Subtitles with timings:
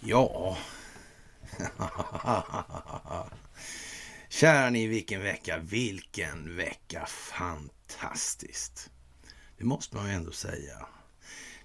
[0.00, 0.58] Ja.
[4.28, 7.06] Kära ni, vilken vecka, vilken vecka.
[7.06, 8.90] Fantastiskt.
[9.58, 10.86] Det måste man ju ändå säga.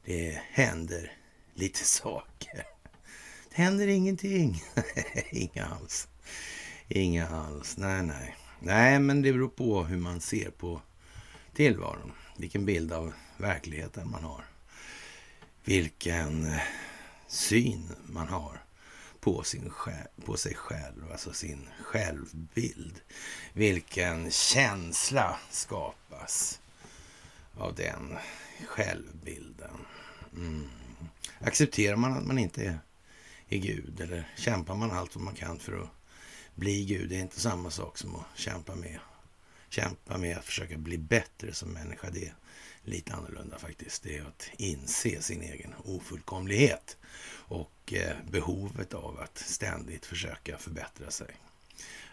[0.05, 1.11] Det händer
[1.53, 2.63] lite saker.
[3.49, 4.61] Det händer ingenting.
[5.29, 6.07] Inga alls.
[6.87, 7.77] Inga alls.
[7.77, 8.35] Nej, nej.
[8.59, 10.81] Nej, men det beror på hur man ser på
[11.55, 12.11] tillvaron.
[12.37, 14.45] Vilken bild av verkligheten man har.
[15.63, 16.61] Vilken eh,
[17.27, 18.63] syn man har
[19.19, 23.01] på, sin själ, på sig själv, alltså sin självbild.
[23.53, 26.59] Vilken känsla skapas
[27.57, 28.17] av den
[28.67, 29.85] självbilden.
[30.33, 30.69] Mm.
[31.39, 32.79] Accepterar man att man inte är,
[33.49, 35.89] är Gud eller kämpar man allt vad man kan för att
[36.55, 37.09] bli Gud?
[37.09, 38.99] Det är inte samma sak som att kämpa med,
[39.75, 42.09] kämpa med att försöka bli bättre som människa.
[42.09, 42.33] Det är
[42.83, 44.03] lite annorlunda faktiskt.
[44.03, 46.97] Det är att inse sin egen ofullkomlighet
[47.47, 51.35] och eh, behovet av att ständigt försöka förbättra sig.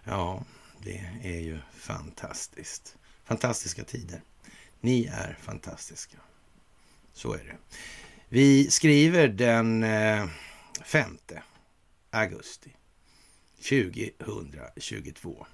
[0.05, 0.45] Ja,
[0.79, 2.97] det är ju fantastiskt.
[3.25, 4.23] Fantastiska tider.
[4.81, 6.19] Ni är fantastiska.
[7.13, 7.57] Så är det.
[8.29, 10.29] Vi skriver den eh,
[10.85, 11.19] 5
[12.11, 12.77] augusti
[13.57, 15.47] 2022.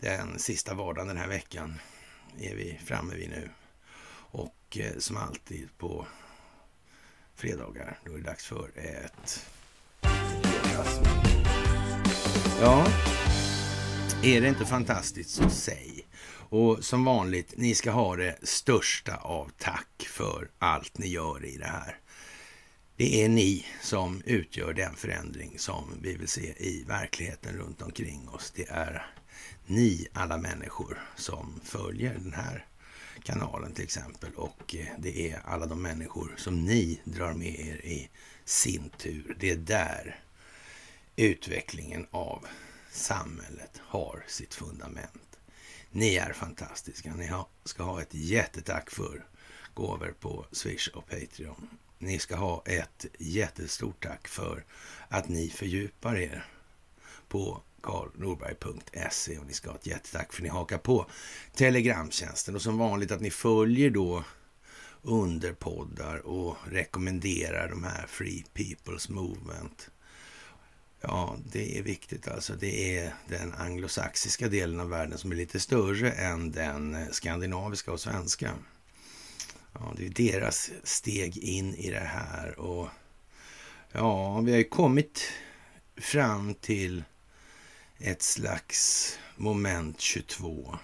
[0.00, 1.80] Den sista vardagen den här veckan
[2.40, 3.50] är vi framme vid nu.
[4.30, 6.06] Och eh, som alltid på
[7.34, 9.46] fredagar, då är det dags för ett...
[12.60, 12.86] Ja,
[14.22, 16.06] är det inte fantastiskt så säg.
[16.50, 21.56] Och som vanligt, ni ska ha det största av tack för allt ni gör i
[21.56, 21.98] det här.
[22.96, 28.28] Det är ni som utgör den förändring som vi vill se i verkligheten runt omkring
[28.28, 28.52] oss.
[28.56, 29.06] Det är
[29.68, 32.66] ni alla människor som följer den här
[33.22, 34.34] kanalen till exempel.
[34.34, 38.08] Och eh, det är alla de människor som ni drar med er i
[38.44, 39.36] sin tur.
[39.40, 40.20] Det är där
[41.16, 42.46] utvecklingen av
[42.90, 45.38] samhället har sitt fundament.
[45.90, 47.14] Ni är fantastiska.
[47.14, 47.32] Ni
[47.64, 49.24] ska ha ett jättetack för
[49.74, 51.68] gåvor på Swish och Patreon.
[51.98, 54.64] Ni ska ha ett jättestort tack för
[55.08, 56.44] att ni fördjupar er
[57.28, 61.06] på karlnorberg.se och ni ska ha ett jättetack för att ni hakar på
[61.54, 64.24] Telegramtjänsten och som vanligt att ni följer då
[65.02, 69.90] underpoddar och rekommenderar de här Free People's Movement.
[71.00, 72.52] Ja, det är viktigt alltså.
[72.52, 78.00] Det är den anglosaxiska delen av världen som är lite större än den skandinaviska och
[78.00, 78.50] svenska.
[79.72, 82.88] Ja, det är deras steg in i det här och
[83.92, 85.32] ja, vi har ju kommit
[85.96, 87.04] fram till
[87.98, 90.78] ett slags moment 22.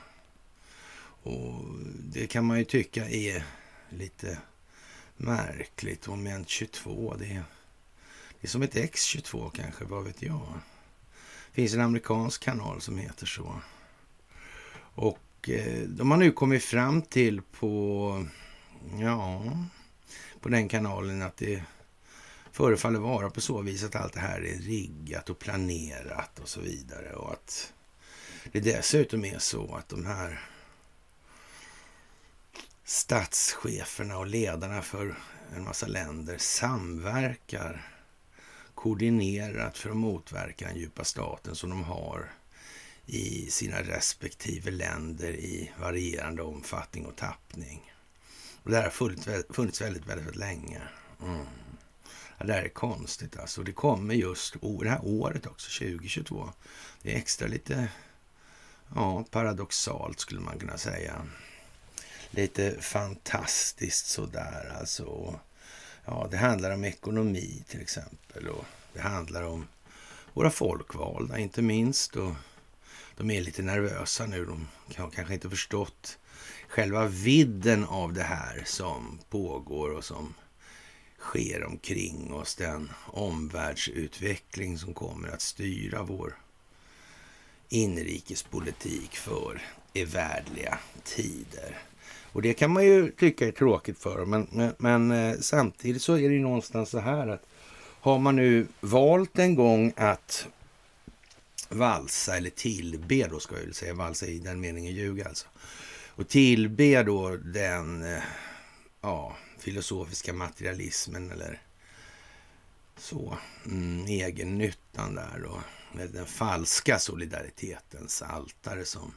[1.22, 1.64] Och
[1.98, 3.44] det kan man ju tycka är
[3.88, 4.38] lite
[5.16, 6.08] märkligt.
[6.08, 7.44] Moment 22, det är,
[8.40, 10.58] det är som ett X22 kanske, vad vet jag.
[11.46, 13.60] Det finns en amerikansk kanal som heter så.
[14.94, 18.26] Och eh, de har nu kommit fram till på,
[19.00, 19.42] ja,
[20.40, 21.62] på den kanalen att det
[22.54, 26.60] förefaller vara på så vis att allt det här är riggat och planerat och så
[26.60, 27.12] vidare.
[27.12, 27.72] Och att
[28.52, 30.40] det dessutom är så att de här
[32.84, 35.14] statscheferna och ledarna för
[35.56, 37.90] en massa länder samverkar
[38.74, 42.30] koordinerat för att motverka den djupa staten som de har
[43.06, 47.92] i sina respektive länder i varierande omfattning och tappning.
[48.62, 49.26] Och det här har funnits,
[49.80, 50.82] väldigt, väldigt, väldigt länge.
[51.22, 51.46] Mm.
[52.44, 53.62] Det här är konstigt alltså.
[53.62, 56.50] Det kommer just det här året också, 2022.
[57.02, 57.88] Det är extra lite
[58.94, 61.26] ja, paradoxalt skulle man kunna säga.
[62.30, 65.40] Lite fantastiskt sådär alltså.
[66.04, 69.66] Ja, det handlar om ekonomi till exempel och det handlar om
[70.32, 72.16] våra folkvalda inte minst.
[72.16, 72.32] Och
[73.16, 74.44] de är lite nervösa nu.
[74.44, 76.18] De har kanske inte förstått
[76.68, 80.34] själva vidden av det här som pågår och som
[81.24, 86.36] sker omkring oss, den omvärldsutveckling som kommer att styra vår
[87.68, 89.62] inrikespolitik för
[89.94, 91.78] evärdliga tider.
[92.32, 96.12] Och det kan man ju tycka är tråkigt för men, men, men eh, samtidigt så
[96.12, 97.46] är det ju någonstans så här att
[98.00, 100.46] har man nu valt en gång att
[101.68, 105.46] valsa eller tillbe då ska jag väl säga, valsa i den meningen ljuga alltså.
[106.16, 108.22] Och tillbe då den, eh,
[109.00, 111.62] ja, filosofiska materialismen eller
[112.96, 113.38] så.
[113.66, 115.60] Mm, egennyttan där och
[116.12, 119.14] den falska solidaritetens altare som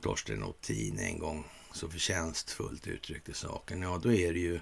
[0.00, 4.60] Torsten Otin en gång så förtjänstfullt uttryckte saken, ja då är det ju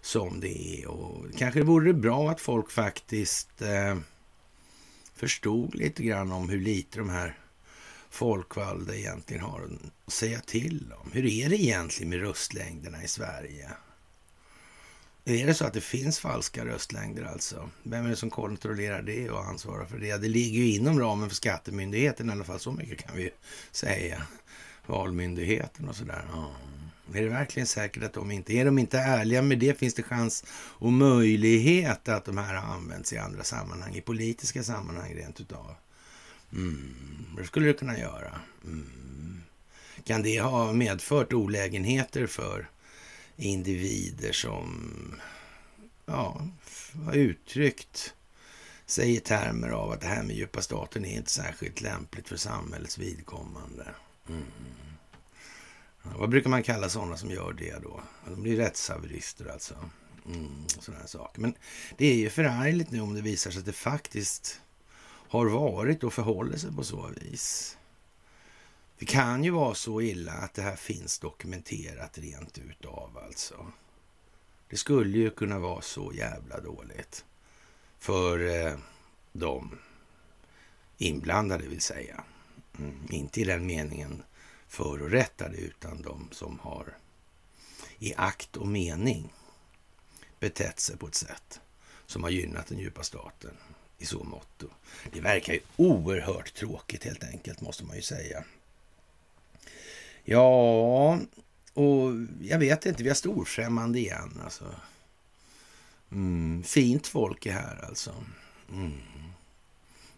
[0.00, 0.86] som det är.
[0.86, 3.98] Och kanske vore det bra att folk faktiskt eh,
[5.14, 7.38] förstod lite grann om hur lite de här
[8.10, 9.70] folkvalda egentligen har
[10.06, 11.12] att säga till om.
[11.12, 13.70] Hur är det egentligen med röstlängderna i Sverige?
[15.24, 17.70] Är det så att det finns falska röstlängder alltså?
[17.82, 20.16] Vem är det som kontrollerar det och ansvarar för det?
[20.16, 23.30] Det ligger ju inom ramen för skattemyndigheten i alla fall, så mycket kan vi
[23.72, 24.22] säga.
[24.86, 26.24] Valmyndigheten och sådär.
[26.32, 26.50] Ja.
[27.14, 28.52] Är det verkligen säkert att de inte...
[28.52, 32.74] Är de inte ärliga med det finns det chans och möjlighet att de här har
[32.74, 35.74] använts i andra sammanhang, i politiska sammanhang rent utav.
[36.52, 36.94] Mm,
[37.36, 38.40] det skulle det kunna göra.
[38.64, 39.42] Mm.
[40.04, 42.68] Kan det ha medfört olägenheter för
[43.40, 44.80] individer som
[46.06, 46.48] ja,
[47.04, 48.14] har uttryckt
[48.86, 52.36] sig i termer av att det här med djupa staten är inte särskilt lämpligt för
[52.36, 53.86] samhällets vidkommande.
[54.28, 54.44] Mm.
[56.02, 58.00] Ja, vad brukar man kalla sådana som gör det då?
[58.26, 59.74] De blir rättshaverister alltså.
[60.26, 61.40] Mm, sådana saker.
[61.40, 61.54] Men
[61.96, 64.60] det är ju förargligt nu om det visar sig att det faktiskt
[65.28, 67.76] har varit och förhåller sig på så vis.
[69.00, 73.72] Det kan ju vara så illa att det här finns dokumenterat rent utav alltså.
[74.68, 77.24] Det skulle ju kunna vara så jävla dåligt
[77.98, 78.78] för eh,
[79.32, 79.78] de
[80.98, 82.24] inblandade vill säga.
[82.78, 84.22] Mm, inte i den meningen
[84.68, 86.96] förorättade utan de som har
[87.98, 89.32] i akt och mening
[90.40, 91.60] betett sig på ett sätt
[92.06, 93.56] som har gynnat den djupa staten
[93.98, 94.62] i så mått.
[95.12, 98.44] Det verkar ju oerhört tråkigt helt enkelt måste man ju säga.
[100.24, 101.18] Ja,
[101.74, 104.64] och jag vet inte, vi har storfrämmande igen alltså.
[106.12, 108.14] Mm, fint folk är här alltså.
[108.72, 108.92] Mm.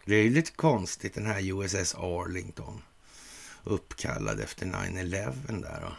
[0.05, 2.81] Det är lite konstigt den här USS Arlington.
[3.63, 5.83] Uppkallad efter 9-11 där.
[5.83, 5.93] Och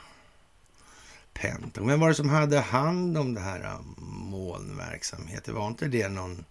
[1.34, 1.88] Pentagon.
[1.88, 5.54] Vem var det som hade hand om det här äh, molnverksamheten?
[5.54, 6.44] Var inte det någon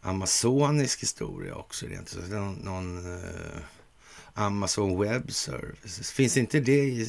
[0.00, 1.86] amazonisk historia också?
[1.86, 3.62] Rent, någon, någon uh,
[4.34, 6.10] Amazon Web Services.
[6.10, 7.06] Finns inte det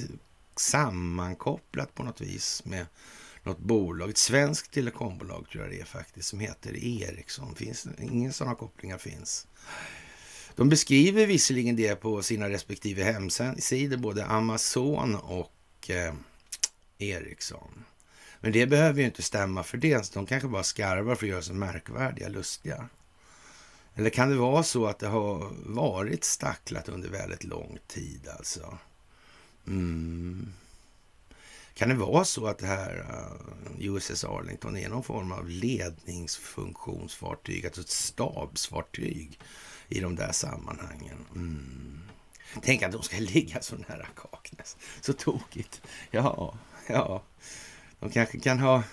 [0.56, 2.86] sammankopplat på något vis med
[3.44, 4.10] något bolag?
[4.10, 7.56] Ett svenskt telekombolag tror jag det är faktiskt, som heter Ericsson.
[7.56, 9.48] Finns, ingen sådana kopplingar finns.
[10.56, 16.14] De beskriver visserligen det på sina respektive hemsidor, både Amazon och eh,
[16.98, 17.86] Ericsson.
[18.40, 20.14] Men det behöver ju inte stämma för det.
[20.14, 22.90] De kanske bara skarvar för att göra sig märkvärdiga, lustiga.
[23.96, 28.78] Eller kan det vara så att det har varit stacklat under väldigt lång tid alltså?
[29.68, 30.54] Mm.
[31.74, 33.16] Kan det vara så att det här eh,
[33.72, 39.40] uh, USS Arlington är någon form av ledningsfunktionsfartyg, alltså ett stabsfartyg
[39.88, 41.26] i de där sammanhangen?
[41.36, 42.00] Mm.
[42.62, 44.78] Tänk att de ska ligga så nära Kaknäs.
[45.02, 45.82] Så tokigt.
[46.12, 46.58] Ja,
[46.88, 47.24] ja.
[48.00, 48.84] De kanske kan ha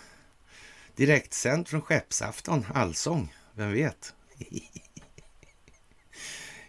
[0.97, 3.35] direktsänt från skeppsafton, allsång.
[3.55, 4.15] Vem vet?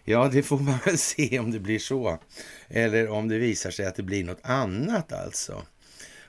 [0.04, 2.18] Ja, det får man väl se om det blir så.
[2.68, 5.62] Eller om det visar sig att det blir något annat alltså.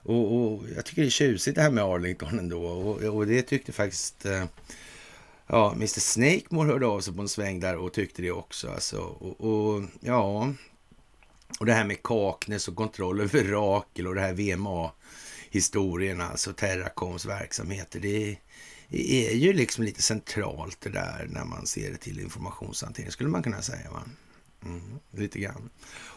[0.03, 2.63] Och, och jag tycker det är tjusigt det här med Arlington ändå.
[2.63, 4.25] Och, och det tyckte faktiskt...
[4.25, 4.45] Eh,
[5.47, 8.69] ja, Mr Snakemore hörde av sig på en sväng där och tyckte det också.
[8.69, 8.97] Alltså.
[8.97, 10.53] Och, och, ja,
[11.59, 17.25] och det här med Kaknäs och kontroll över Rakel och det här VMA-historien, alltså Terracoms
[17.25, 17.99] verksamheter.
[17.99, 18.37] Det, det
[18.89, 23.43] är ju liksom lite centralt det där när man ser det till informationshantering, skulle man
[23.43, 23.91] kunna säga.
[23.91, 24.03] Va?
[24.65, 25.69] Mm, lite grann.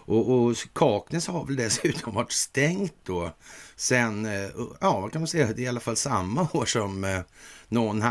[0.07, 3.33] Och, och Kaknäs har väl dessutom varit stängt då
[3.77, 7.05] sen, eh, ja vad kan man säga, det är i alla fall samma år som
[7.05, 7.21] eh,
[7.69, 8.03] någon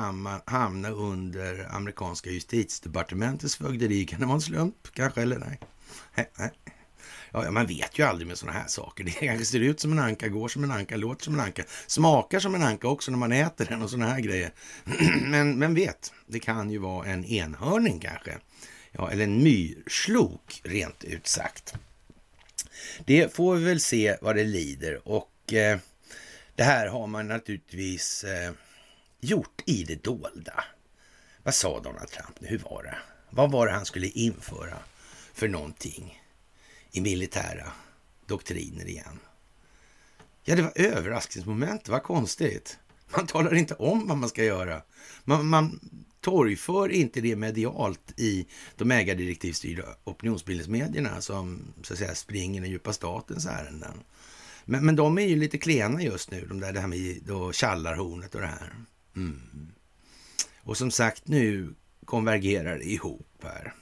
[0.45, 4.05] hamnade under amerikanska justitiedepartementets fögderi.
[4.05, 5.59] Kan det vara en slump kanske, eller nej?
[6.37, 6.51] nej.
[7.43, 9.03] Ja, man vet ju aldrig med sådana här saker.
[9.03, 11.63] Det kanske ser ut som en anka, går som en anka, låter som en anka,
[11.87, 14.51] smakar som en anka också när man äter den och sådana här grejer.
[15.21, 18.37] Men vem vet, det kan ju vara en enhörning kanske.
[18.91, 21.73] Ja, eller en myrslok rent ut sagt.
[23.05, 25.79] Det får vi väl se vad det lider och eh,
[26.55, 28.51] det här har man naturligtvis eh,
[29.19, 30.63] gjort i det dolda.
[31.43, 32.47] Vad sa Donald Trump nu?
[32.47, 32.97] Hur var det?
[33.29, 34.77] Vad var det han skulle införa
[35.33, 36.21] för någonting?
[36.95, 37.71] I militära
[38.25, 39.19] doktriner igen.
[40.43, 41.89] Ja, det var överraskningsmoment.
[41.89, 42.79] Vad konstigt.
[43.15, 44.81] Man talar inte om vad man ska göra.
[45.23, 45.79] Man, man
[46.21, 52.93] torgför inte det medialt i de ägardirektivstyrda opinionsbildningsmedierna som så att säga springer den djupa
[52.93, 54.03] statens ärenden.
[54.65, 57.51] Men, men de är ju lite klena just nu, de där, det här med då
[57.51, 58.73] Tjallarhornet och det här.
[59.15, 59.71] Mm.
[60.57, 61.75] Och som sagt, nu
[62.05, 63.73] konvergerar det ihop här.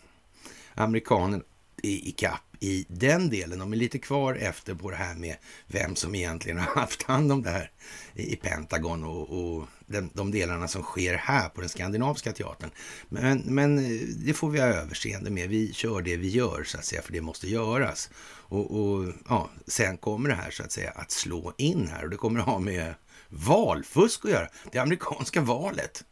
[0.74, 1.44] Amerikanerna
[1.84, 3.60] är i kapp i den delen.
[3.60, 5.36] De är lite kvar efter på det här med
[5.68, 7.72] vem som egentligen har haft hand om det här
[8.14, 12.70] i Pentagon och, och de, de delarna som sker här på den skandinaviska teatern.
[13.10, 15.50] Men, men eh, det får vi ha överseende med.
[15.50, 18.10] Vi kör det vi gör så att säga, för det måste göras.
[18.26, 22.10] Och, och ja, sen kommer det här så att säga att slå in här och
[22.10, 22.94] det kommer att ha med
[23.30, 24.48] valfusk att göra.
[24.72, 26.04] Det amerikanska valet.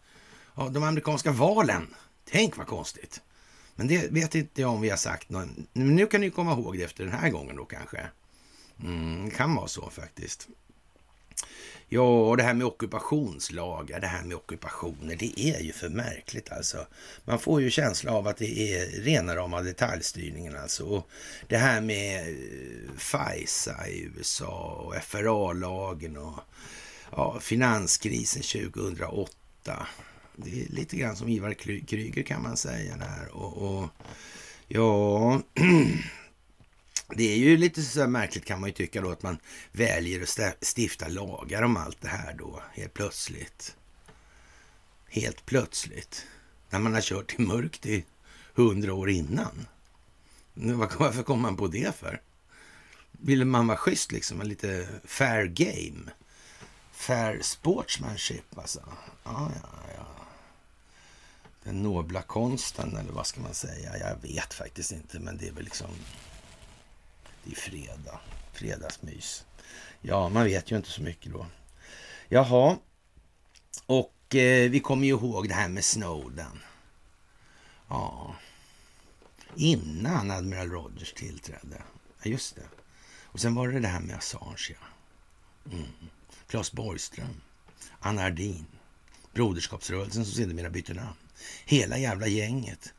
[0.55, 1.87] Ja, de amerikanska valen.
[2.31, 3.21] Tänk vad konstigt.
[3.81, 5.29] Men det vet inte jag om vi har sagt.
[5.29, 5.67] Någon.
[5.73, 8.07] Nu kan ni komma ihåg det efter den här gången då kanske.
[8.83, 10.47] Mm, det kan vara så faktiskt.
[11.89, 16.51] Ja, och det här med ockupationslagar, det här med ockupationer, det är ju för märkligt
[16.51, 16.87] alltså.
[17.25, 20.83] Man får ju känsla av att det är rena rama detaljstyrningen alltså.
[20.83, 21.07] Och
[21.47, 26.39] det här med eh, FISA i USA och FRA-lagen och
[27.11, 29.87] ja, finanskrisen 2008
[30.43, 33.27] det är lite grann som Ivar Kryger kan man säga där.
[33.31, 33.89] Och, och
[34.67, 35.41] ja,
[37.15, 39.37] det är ju lite så märkligt kan man ju tycka då att man
[39.71, 43.75] väljer att stifta lagar om allt det här då helt plötsligt.
[45.09, 46.25] Helt plötsligt.
[46.69, 48.05] När man har kört i mörkt i
[48.53, 49.67] hundra år innan.
[50.53, 52.21] Varför kom man på det för?
[53.11, 54.41] Ville man vara schysst liksom?
[54.41, 56.11] Lite fair game?
[56.91, 58.83] Fair sportsmanship alltså?
[59.23, 60.20] Ja, ja, ja
[61.71, 63.97] den nobla konsten, eller vad ska man säga?
[63.97, 65.89] Jag vet faktiskt inte, men det är väl liksom...
[67.43, 68.19] Det är fredag,
[68.53, 69.45] fredagsmys.
[70.01, 71.45] Ja, man vet ju inte så mycket då.
[72.29, 72.77] Jaha,
[73.85, 76.59] och eh, vi kommer ju ihåg det här med Snowden.
[77.87, 78.35] Ja,
[79.55, 81.83] innan Admiral Rogers tillträdde.
[82.23, 82.67] Ja, just det.
[83.23, 84.87] Och sen var det det här med Assange, ja.
[85.71, 85.87] Mm.
[86.47, 87.41] Claes Borgström,
[87.99, 88.65] Anna Ardin,
[89.33, 91.15] Broderskapsrörelsen som sedermera bytte namn.
[91.65, 92.93] Hela jävla gänget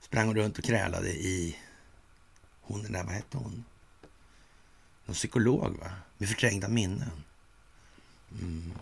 [0.00, 1.56] sprang runt och krälade i...
[2.60, 3.64] Hon den där, vad hette hon?
[5.06, 5.90] Någon psykolog, va?
[6.18, 7.24] Med förträngda minnen.
[8.40, 8.72] Mm,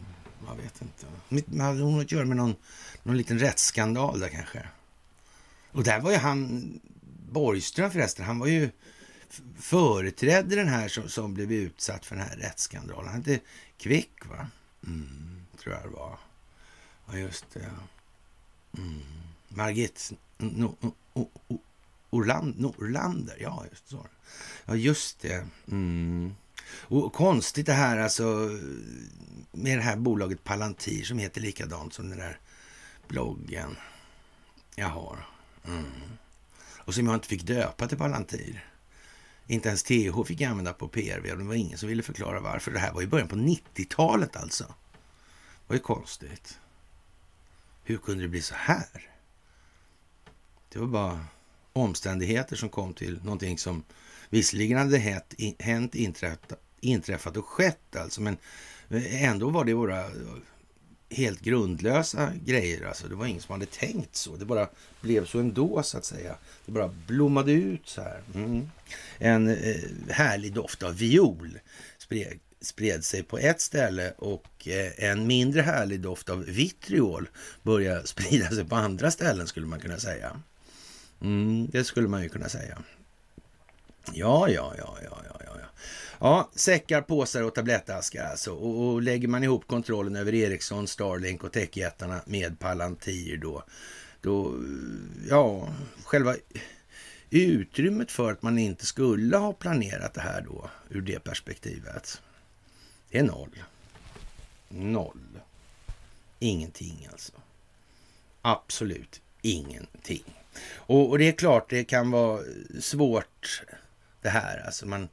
[0.46, 1.62] jag vet inte.
[1.62, 2.56] Hade hon att göra med någon,
[3.02, 4.68] någon liten rättsskandal där kanske?
[5.72, 6.80] Och där var ju han,
[7.30, 8.70] Borgström förresten, han var ju
[9.58, 13.08] företrädde den här som, som blev utsatt för den här rättsskandalen.
[13.08, 13.40] Han hette
[13.78, 14.48] Kvick, va?
[14.86, 16.18] Mm, tror jag det var.
[17.06, 17.70] Ja, just det.
[18.78, 19.00] Mm.
[19.48, 20.12] Margit
[22.10, 24.06] Norlander, ja just så.
[24.64, 25.46] Ja, just det.
[25.70, 26.34] Mm.
[26.68, 28.50] Och konstigt det här alltså
[29.52, 32.38] med det här bolaget Palantir som heter likadant som den där
[33.08, 33.76] bloggen
[34.74, 35.26] jag har.
[35.66, 35.84] Mm.
[36.78, 38.64] Och som jag inte fick döpa till Palantir.
[39.46, 42.40] Inte ens TH fick jag använda på PRV och det var ingen som ville förklara
[42.40, 42.70] varför.
[42.70, 44.64] Det här var i början på 90-talet alltså.
[44.64, 46.58] Det var ju konstigt.
[47.88, 49.10] Hur kunde det bli så här?
[50.68, 51.26] Det var bara
[51.72, 53.84] omständigheter som kom till någonting som
[54.30, 58.36] visserligen hade hänt, hänt inträffat, inträffat och skett alltså, men
[59.10, 60.04] ändå var det våra
[61.10, 62.86] helt grundlösa grejer.
[62.86, 64.36] Alltså, det var ingen som hade tänkt så.
[64.36, 64.68] Det bara
[65.00, 66.36] blev så ändå, så att säga.
[66.66, 68.22] Det bara blommade ut så här.
[68.34, 68.70] Mm.
[69.18, 69.76] En eh,
[70.10, 71.58] härlig doft av viol
[71.98, 77.28] spred, spred sig på ett ställe och eh, en mindre härlig doft av vitriol
[77.62, 80.40] började sprida sig på andra ställen skulle man kunna säga.
[81.20, 82.78] Mm, det skulle man ju kunna säga.
[84.12, 85.46] Ja, ja, ja, ja, ja, ja.
[86.18, 88.52] Ja, säckar, påsar och tablettaskar alltså.
[88.52, 93.64] Och, och lägger man ihop kontrollen över Ericsson, Starlink och techjättarna med Palantir då,
[94.20, 94.54] då,
[95.28, 95.68] ja,
[96.04, 96.34] själva
[97.30, 102.22] utrymmet för att man inte skulle ha planerat det här då ur det perspektivet.
[103.10, 103.62] Det är noll.
[104.68, 105.40] Noll.
[106.38, 107.32] Ingenting alltså.
[108.42, 110.24] Absolut ingenting.
[110.74, 112.42] Och, och, det är klart, det kan vara
[112.80, 113.62] svårt
[114.22, 114.62] det här.
[114.66, 115.08] Alltså man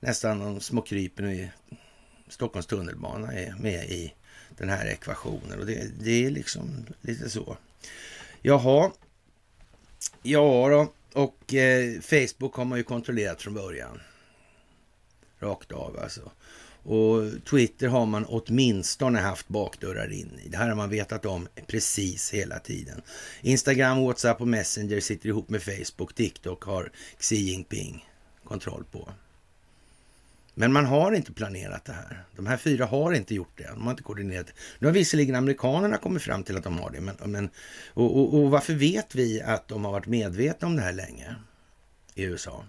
[0.00, 1.50] nästan de små krypen i
[2.28, 4.14] Stockholms tunnelbana är med i
[4.56, 5.60] den här ekvationen.
[5.60, 7.56] Och det, det är liksom lite så.
[8.42, 8.90] Jaha.
[10.22, 10.92] Ja då.
[11.22, 14.00] Och eh, Facebook har man ju kontrollerat från början.
[15.38, 16.30] Rakt av alltså.
[16.88, 20.48] Och Twitter har man åtminstone haft bakdörrar in i.
[20.48, 23.02] Det här har man vetat om precis hela tiden.
[23.40, 26.14] Instagram, WhatsApp och Messenger sitter ihop med Facebook.
[26.14, 28.08] TikTok har Xi Jinping
[28.44, 29.08] kontroll på.
[30.54, 32.24] Men man har inte planerat det här.
[32.36, 33.68] De här fyra har inte gjort det.
[33.68, 34.52] De har inte koordinerat det.
[34.78, 37.00] Nu har visserligen amerikanerna kommit fram till att de har det.
[37.00, 37.50] Men, men
[37.94, 41.34] och, och, och varför vet vi att de har varit medvetna om det här länge
[42.14, 42.64] i USA?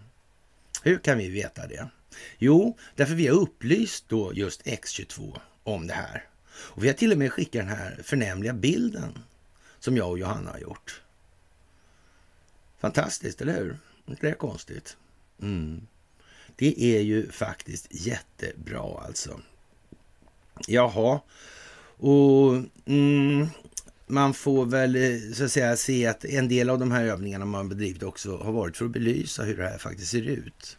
[0.83, 1.89] Hur kan vi veta det?
[2.37, 6.25] Jo, därför vi har upplyst då just X22 om det här.
[6.51, 9.19] Och vi har till och med skickat den här förnämliga bilden
[9.79, 11.01] som jag och Johanna har gjort.
[12.79, 13.77] Fantastiskt, eller hur?
[14.07, 14.97] inte det är konstigt?
[15.41, 15.87] Mm.
[16.55, 19.39] Det är ju faktiskt jättebra alltså.
[20.67, 21.21] Jaha,
[21.97, 23.47] och mm,
[24.07, 27.45] man får väl eh, så att säga se att en del av de här övningarna
[27.45, 30.77] man bedrivit också har varit för att belysa hur det här faktiskt ser ut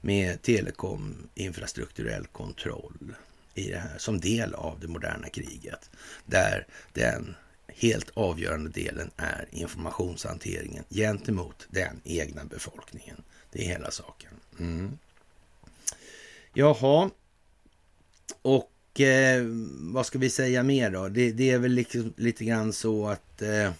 [0.00, 3.14] med telekom infrastrukturell kontroll
[3.54, 5.90] i det här som del av det moderna kriget.
[6.26, 13.22] Där den helt avgörande delen är informationshanteringen gentemot den egna befolkningen.
[13.52, 14.30] Det är hela saken.
[14.58, 14.98] Mm.
[16.54, 17.10] Jaha,
[18.42, 19.42] och eh,
[19.80, 21.08] vad ska vi säga mer då?
[21.08, 23.72] Det, det är väl liksom, lite grann så att eh,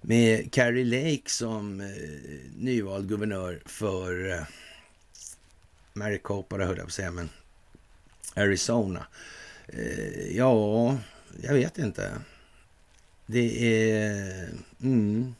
[0.00, 1.86] med Carrie Lake som eh,
[2.56, 4.42] nyvald guvernör för eh,
[5.96, 7.30] Maricopa, höll jag på att säga, men
[8.34, 9.06] Arizona.
[9.68, 10.98] Eh, ja,
[11.42, 12.20] jag vet inte.
[13.26, 14.48] Det är...
[14.82, 15.34] Mm,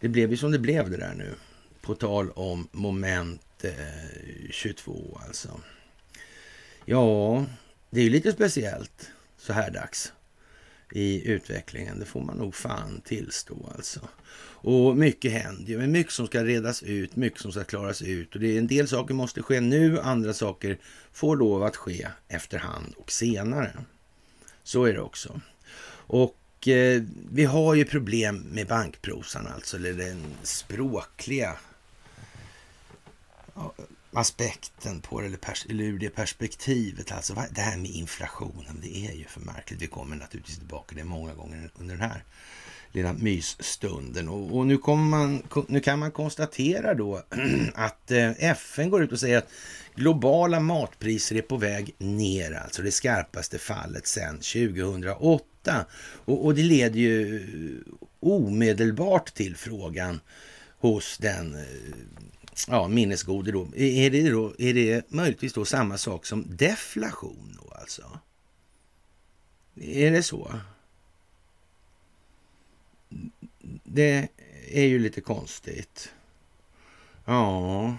[0.00, 1.34] det blev ju som det blev det där nu.
[1.80, 5.60] På tal om moment eh, 22 alltså.
[6.84, 7.46] Ja,
[7.90, 10.12] det är ju lite speciellt så här dags
[10.92, 11.98] i utvecklingen.
[11.98, 14.08] Det får man nog fan tillstå alltså.
[14.62, 18.34] Och mycket händer ju, men mycket som ska redas ut, mycket som ska klaras ut.
[18.34, 20.78] Och det är en del saker måste ske nu, andra saker
[21.12, 23.72] får lov att ske efterhand och senare.
[24.62, 25.40] Så är det också.
[26.06, 31.56] Och eh, vi har ju problem med bankprosan alltså, eller den språkliga
[34.12, 37.12] aspekten på det, eller, pers eller ur det perspektivet.
[37.12, 39.82] Alltså det här med inflationen, det är ju för märkligt.
[39.82, 42.24] Vi kommer naturligtvis tillbaka till det många gånger under den här
[42.92, 44.28] lilla mysstunden.
[44.28, 47.22] Och, och nu, man, nu, kan man konstatera då
[47.74, 49.50] att eh, FN går ut och säger att
[49.94, 55.86] globala matpriser är på väg ner, alltså det skarpaste fallet sedan 2008.
[56.24, 57.84] Och, och det leder ju
[58.20, 60.20] omedelbart till frågan
[60.78, 61.60] hos den eh,
[62.68, 63.68] ja, minnesgode då.
[63.76, 64.54] Är det, då.
[64.58, 68.18] är det möjligtvis då samma sak som deflation då alltså?
[69.76, 70.60] Är det så?
[73.92, 74.28] Det
[74.70, 76.12] är ju lite konstigt.
[77.24, 77.96] Ja,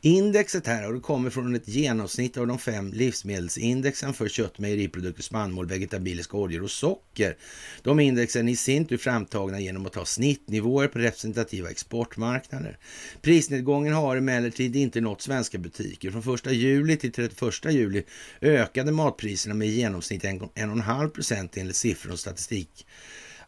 [0.00, 5.22] Indexet här och det kommer från ett genomsnitt av de fem livsmedelsindexen för kött, mejeriprodukter,
[5.22, 7.36] spannmål, vegetabiliska oljor och socker.
[7.82, 12.78] De indexen i sin tur framtagna genom att ta snittnivåer på representativa exportmarknader.
[13.22, 16.10] Prisnedgången har emellertid inte nått svenska butiker.
[16.10, 18.02] Från 1 juli till 31 juli
[18.40, 22.86] ökade matpriserna med i genomsnitt 1,5 procent enligt siffror och statistik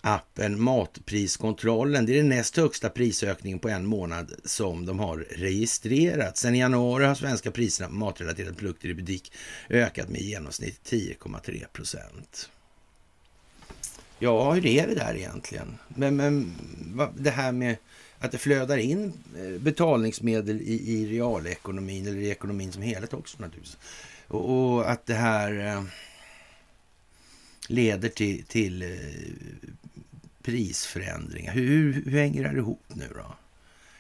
[0.07, 2.07] appen Matpriskontrollen.
[2.07, 6.37] Det är den näst högsta prisökningen på en månad som de har registrerat.
[6.37, 9.33] Sedan i januari har svenska priserna på matrelaterade produkter i butik
[9.71, 12.51] ökat med i genomsnitt 10,3 procent.
[14.19, 15.79] Ja, hur är det där egentligen?
[15.89, 16.55] Men, men
[17.17, 17.77] det här med
[18.19, 23.37] att det flödar in eh, betalningsmedel i, i realekonomin eller i ekonomin som helhet också
[23.41, 23.77] naturligtvis.
[24.29, 25.85] Och, och att det här eh,
[27.69, 28.89] leder till, till eh,
[30.45, 31.53] prisförändringar.
[31.53, 33.37] Hur, hur, hur hänger det här ihop nu då,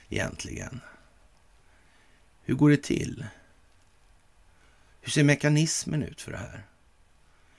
[0.08, 0.80] egentligen?
[2.42, 3.26] Hur går det till?
[5.00, 6.66] Hur ser mekanismen ut för det här?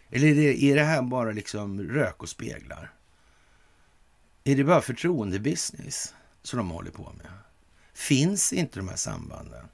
[0.10, 2.94] Eller är det, är det här bara liksom rök och speglar?
[4.44, 7.32] Är det bara förtroendebusiness som de håller på med?
[7.94, 9.66] Finns inte de här sambanden?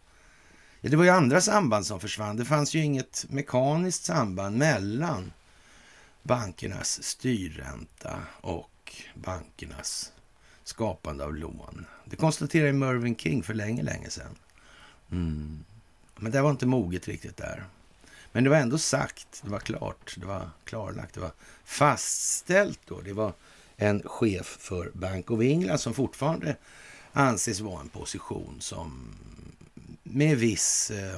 [0.82, 2.38] Ja, det var ju andra samband som försvann.
[2.38, 5.34] Det fanns ju inget mekaniskt samband mellan
[6.24, 8.70] bankernas styrränta och
[9.16, 10.12] bankernas
[10.64, 11.86] skapande av lån.
[12.06, 14.36] Det konstaterade Mervyn King för länge, länge sedan.
[15.12, 15.64] Mm.
[16.16, 17.66] Men det var inte moget riktigt där.
[18.32, 21.32] Men det var ändå sagt, det var klart, det var klarlagt, det var
[21.64, 23.02] fastställt då.
[23.02, 23.34] Det var
[23.76, 26.56] en chef för Bank of England som fortfarande
[27.12, 29.16] anses vara en position som
[30.04, 31.18] med viss eh,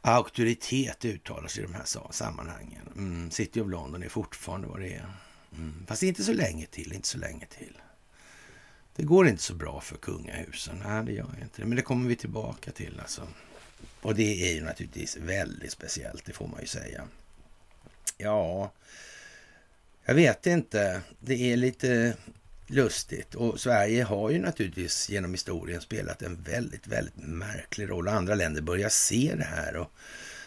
[0.00, 2.88] auktoritet uttalar sig i de här sammanhangen.
[2.96, 5.06] Mm, City of London är fortfarande vad det är.
[5.52, 5.86] Mm.
[5.86, 7.78] Fast inte så länge till, inte så länge till.
[8.96, 10.82] Det går inte så bra för kungahusen.
[10.86, 11.66] Nej, det gör inte det.
[11.66, 13.28] Men det kommer vi tillbaka till alltså.
[14.00, 17.04] Och det är ju naturligtvis väldigt speciellt, det får man ju säga.
[18.16, 18.72] Ja,
[20.04, 21.00] jag vet inte.
[21.20, 22.16] Det är lite
[22.66, 23.34] lustigt.
[23.34, 28.08] Och Sverige har ju naturligtvis genom historien spelat en väldigt, väldigt märklig roll.
[28.08, 29.76] Andra länder börjar se det här.
[29.76, 29.92] Och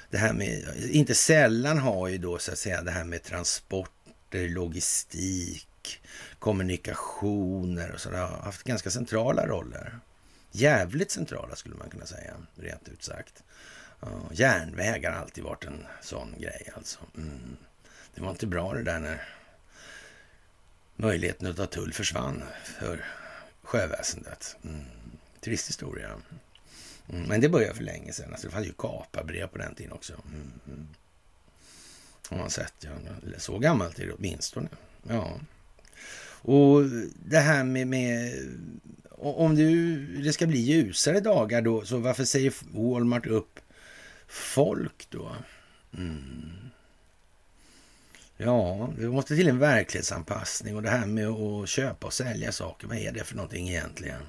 [0.10, 3.92] det här med, inte sällan har ju då så att säga det här med transport
[4.34, 6.02] transporter, logistik,
[6.39, 10.00] kommunikationer och sådär har haft ganska centrala roller.
[10.52, 13.43] Jävligt centrala skulle man kunna säga, rent ut sagt.
[14.32, 17.00] Järnvägar har alltid varit en sån grej alltså.
[17.17, 17.58] Mm.
[18.15, 19.22] Det var inte bra det där när
[20.96, 23.06] möjligheten att ta tull försvann för
[23.63, 24.56] sjöväsendet.
[24.63, 24.86] Mm.
[25.41, 26.10] Trist historia.
[27.10, 27.24] Mm.
[27.28, 28.32] Men det började för länge sedan.
[28.32, 30.13] Alltså, det fanns ju kapabrev på den tiden också.
[30.67, 30.88] Mm
[32.34, 32.89] som man sett, ja.
[33.38, 34.69] Så gammalt är det åtminstone.
[35.08, 35.39] Ja.
[36.46, 36.82] Och
[37.26, 38.34] det här med, med
[39.17, 43.60] om du, det ska bli ljusare dagar då, så varför säger Walmart upp
[44.28, 45.36] folk då?
[45.98, 46.52] Mm.
[48.38, 52.88] Ja, det måste till en verklighetsanpassning och det här med att köpa och sälja saker,
[52.88, 54.22] vad är det för någonting egentligen?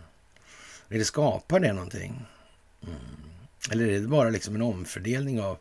[0.88, 2.26] Är det skapar det någonting?
[2.82, 2.94] Mm.
[3.70, 5.58] Eller är det bara liksom en omfördelning av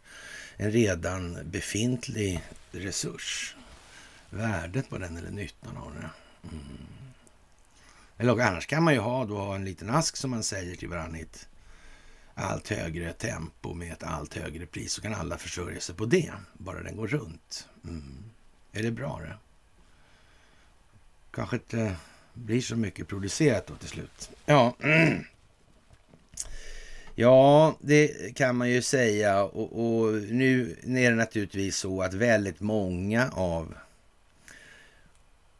[0.57, 3.55] en redan befintlig resurs?
[4.29, 6.09] Värdet på den eller nyttan av den?
[6.43, 6.77] Mm.
[8.17, 11.19] Eller annars kan man ju ha då en liten ask som man säger till varandra
[11.19, 11.47] i ett
[12.33, 16.33] allt högre tempo med ett allt högre pris så kan alla försörja sig på det,
[16.53, 17.69] bara den går runt.
[17.83, 18.23] Mm.
[18.71, 19.37] Är det bra det?
[21.31, 21.95] Kanske inte
[22.33, 24.31] blir så mycket producerat då till slut.
[24.45, 24.75] Ja,
[27.15, 32.59] ja det kan man ju säga och, och nu är det naturligtvis så att väldigt
[32.59, 33.73] många av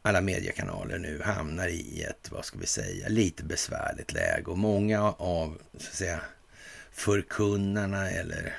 [0.02, 5.12] alla mediekanaler nu hamnar i ett, vad ska vi säga, lite besvärligt läge och många
[5.12, 6.20] av, så att säga,
[6.92, 8.56] förkunnarna eller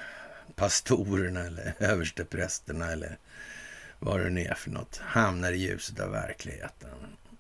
[0.55, 3.17] pastorerna eller översteprästerna eller
[3.99, 6.89] vad det nu är för något, hamnar i ljuset av verkligheten.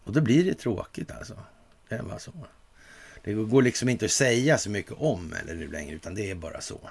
[0.03, 1.39] Och då blir det tråkigt alltså.
[1.89, 2.33] Det är bara så.
[3.25, 6.35] Det går liksom inte att säga så mycket om eller nu längre, utan det är
[6.35, 6.89] bara så.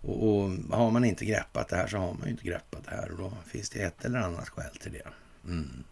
[0.00, 2.90] Och, och, har man inte greppat det här så har man ju inte greppat det
[2.90, 5.06] här och då finns det ett eller annat skäl till det.
[5.44, 5.84] Mm.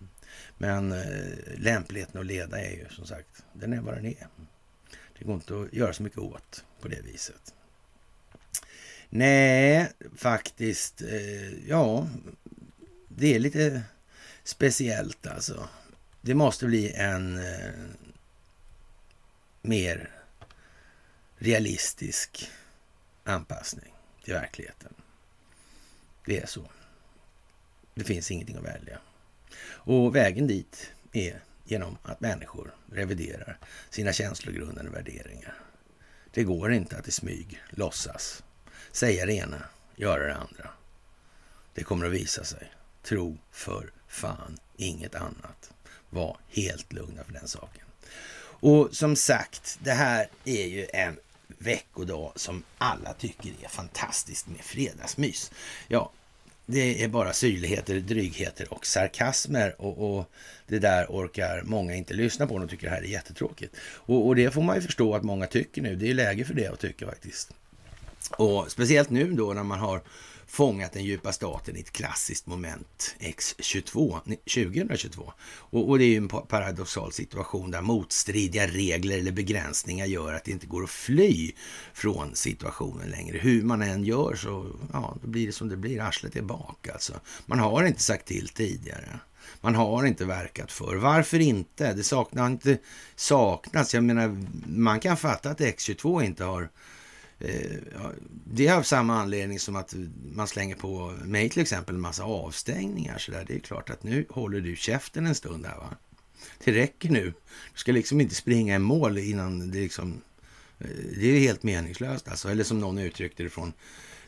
[0.58, 4.26] Men eh, lämpligheten att leda är ju som sagt, den är vad den är.
[5.18, 7.54] Det går inte att göra så mycket åt på det viset.
[9.08, 12.08] Nej, faktiskt, eh, ja,
[13.08, 13.82] det är lite
[14.44, 15.68] speciellt alltså.
[16.20, 17.70] Det måste bli en eh,
[19.62, 20.10] mer
[21.36, 22.50] realistisk
[23.24, 23.94] anpassning
[24.24, 24.94] till verkligheten.
[26.26, 26.70] Det är så.
[27.94, 28.98] Det finns ingenting att välja.
[29.62, 33.58] Och vägen dit är genom att människor reviderar
[33.90, 35.54] sina känslogrundande värderingar.
[36.30, 38.42] Det går inte att i smyg låtsas,
[38.92, 39.62] säga det ena,
[39.96, 40.70] göra det andra.
[41.74, 42.72] Det kommer att visa sig.
[43.02, 45.72] Tro för fan inget annat.
[46.10, 47.84] Var helt lugna för den saken.
[48.60, 51.16] Och som sagt, det här är ju en
[51.58, 55.50] veckodag som alla tycker är fantastiskt med fredagsmys.
[55.88, 56.12] Ja,
[56.66, 60.30] det är bara syrligheter, drygheter och sarkasmer och, och,
[60.66, 62.58] det där orkar många inte lyssna på.
[62.58, 63.76] De tycker det här är jättetråkigt.
[63.82, 65.96] Och, och det får man ju förstå att många tycker nu.
[65.96, 67.50] Det är läge för det att tycka faktiskt.
[68.30, 70.00] Och speciellt nu då när man har
[70.50, 74.20] fångat den djupa staten i ett klassiskt moment X22
[74.54, 75.32] 2022.
[75.52, 80.44] Och, och, det är ju en paradoxal situation där motstridiga regler eller begränsningar gör att
[80.44, 81.52] det inte går att fly
[81.92, 83.38] från situationen längre.
[83.38, 86.00] Hur man än gör så ja, då blir det som det blir.
[86.00, 87.12] Arslet är bak alltså.
[87.46, 89.20] Man har inte sagt till tidigare.
[89.60, 90.96] Man har inte verkat för.
[90.96, 91.92] Varför inte?
[91.92, 92.78] Det saknar inte
[93.16, 93.94] saknats.
[93.94, 96.70] Jag menar, man kan fatta att X22 inte har
[97.40, 97.76] Eh,
[98.44, 99.94] det är av samma anledning som att
[100.32, 103.18] man slänger på mig till exempel en massa avstängningar.
[103.18, 103.44] Så där.
[103.48, 105.76] Det är klart att nu håller du käften en stund här.
[105.76, 105.96] Va?
[106.64, 107.24] Det räcker nu.
[107.72, 110.20] Du ska liksom inte springa i mål innan det liksom...
[110.78, 112.48] Eh, det är helt meningslöst alltså.
[112.48, 113.72] Eller som någon uttryckte det från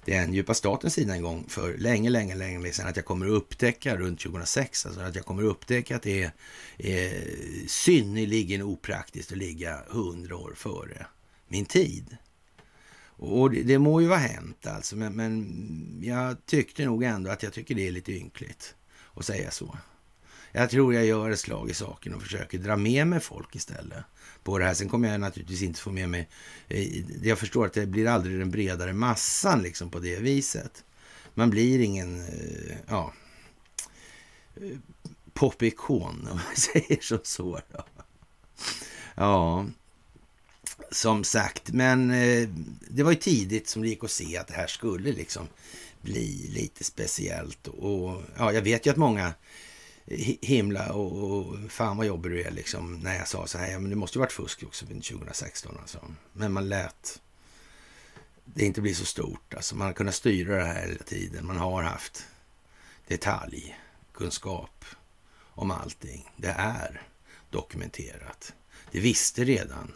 [0.05, 3.33] den djupa statens sida en gång för länge, länge, länge sedan att jag kommer att
[3.33, 6.33] upptäcka runt 2006, alltså att jag kommer att upptäcka att det är,
[6.79, 7.13] är
[7.67, 11.07] synnerligen opraktiskt att ligga hundra år före
[11.49, 12.17] min tid.
[13.25, 17.43] Och det, det må ju vara hänt alltså, men, men jag tyckte nog ändå att
[17.43, 18.75] jag tycker det är lite ynkligt
[19.15, 19.79] att säga så.
[20.53, 24.05] Jag tror jag gör ett slag i saken och försöker dra med mig folk istället
[24.43, 24.75] på det här.
[24.75, 26.29] Sen kommer jag naturligtvis inte få med mig...
[26.69, 30.85] Eh, jag förstår att det blir aldrig den bredare massan liksom på det viset.
[31.35, 33.13] Man blir ingen, eh, ja,
[34.57, 34.79] eh,
[35.35, 37.61] popikon om man säger som så.
[37.73, 37.85] Då.
[39.15, 39.67] Ja,
[40.93, 42.49] som sagt, men eh,
[42.91, 45.49] det var ju tidigt som det gick att se att det här skulle liksom
[46.03, 47.69] bli lite speciellt.
[47.69, 49.35] Och ja, jag vet ju att många
[50.41, 53.79] himla och, och fan vad jobbig du är liksom när jag sa så här, ja
[53.79, 55.99] men det måste ju varit fusk också 2016 alltså.
[56.33, 57.21] Men man lät
[58.45, 59.77] det inte bli så stort alltså.
[59.77, 61.47] Man har kunnat styra det här hela tiden.
[61.47, 62.27] Man har haft
[63.09, 64.85] detaljkunskap
[65.55, 66.31] om allting.
[66.37, 67.03] Det är
[67.51, 68.53] dokumenterat.
[68.91, 69.93] Det visste redan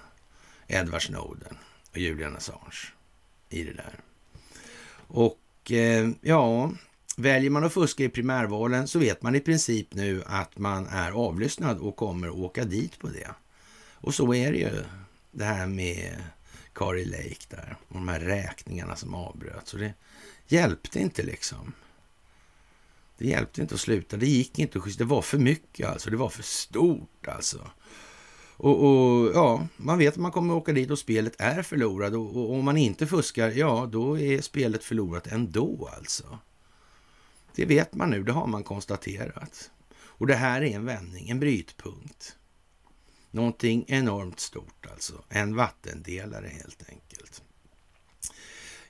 [0.68, 1.56] Edward Snowden
[1.90, 2.92] och Julian Assange
[3.48, 4.00] i det där.
[5.06, 6.72] Och eh, ja,
[7.16, 11.12] väljer man att fuska i primärvalen så vet man i princip nu att man är
[11.12, 13.30] avlyssnad och kommer att åka dit på det.
[13.94, 14.84] Och så är det ju
[15.30, 16.22] det här med
[16.72, 19.74] Kari Lake där och de här räkningarna som avbröts.
[19.74, 19.94] Och det
[20.48, 21.72] hjälpte inte liksom.
[23.18, 24.16] Det hjälpte inte att sluta.
[24.16, 26.10] Det gick inte att Det var för mycket alltså.
[26.10, 27.70] Det var för stort alltså.
[28.58, 32.12] Och, och, ja, man vet att man kommer åka dit och spelet är förlorat.
[32.12, 36.38] Och, och om man inte fuskar, ja, då är spelet förlorat ändå alltså.
[37.54, 39.70] Det vet man nu, det har man konstaterat.
[39.98, 42.36] Och det här är en vändning, en brytpunkt.
[43.30, 45.24] Någonting enormt stort alltså.
[45.28, 47.15] En vattendelare helt enkelt.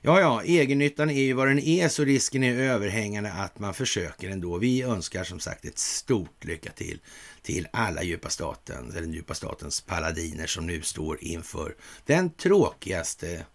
[0.01, 4.29] Ja, ja, egennyttan är ju vad den är, så risken är överhängande att man försöker
[4.29, 4.57] ändå.
[4.57, 6.99] Vi önskar som sagt ett stort lycka till
[7.41, 13.45] till alla djupa staten, eller djupa statens paladiner som nu står inför den tråkigaste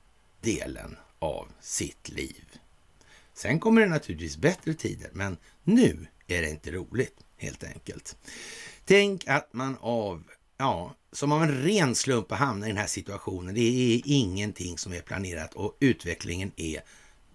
[0.41, 2.45] delen av sitt liv.
[3.35, 8.17] Sen kommer det naturligtvis bättre tider, men nu är det inte roligt helt enkelt.
[8.85, 10.23] Tänk att man av,
[10.63, 13.55] ja, som av en ren slump hamnar i den här situationen.
[13.55, 16.81] Det är ingenting som är planerat och utvecklingen är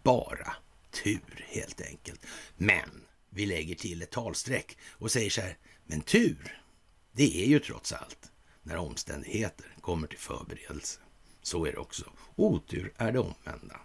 [0.04, 0.56] bara
[0.92, 2.26] tur helt enkelt.
[2.58, 2.90] Men
[3.30, 6.62] vi lägger till ett talstreck och säger så här, men tur,
[7.12, 8.32] det är ju trots allt
[8.64, 11.00] när omständigheter kommer till förberedelse.
[11.42, 12.06] Så är det också.
[12.36, 13.80] Otur är det omvända.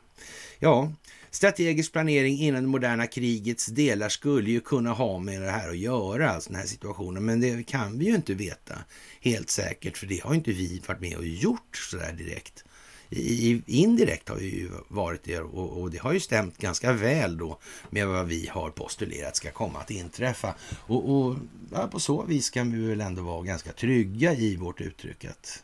[0.58, 0.92] Ja,
[1.32, 5.78] strategisk planering innan det moderna krigets delar skulle ju kunna ha med det här att
[5.78, 7.24] göra, alltså den här situationen.
[7.24, 8.74] Men det kan vi ju inte veta
[9.20, 12.64] helt säkert, för det har inte vi varit med och gjort så där direkt.
[13.10, 17.36] I, indirekt har vi ju varit det och, och, det har ju stämt ganska väl
[17.38, 17.58] då
[17.90, 20.54] med vad vi har postulerat ska komma att inträffa.
[20.72, 21.36] Och, och
[21.72, 25.62] ja, på så vis kan vi väl ändå vara ganska trygga i vårt uttryck att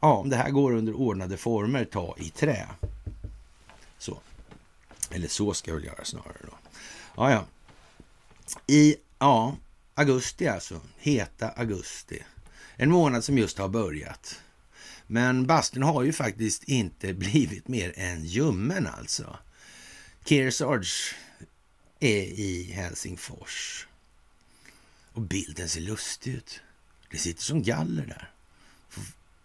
[0.00, 2.66] ja, om det här går under ordnade former, ta i trä.
[3.98, 4.18] Så.
[5.10, 6.58] Eller så ska jag väl göra snarare då.
[7.16, 7.46] Ja, ja.
[8.66, 9.56] I ja,
[9.94, 12.22] augusti alltså, heta augusti.
[12.76, 14.40] En månad som just har börjat.
[15.06, 19.38] Men bastun har ju faktiskt inte blivit mer än ljummen alltså.
[20.24, 21.14] Kearsarge
[22.00, 23.86] är i Helsingfors.
[25.12, 26.60] Och bilden ser lustig ut.
[27.10, 28.30] Det sitter som galler där.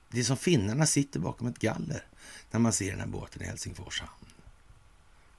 [0.10, 2.06] Det är som finnarna sitter bakom ett galler
[2.52, 4.35] när man ser den här båten i Helsingfors hamn.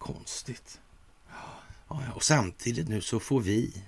[0.06, 0.80] Konstigt.
[1.88, 2.12] Ja.
[2.14, 3.84] Och samtidigt nu så får vi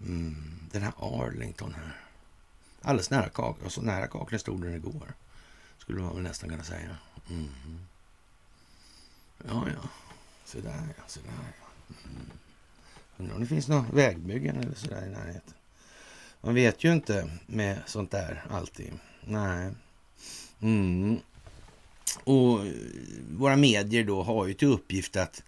[0.00, 2.00] mm, den här Arlington här.
[2.82, 3.72] Alldeles nära kaklet.
[3.72, 5.14] Så nära kaklet stod den igår.
[5.78, 6.96] Skulle man väl nästan kunna säga.
[7.30, 7.48] Mm.
[9.46, 9.88] Ja, ja.
[10.44, 11.94] Så där ja, så där ja.
[12.04, 12.30] Mm.
[13.16, 15.54] Undrar om det finns några vägbyggen eller sådär i närheten.
[16.40, 18.92] Man vet ju inte med sånt där alltid.
[19.20, 19.72] Nej.
[20.60, 21.20] Mm.
[22.24, 22.72] Och eh,
[23.30, 25.42] våra medier då har ju till uppgift att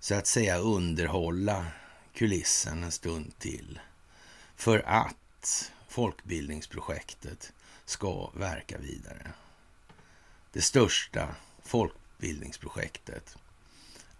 [0.00, 1.66] så att säga underhålla
[2.14, 3.80] kulissen en stund till.
[4.56, 7.52] För att folkbildningsprojektet
[7.84, 9.32] ska verka vidare.
[10.52, 13.36] Det största folkbildningsprojektet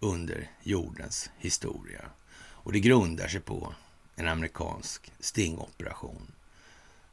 [0.01, 2.05] under jordens historia.
[2.38, 3.74] Och det grundar sig på
[4.16, 6.33] en amerikansk stingoperation.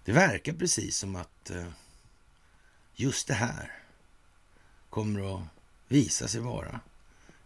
[0.06, 1.68] Det verkar precis som att eh,
[2.96, 3.85] just det här
[4.96, 5.42] kommer att
[5.88, 6.80] visa sig vara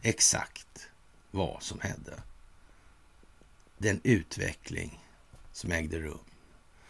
[0.02, 0.90] exakt
[1.32, 2.14] vad som hände.
[3.78, 5.00] Den utveckling
[5.52, 6.26] som ägde rum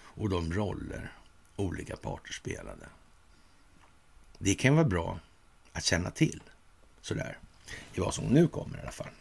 [0.01, 1.13] och de roller
[1.55, 2.89] olika parter spelade.
[4.37, 5.19] Det kan vara bra
[5.73, 6.41] att känna till
[7.01, 7.37] sådär
[7.93, 9.13] i vad som nu kommer i alla fall.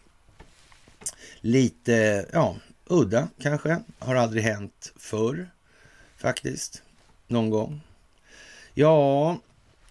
[1.41, 3.83] Lite, ja, udda kanske.
[3.99, 5.49] Har aldrig hänt förr
[6.17, 6.83] faktiskt.
[7.27, 7.81] Någon gång.
[8.73, 9.37] Ja,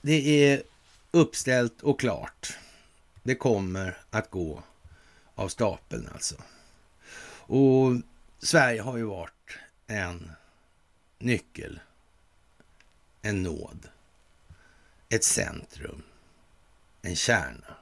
[0.03, 0.63] det är
[1.11, 2.59] uppställt och klart.
[3.23, 4.62] Det kommer att gå
[5.35, 6.35] av stapeln alltså.
[7.51, 7.92] Och
[8.38, 10.31] Sverige har ju varit en
[11.18, 11.81] nyckel,
[13.23, 13.88] en nåd,
[15.09, 16.03] ett centrum,
[17.03, 17.77] en kärna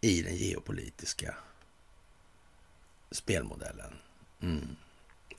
[0.00, 1.34] i den geopolitiska
[3.10, 3.94] spelmodellen.
[4.40, 4.76] Mm.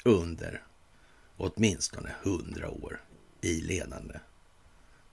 [0.04, 0.64] Under
[1.38, 3.02] åtminstone hundra år
[3.42, 4.20] i ledande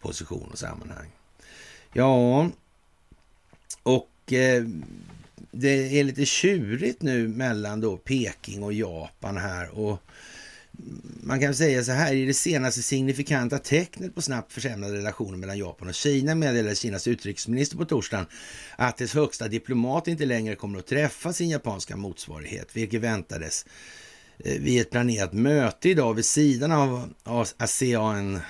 [0.01, 1.11] position och sammanhang.
[1.93, 2.51] Ja,
[3.83, 4.65] och eh,
[5.51, 10.03] det är lite tjurigt nu mellan då Peking och Japan här och
[11.23, 15.59] man kan säga så här, i det senaste signifikanta tecknet på snabbt försämrade relationer mellan
[15.59, 18.27] Japan och Kina meddelade Kinas utrikesminister på torsdagen
[18.77, 23.67] att dess högsta diplomat inte längre kommer att träffa sin japanska motsvarighet, vilket väntades
[24.39, 27.09] eh, vid ett planerat möte idag vid sidan av
[27.57, 28.41] ASEAN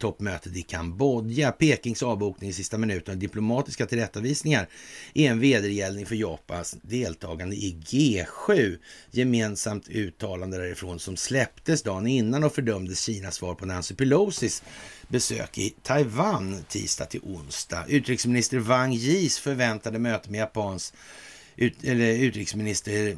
[0.00, 1.52] toppmötet i Kambodja.
[1.52, 4.68] Pekings avbokning i sista minuten och diplomatiska tillrättavisningar
[5.14, 8.78] är en vedergällning för Japans deltagande i G7.
[9.10, 14.62] Gemensamt uttalande därifrån som släpptes dagen innan och fördömdes Kinas svar på Nancy Pelosis
[15.08, 17.84] besök i Taiwan tisdag till onsdag.
[17.88, 20.92] Utrikesminister Wang Yis förväntade möte med Japans
[21.56, 23.16] ut, eller utrikesminister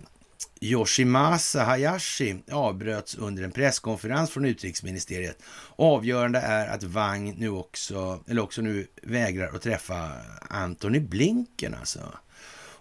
[0.63, 5.43] Yoshimasa Hayashi avbröts under en presskonferens från utrikesministeriet.
[5.77, 10.11] Avgörande är att Wang nu också, eller också nu vägrar att träffa
[10.51, 12.01] Antony Blinken alltså.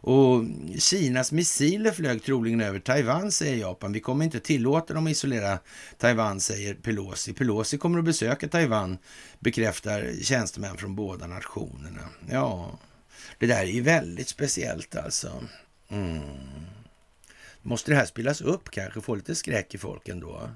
[0.04, 0.44] Och
[0.78, 3.94] Kinas missiler flög troligen över Taiwan, säger Japan.
[3.94, 5.60] Vi kommer inte tillåta dem att isolera
[5.98, 7.34] Taiwan, säger Pelosi.
[7.34, 8.98] Pelosi kommer att besöka Taiwan,
[9.40, 12.10] bekräftar tjänstemän från båda nationerna.
[12.30, 12.80] Ja,
[13.40, 15.44] det där är ju väldigt speciellt alltså.
[15.90, 16.22] Mm.
[17.62, 19.02] Måste det här spelas upp kanske?
[19.02, 20.50] Få lite skräck i folk ändå?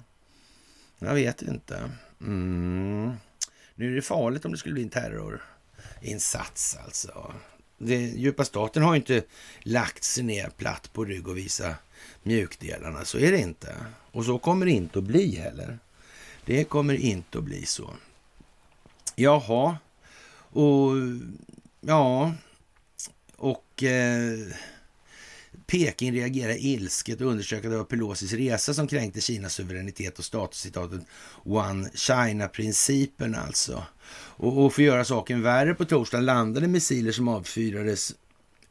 [0.99, 1.91] Jag vet inte.
[2.21, 3.13] Mm.
[3.75, 7.33] Nu är det farligt om det skulle bli en terrorinsats alltså.
[7.77, 9.23] Den djupa staten har ju inte
[9.59, 11.75] lagt sig ner platt på rygg och visa
[12.23, 13.05] mjukdelarna.
[13.05, 13.75] Så är det inte.
[14.11, 15.79] Och så kommer det inte att bli heller.
[16.45, 17.93] Det kommer inte att bli så.
[19.15, 19.77] Jaha,
[20.55, 20.91] och
[21.81, 22.33] ja,
[23.35, 24.39] och eh,
[25.67, 30.25] Peking reagerar ilsket och undersöker att det var Pelosis resa som kränkte Kinas suveränitet och
[30.25, 31.01] statuscitatet
[31.43, 33.83] One China-principen alltså.
[34.37, 38.13] Och, och för att göra saken värre på torsdagen landade missiler som avfyrades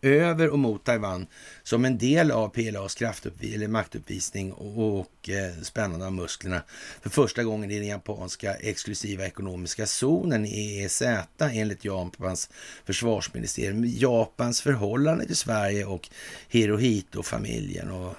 [0.05, 1.27] över och mot Taiwan
[1.63, 6.63] som en del av PLAs kraftuppvi eller maktuppvisning och, och eh, spännande av musklerna
[7.03, 11.03] för första gången i den japanska exklusiva ekonomiska zonen EEZ
[11.39, 12.51] enligt Japans
[12.85, 13.85] försvarsministerium.
[13.87, 16.09] Japans förhållande till Sverige och
[16.49, 18.15] Hirohito-familjen och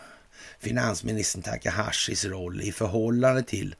[0.59, 3.75] finansministern Takahashis roll i förhållande till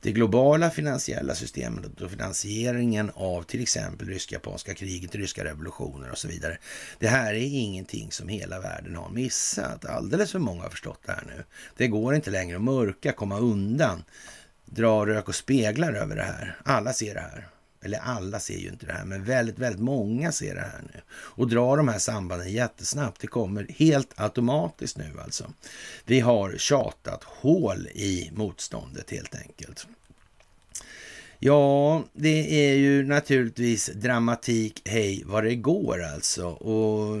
[0.00, 6.28] det globala finansiella systemet och finansieringen av till exempel rysk-japanska kriget, ryska revolutioner och så
[6.28, 6.58] vidare.
[6.98, 9.84] Det här är ingenting som hela världen har missat.
[9.84, 11.44] Alldeles för många har förstått det här nu.
[11.76, 14.04] Det går inte längre att mörka, komma undan,
[14.64, 16.56] dra rök och speglar över det här.
[16.64, 17.48] Alla ser det här.
[17.82, 21.00] Eller alla ser ju inte det här, men väldigt, väldigt många ser det här nu.
[21.10, 23.20] Och drar de här sambanden jättesnabbt.
[23.20, 25.52] Det kommer helt automatiskt nu alltså.
[26.04, 29.86] Vi har tjatat hål i motståndet helt enkelt.
[31.40, 36.46] Ja, det är ju naturligtvis dramatik hej vad det går alltså.
[36.46, 37.16] Och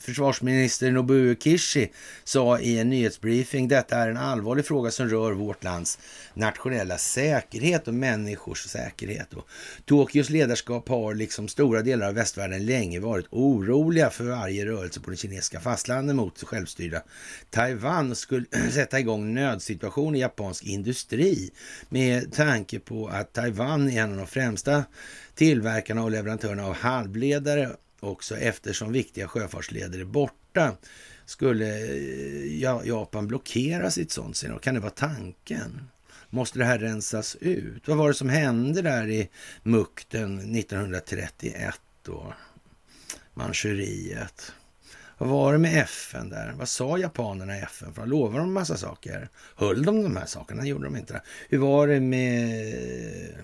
[0.00, 1.92] försvarsminister Nobuo Kishi
[2.24, 5.98] sa i en nyhetsbriefing detta är en allvarlig fråga som rör vårt lands
[6.34, 9.34] nationella säkerhet och människors säkerhet.
[9.34, 9.48] Och
[9.84, 15.10] Tokyos ledarskap har liksom stora delar av västvärlden länge varit oroliga för varje rörelse på
[15.10, 17.02] det kinesiska fastlandet mot självstyrda
[17.50, 21.50] Taiwan och skulle sätta igång nödsituation i japansk industri
[21.88, 24.84] med tanke på att Taiwan är en av de främsta
[25.34, 30.76] tillverkarna och leverantörerna av halvledare också eftersom viktiga sjöfartsleder är borta
[31.24, 34.60] skulle eh, Japan blockera sitt sånt scenario?
[34.60, 35.88] Kan det vara tanken?
[36.30, 37.88] Måste det här rensas ut?
[37.88, 39.30] Vad var det som hände där i
[39.62, 42.34] mukten 1931 då?
[43.34, 44.52] Manchuriet.
[45.18, 46.52] Vad var det med FN där?
[46.52, 47.94] Vad sa japanerna i FN?
[47.94, 49.28] För lovade de en massa saker.
[49.56, 50.66] Höll de de här sakerna?
[50.66, 51.22] Gjorde de inte det?
[51.48, 53.34] Hur var det med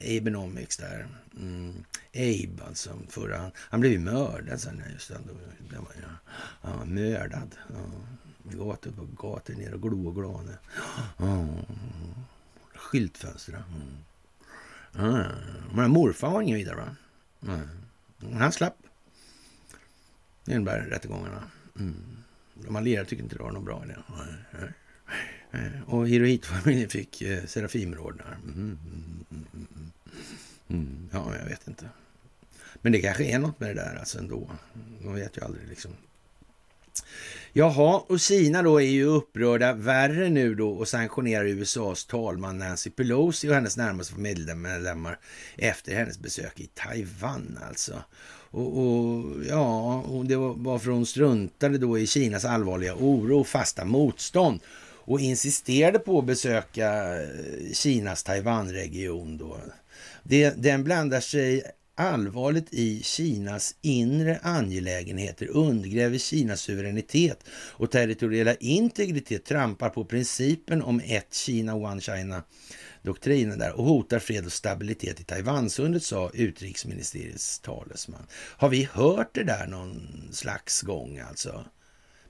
[0.00, 1.06] Abenomics där?
[1.36, 1.84] Mm.
[2.14, 4.82] Abe alltså, förra, han, han blev ju mördad sen.
[4.92, 5.32] Just det, då,
[5.72, 6.08] ja,
[6.62, 7.56] ja, mördad.
[7.68, 7.76] Ja.
[8.42, 10.58] Gator på gator ner och glo och glane.
[11.16, 11.46] Ja.
[12.74, 13.52] Skyltfönster.
[13.52, 13.96] Mm.
[14.92, 15.24] Ja.
[15.74, 16.96] Men morfar var ingen vidare va?
[17.42, 18.38] Mm.
[18.38, 18.85] Han slapp.
[20.46, 21.42] Det innebär rättegångarna.
[21.78, 21.94] Mm.
[22.54, 23.94] De allierade tyckte inte det var någon bra idé.
[25.86, 28.38] Och Hirohito-familjen fick eh, Serafimordnar.
[28.44, 28.78] Mm, mm,
[29.30, 29.92] mm, mm,
[30.68, 31.88] mm, ja, jag vet inte.
[32.82, 34.50] Men det kanske är något med det där alltså ändå.
[35.00, 35.90] Man vet ju aldrig liksom.
[37.52, 42.90] Jaha, och Kina då är ju upprörda värre nu då och sanktionerar USAs talman Nancy
[42.90, 45.18] Pelosi och hennes närmaste familjemedlemmar
[45.56, 48.02] efter hennes besök i Taiwan alltså.
[48.56, 53.46] Och, och, ja, och det var varför hon struntade då i Kinas allvarliga oro och
[53.46, 54.60] fasta motstånd
[55.06, 59.56] och insisterade på att besöka eh, Kinas Taiwanregion då.
[60.22, 61.62] Det, den blandar sig
[61.94, 71.00] allvarligt i Kinas inre angelägenheter, undergräver Kinas suveränitet och territoriella integritet, trampar på principen om
[71.04, 72.42] ett Kina, one China
[73.06, 78.26] doktrinen där och hotar fred och stabilitet i Taiwansundet, sa utrikesministeriets talesman.
[78.32, 81.64] Har vi hört det där någon slags gång alltså?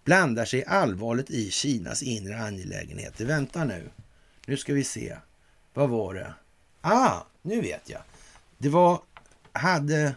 [0.05, 3.24] Blandar sig allvarligt i Kinas inre angelägenheter.
[3.24, 3.91] Vänta nu.
[4.47, 5.16] Nu ska vi se.
[5.74, 6.35] Vad var det?
[6.81, 7.20] Ah!
[7.43, 8.01] nu vet jag.
[8.59, 9.01] Det var,
[9.53, 10.14] hade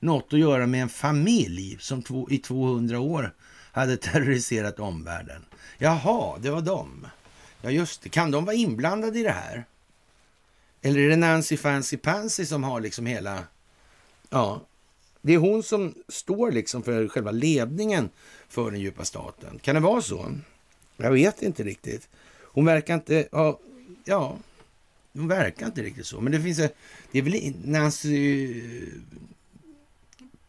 [0.00, 3.34] något att göra med en familj som två, i 200 år
[3.72, 5.44] hade terroriserat omvärlden.
[5.78, 7.06] Jaha, det var dem.
[7.62, 8.08] Ja, just det.
[8.08, 9.64] Kan de vara inblandade i det här?
[10.82, 13.44] Eller är det Nancy Fancy Pansy som har liksom hela...
[14.30, 14.66] Ja,
[15.22, 18.10] det är hon som står liksom för själva ledningen
[18.48, 19.58] för den djupa staten.
[19.58, 20.34] Kan det vara så?
[20.96, 22.08] Jag vet inte riktigt.
[22.42, 23.60] Hon verkar inte ha...
[24.04, 24.38] Ja,
[25.12, 26.20] hon verkar inte riktigt så.
[26.20, 26.56] Men det finns...
[27.12, 28.62] Det är väl Nancy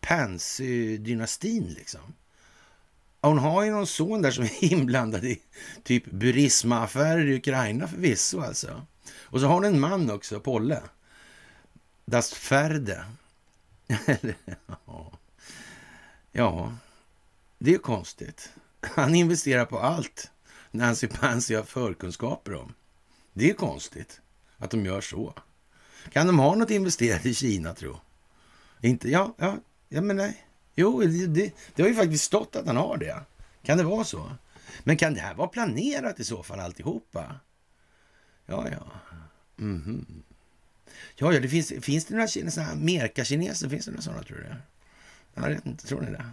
[0.02, 2.02] Pansy-dynastin liksom.
[3.22, 5.40] Hon har ju någon son där som är inblandad i
[5.84, 8.86] typ Burisma-affärer i Ukraina förvisso alltså.
[9.32, 10.82] Och så har hon en man också, Polle.
[12.06, 13.06] Das Ferde.
[16.32, 16.74] ja,
[17.58, 18.54] det är konstigt.
[18.82, 20.32] Han investerar på allt
[20.72, 22.74] Nancy Pansy har förkunskaper om.
[23.34, 24.22] Det är konstigt
[24.58, 25.34] att de gör så.
[26.12, 28.00] Kan de ha något investerat i Kina, tro?
[28.82, 29.10] Inte?
[29.10, 29.58] Ja, ja,
[29.90, 30.46] ja men nej.
[30.76, 33.22] Jo, det, det, det har ju faktiskt stått att han har det.
[33.64, 34.32] Kan det vara så?
[34.84, 37.36] Men kan det här vara planerat i så fall alltihopa?
[38.52, 38.92] Ja, ja.
[39.60, 40.22] Mm -hmm.
[41.16, 43.70] Ja, ja, det finns, finns det några sådana Merka-kineser?
[43.70, 44.56] Finns det några sådana, tror du?
[45.34, 46.26] Jag vet inte, tror ni det?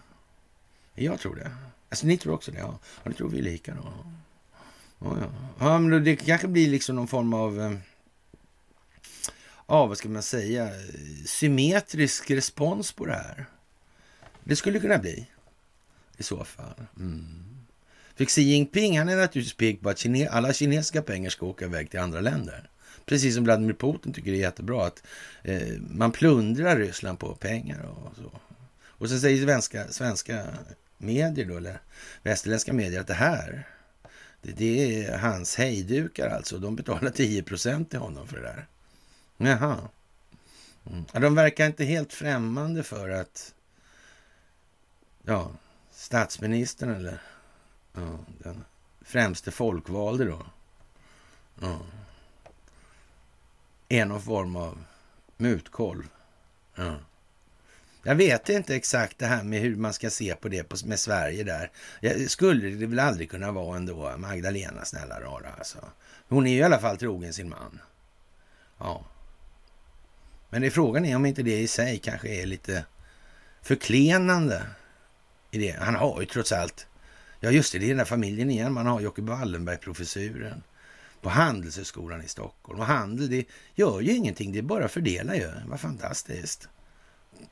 [0.94, 1.50] Jag tror det.
[1.88, 2.58] Alltså, ni tror också det?
[2.58, 3.92] Ja, ja det tror vi lika då.
[4.98, 5.30] Ja, ja.
[5.58, 7.60] ja men det kanske blir liksom någon form av...
[7.60, 7.72] Eh,
[9.66, 10.70] ja, vad ska man säga?
[11.26, 13.46] Symmetrisk respons på det här.
[14.44, 15.28] Det skulle kunna bli
[16.16, 16.86] i så fall.
[16.96, 17.47] Mm.
[18.18, 21.64] För Xi Jinping han är naturligtvis pigg på att kine alla kinesiska pengar ska åka
[21.64, 22.70] iväg till andra länder.
[23.06, 25.02] Precis som Vladimir Putin tycker det är jättebra att
[25.42, 28.40] eh, man plundrar Ryssland på pengar och så.
[28.80, 30.46] Och sen säger svenska, svenska
[30.96, 31.80] medier då, eller
[32.22, 33.66] västerländska medier att det här,
[34.42, 36.58] det, det är hans hejdukar alltså.
[36.58, 38.66] De betalar 10 procent till honom för det där.
[39.36, 39.78] Jaha.
[40.90, 41.04] Mm.
[41.12, 43.54] Ja, de verkar inte helt främmande för att
[45.22, 45.52] ja,
[45.92, 47.18] statsministern eller
[48.01, 48.64] ja, den
[49.01, 50.46] främste folkvalde då.
[51.61, 51.80] Ja,
[53.88, 54.84] är någon form av
[55.36, 56.09] mutkolv.
[56.74, 56.96] Ja.
[58.03, 61.44] Jag vet inte exakt det här med hur man ska se på det med Sverige
[61.44, 61.70] där.
[62.01, 65.78] Jag skulle det väl aldrig kunna vara ändå Magdalena, snälla rara alltså.
[66.28, 67.80] Hon är ju i alla fall trogen sin man.
[68.78, 69.05] Ja.
[70.51, 72.84] Men det frågan är om inte det i sig kanske är lite
[73.62, 74.62] förklenande
[75.51, 75.76] i det.
[75.80, 76.86] Han har ju trots allt,
[77.41, 78.72] ja just det, det är den där familjen igen.
[78.72, 80.62] Man har Jocke Wallenberg-professuren
[81.20, 82.80] på Handelshögskolan i Stockholm.
[82.80, 85.51] Och handel, det gör ju ingenting, det är bara att fördela ju.
[85.66, 86.68] Vad fantastiskt.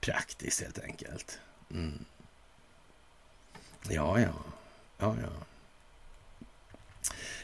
[0.00, 1.38] Praktiskt helt enkelt.
[1.70, 2.04] Mm.
[3.88, 4.28] Ja, ja.
[4.98, 5.46] Ja, ja.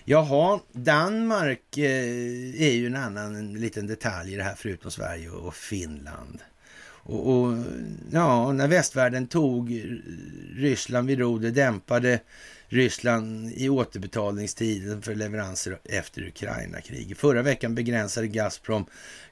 [0.05, 5.31] Jaha, Danmark eh, är ju en annan en liten detalj i det här förutom Sverige
[5.31, 6.41] och Finland.
[7.05, 7.57] Och, och,
[8.13, 9.83] ja, när västvärlden tog
[10.57, 12.21] Ryssland vid roder dämpade
[12.73, 17.19] Ryssland i återbetalningstiden för leveranser efter Ukraina-kriget.
[17.19, 18.87] Förra veckan begränsade Gazprom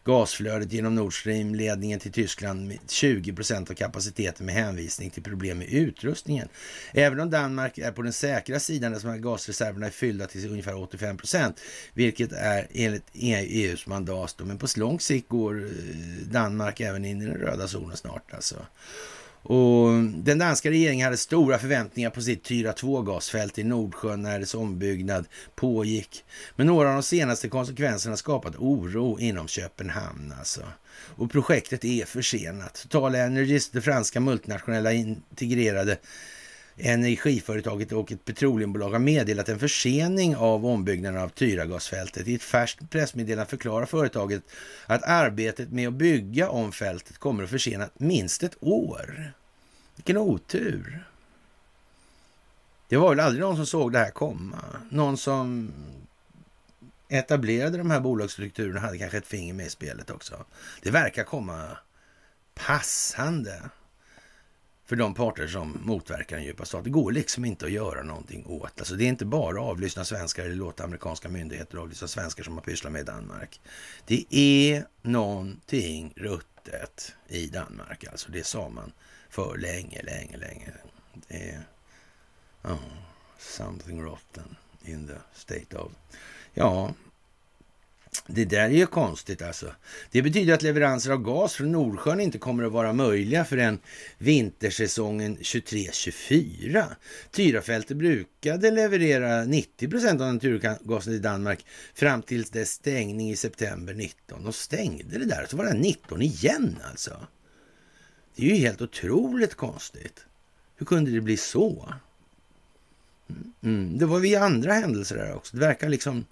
[0.04, 5.58] gasflödet genom Nord Stream-ledningen till Tyskland med 20 procent av kapaciteten med hänvisning till problem
[5.58, 6.48] med utrustningen.
[6.92, 11.16] Även om Danmark är på den säkra sidan där gasreserverna är fyllda till ungefär 85
[11.16, 11.60] procent,
[11.94, 14.36] vilket är enligt EUs mandat.
[14.38, 15.70] Men på lång sikt går eh,
[16.30, 18.56] Danmark även in i den röda zonen snart alltså.
[19.42, 24.54] Och den danska regeringen hade stora förväntningar på sitt Tyra 2-gasfält i Nordsjön när dess
[24.54, 26.24] ombyggnad pågick.
[26.56, 30.34] Men några av de senaste konsekvenserna har skapat oro inom Köpenhamn.
[30.38, 30.60] Alltså.
[31.16, 32.74] Och projektet är försenat.
[32.74, 35.98] Total Energies, det franska multinationella integrerade
[36.76, 42.28] energiföretaget och ett petroleumbolag har meddelat en försening av ombyggnaden av Tyragasfältet.
[42.28, 44.42] I ett färskt pressmeddelande förklarar företaget
[44.86, 49.32] att arbetet med att bygga om fältet kommer att försena minst ett år.
[49.96, 51.04] Vilken otur!
[52.88, 54.64] Det var väl aldrig någon som såg det här komma.
[54.90, 55.72] Någon som
[57.08, 60.44] etablerade de här bolagsstrukturerna hade kanske ett finger med i spelet också.
[60.82, 61.76] Det verkar komma
[62.54, 63.62] passande
[64.90, 66.84] för de parter som motverkar den djupa staten.
[66.84, 68.78] Det går liksom inte att göra någonting åt.
[68.78, 72.54] Alltså det är inte bara att avlyssna svenskar eller låta amerikanska myndigheter avlyssna svenskar som
[72.54, 73.60] har pysslat med i Danmark.
[74.06, 78.04] Det är någonting ruttet i Danmark.
[78.04, 78.92] Alltså det sa man
[79.28, 80.72] för länge, länge, länge.
[81.28, 81.62] Det är
[82.64, 82.78] oh,
[83.38, 85.92] something rotten in the state of...
[86.54, 86.94] Ja,
[88.26, 89.74] det där är ju konstigt alltså.
[90.10, 93.78] Det betyder att leveranser av gas från Nordsjön inte kommer att vara möjliga förrän
[94.18, 96.84] vintersäsongen 23-24.
[97.30, 103.94] Tyrafältet brukade leverera 90 procent av naturgasen till Danmark fram till dess stängning i september
[103.94, 104.46] 19.
[104.46, 107.26] Och stängde det där, så var det 19 igen alltså.
[108.36, 110.24] Det är ju helt otroligt konstigt.
[110.76, 111.94] Hur kunde det bli så?
[113.30, 113.52] Mm.
[113.62, 113.98] mm.
[113.98, 115.56] Det var vi andra händelser där också.
[115.56, 116.24] Det verkar liksom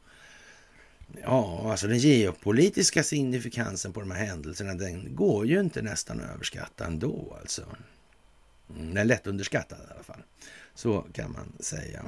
[1.22, 6.30] Ja, alltså den geopolitiska signifikansen på de här händelserna, den går ju inte nästan att
[6.30, 7.62] överskatta ändå alltså.
[8.70, 10.22] Mm, den är lätt underskattad i alla fall.
[10.74, 12.04] Så kan man säga.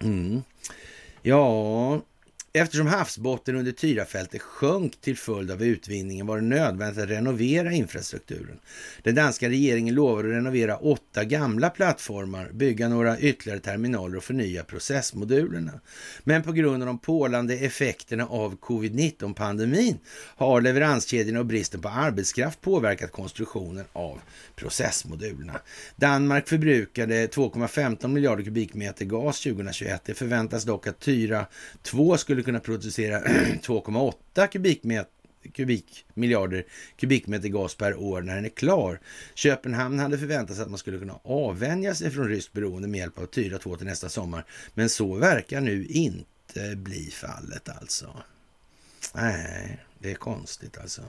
[0.00, 0.42] Mm.
[1.22, 2.00] Ja,
[2.54, 8.58] Eftersom havsbotten under Tyrafältet sjönk till följd av utvinningen var det nödvändigt att renovera infrastrukturen.
[9.02, 14.64] Den danska regeringen lovade att renovera åtta gamla plattformar, bygga några ytterligare terminaler och förnya
[14.64, 15.80] processmodulerna.
[16.24, 19.98] Men på grund av de pålande effekterna av covid-19-pandemin
[20.36, 24.20] har leveranskedjorna och bristen på arbetskraft påverkat konstruktionen av
[24.56, 25.60] processmodulerna.
[25.96, 30.02] Danmark förbrukade 2,15 miljarder kubikmeter gas 2021.
[30.04, 31.46] Det förväntas dock att Tyra
[31.82, 33.20] 2 skulle skulle kunna producera
[33.62, 35.10] 2,8 kubikmeter
[35.54, 36.64] kubikmiljarder
[36.96, 39.00] kubikmeter gas per år när den är klar.
[39.34, 43.18] Köpenhamn hade förväntat sig att man skulle kunna avvänja sig från ryskt beroende med hjälp
[43.18, 44.44] av Tyra 2 till nästa sommar.
[44.74, 48.16] Men så verkar nu inte bli fallet alltså.
[49.14, 51.02] Nej, det är konstigt alltså.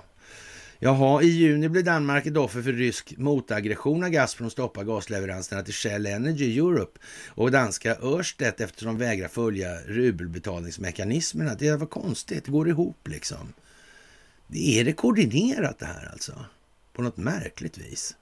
[0.84, 5.74] Jaha, i juni blev Danmark ett offer för rysk motaggression av Gazprom stoppar gasleveranserna till
[5.74, 11.56] Shell Energy Europe och danska Ørsted eftersom de vägrar följa rubelbetalningsmekanismerna.
[11.56, 13.54] Det var konstigt, det går ihop liksom.
[14.54, 16.46] Är det koordinerat det här alltså?
[16.94, 18.16] På något märkligt vis.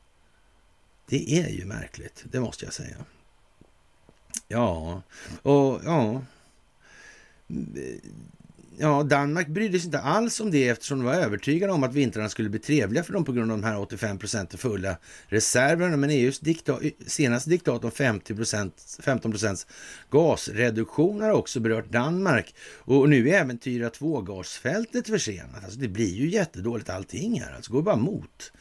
[1.09, 2.97] Det är ju märkligt, det måste jag säga.
[4.47, 5.01] Ja,
[5.41, 6.21] och ja
[8.81, 12.29] ja, Danmark brydde sig inte alls om det eftersom de var övertygade om att vintrarna
[12.29, 15.97] skulle bli trevliga för dem på grund av de här 85 procenten fulla reserverna.
[15.97, 18.35] Men EUs dikta senaste diktat om 50
[19.03, 19.67] 15 procents
[20.09, 22.55] gasreduktion har också berört Danmark.
[22.77, 25.63] Och nu är även Tyra 2-gasfältet försenat.
[25.63, 27.55] Alltså det blir ju jättedåligt allting här.
[27.55, 28.51] Alltså går bara mot.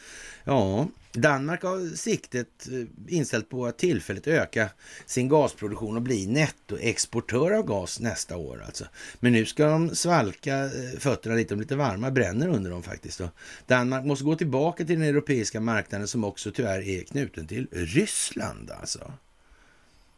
[0.45, 4.71] Ja, Danmark har siktet eh, inställt på att tillfälligt öka
[5.07, 8.63] sin gasproduktion och bli nettoexportör av gas nästa år.
[8.67, 8.85] Alltså.
[9.21, 13.21] Men nu ska de svalka eh, fötterna lite, de lite varma, bränner under dem faktiskt.
[13.67, 18.71] Danmark måste gå tillbaka till den europeiska marknaden som också tyvärr är knuten till Ryssland.
[18.71, 19.13] Alltså.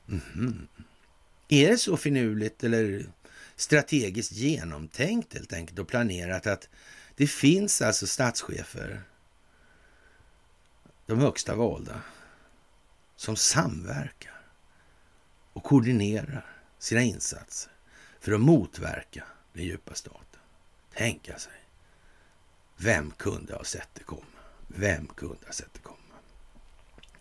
[0.08, 0.66] Mm -hmm.
[1.48, 3.06] Är det så finurligt eller
[3.56, 6.68] strategiskt genomtänkt helt enkelt och planerat att
[7.16, 9.02] det finns alltså statschefer
[11.12, 12.02] de högsta valda
[13.16, 14.40] som samverkar
[15.52, 16.46] och koordinerar
[16.78, 17.72] sina insatser
[18.20, 20.40] för att motverka den djupa staten.
[20.94, 21.52] Tänka sig.
[22.76, 24.22] Vem kunde ha sett det komma?
[24.66, 25.96] Vem kunde ha sett det komma?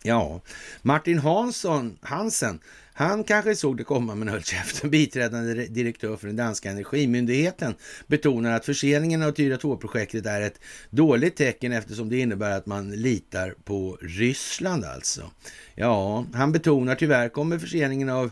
[0.02, 0.40] Ja,
[0.82, 2.60] Martin Hansson, Hansen,
[2.94, 4.90] han kanske såg det komma men höll käften.
[4.90, 7.74] Biträdande direktör för den danska energimyndigheten
[8.06, 12.90] betonar att förseningen av Tyra 2-projektet är ett dåligt tecken eftersom det innebär att man
[12.90, 15.30] litar på Ryssland alltså.
[15.74, 18.30] Ja, han betonar tyvärr kommer förseningen av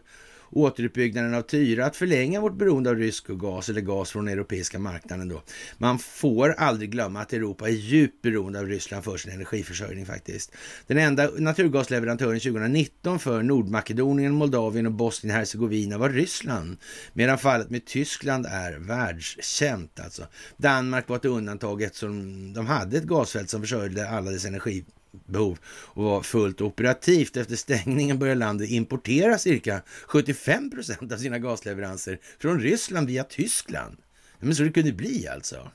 [0.50, 4.78] återuppbyggnaden av Tyra att förlänga vårt beroende av rysk gas eller gas från den europeiska
[4.78, 5.28] marknaden.
[5.28, 5.42] Då.
[5.78, 10.52] Man får aldrig glömma att Europa är djupt beroende av Ryssland för sin energiförsörjning faktiskt.
[10.86, 16.76] Den enda naturgasleverantören 2019 för Nordmakedonien, Moldavien och Bosnien-Hercegovina var Ryssland,
[17.12, 20.00] medan fallet med Tyskland är världskänt.
[20.00, 20.26] Alltså.
[20.56, 24.84] Danmark var ett undantag eftersom de hade ett gasfält som försörjde alla dess energi
[25.26, 27.36] behov och var fullt operativt.
[27.36, 33.96] Efter stängningen började landet importera cirka 75 procent av sina gasleveranser från Ryssland via Tyskland.
[34.38, 35.70] Men så det kunde bli alltså.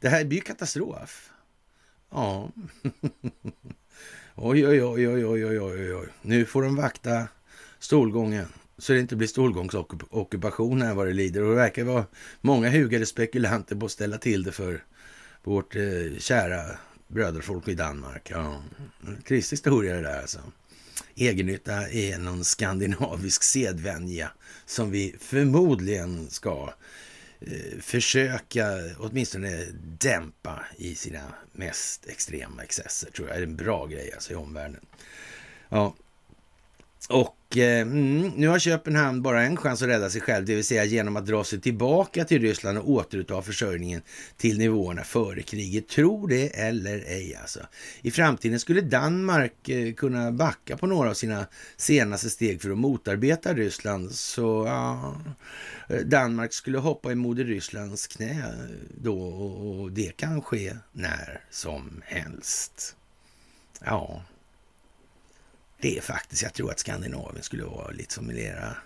[0.00, 1.30] Det här blir ju katastrof.
[2.10, 2.50] Ja.
[4.34, 6.08] oj, oj, oj, oj, oj, oj, oj, oj.
[6.22, 7.28] Nu får de vakta
[7.78, 8.46] stolgången
[8.78, 11.42] så det inte blir stolgångsockupation här vad det lider.
[11.42, 12.06] Och det verkar vara
[12.40, 14.84] många hugade spekulanter på att ställa till det för
[15.42, 16.78] vårt eh, kära
[17.08, 18.30] bröderfolk i Danmark.
[18.30, 18.62] Ja,
[19.26, 20.40] trist historia det där alltså.
[21.14, 24.30] Egennytta är någon skandinavisk sedvänja
[24.66, 26.74] som vi förmodligen ska
[27.40, 28.66] eh, försöka
[28.98, 29.64] åtminstone
[30.00, 33.10] dämpa i sina mest extrema excesser.
[33.10, 34.80] Tror jag är en bra grej alltså i omvärlden.
[35.68, 35.94] Ja,
[37.08, 40.64] och eh, mm, nu har Köpenhamn bara en chans att rädda sig själv, det vill
[40.64, 44.02] säga genom att dra sig tillbaka till Ryssland och återuppta försörjningen
[44.36, 45.88] till nivåerna före kriget.
[45.88, 47.60] Tro det eller ej alltså.
[48.02, 51.46] I framtiden skulle Danmark eh, kunna backa på några av sina
[51.76, 54.12] senaste steg för att motarbeta Ryssland.
[54.12, 55.14] Så ja,
[56.04, 58.46] Danmark skulle hoppa i moder Rysslands knä eh,
[59.02, 62.96] då och det kan ske när som helst.
[63.84, 64.22] Ja,
[65.80, 68.76] det är faktiskt, jag tror att Skandinavien skulle vara lite som mera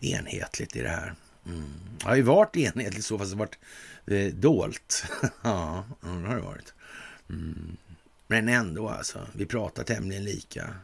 [0.00, 1.14] enhetligt i det här.
[1.46, 1.72] Mm.
[1.98, 3.58] Det har ju varit enhetligt så, fast det har varit
[4.06, 5.04] eh, dolt.
[5.42, 6.74] ja, det har det varit.
[7.28, 7.76] Mm.
[8.26, 10.74] Men ändå alltså, vi pratar tämligen lika.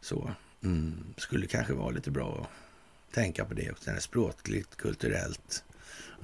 [0.00, 1.14] Så, mm.
[1.16, 5.64] skulle kanske vara lite bra att tänka på det också, språkligt, kulturellt.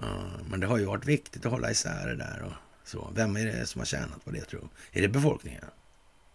[0.02, 2.52] Uh, men det har ju varit viktigt att hålla isär det där och
[2.88, 3.10] så.
[3.14, 5.64] Vem är det som har tjänat på det tror Är det befolkningen?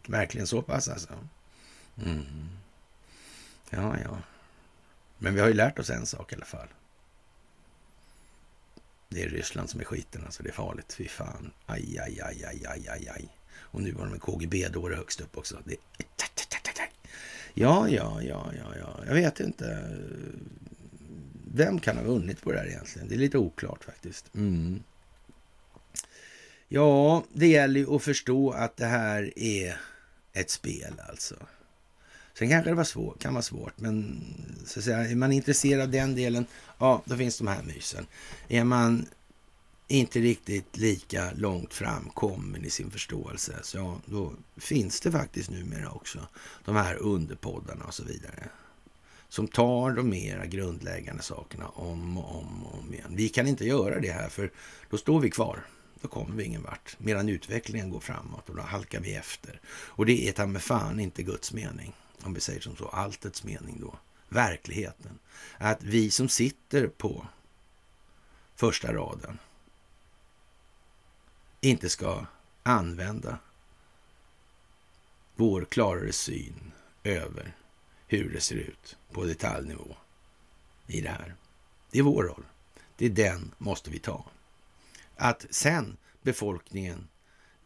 [0.07, 1.13] Verkligen så pass alltså?
[1.97, 2.49] Mm.
[3.69, 4.17] Ja, ja.
[5.17, 6.67] Men vi har ju lärt oss en sak i alla fall.
[9.09, 10.93] Det är Ryssland som är skiten, alltså det är farligt.
[10.93, 11.51] Fy fan.
[11.65, 13.37] Aj, aj, aj, aj, aj, aj, aj.
[13.55, 15.57] Och nu har de en KGB-dåre högst upp också.
[15.65, 15.75] Det...
[17.53, 18.99] Ja, ja, ja, ja, ja.
[19.05, 19.97] Jag vet inte.
[21.53, 23.07] Vem kan ha vunnit på det här egentligen?
[23.07, 24.35] Det är lite oklart faktiskt.
[24.35, 24.83] Mm.
[26.67, 29.77] Ja, det gäller ju att förstå att det här är
[30.33, 31.35] ett spel alltså.
[32.33, 34.23] Sen kanske det var svår, kan vara svårt, men
[34.65, 36.45] så att säga, är man intresserad av den delen,
[36.77, 38.05] ja, då finns de här mysen.
[38.47, 39.05] Är man
[39.87, 45.89] inte riktigt lika långt framkommen i sin förståelse, så ja, då finns det faktiskt numera
[45.89, 46.27] också
[46.65, 48.49] de här underpoddarna och så vidare.
[49.29, 53.15] Som tar de mera grundläggande sakerna om och om och om igen.
[53.15, 54.51] Vi kan inte göra det här, för
[54.89, 55.65] då står vi kvar.
[56.01, 56.95] Då kommer vi ingen vart.
[56.97, 59.61] Medan utvecklingen går framåt och då halkar vi efter.
[59.67, 61.93] Och det är ta med fan inte Guds mening
[62.25, 63.99] om vi säger som så, alltets mening då,
[64.29, 65.19] verkligheten.
[65.57, 67.27] Att vi som sitter på
[68.55, 69.39] första raden
[71.61, 72.25] inte ska
[72.63, 73.39] använda
[75.35, 76.71] vår klarare syn
[77.03, 77.55] över
[78.07, 79.95] hur det ser ut på detaljnivå
[80.87, 81.35] i det här.
[81.91, 82.45] Det är vår roll.
[82.95, 84.25] Det är den måste vi ta.
[85.15, 87.07] Att sen befolkningen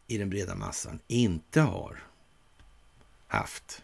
[0.07, 2.03] i den breda massan inte har
[3.27, 3.83] haft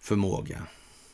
[0.00, 0.66] förmåga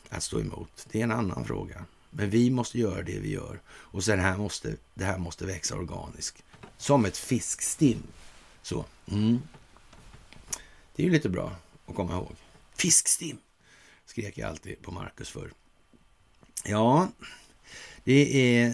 [0.09, 0.87] att stå emot.
[0.91, 1.85] Det är en annan fråga.
[2.09, 3.61] Men vi måste göra det vi gör.
[3.67, 6.43] Och sen här måste, det här måste växa organiskt.
[6.77, 8.03] Som ett fiskstim.
[8.61, 8.85] Så.
[9.11, 9.39] Mm.
[10.95, 12.35] Det är ju lite bra att komma ihåg.
[12.75, 13.37] Fiskstim,
[14.05, 15.51] skrek jag alltid på Marcus för.
[16.65, 17.07] Ja,
[18.03, 18.73] det är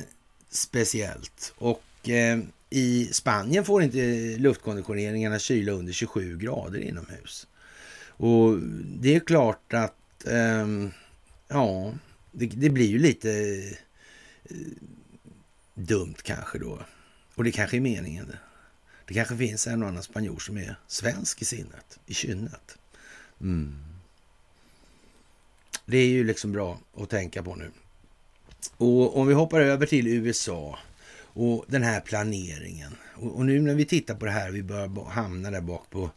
[0.50, 1.54] speciellt.
[1.58, 2.40] Och eh,
[2.70, 3.98] i Spanien får inte
[4.38, 7.48] luftkonditioneringarna kyla under 27 grader inomhus.
[8.08, 9.96] Och det är klart att
[10.26, 10.92] um,
[11.48, 11.94] ja,
[12.32, 13.30] det, det, blir ju lite
[14.52, 14.58] uh,
[15.74, 16.80] dumt kanske då.
[17.36, 18.28] Och det kanske är meningen.
[18.28, 18.38] Det,
[19.06, 22.78] det kanske finns en och annan spanjor som är svensk i sinnet, i kynnet.
[23.42, 23.76] Mm.
[25.86, 27.72] Det är ju liksom bra att tänka på nu.
[28.78, 30.80] Och om vi hoppar över till USA
[31.34, 32.96] och den här planeringen.
[33.16, 36.12] Och, och nu när vi tittar på det här, vi börjar hamna där bak på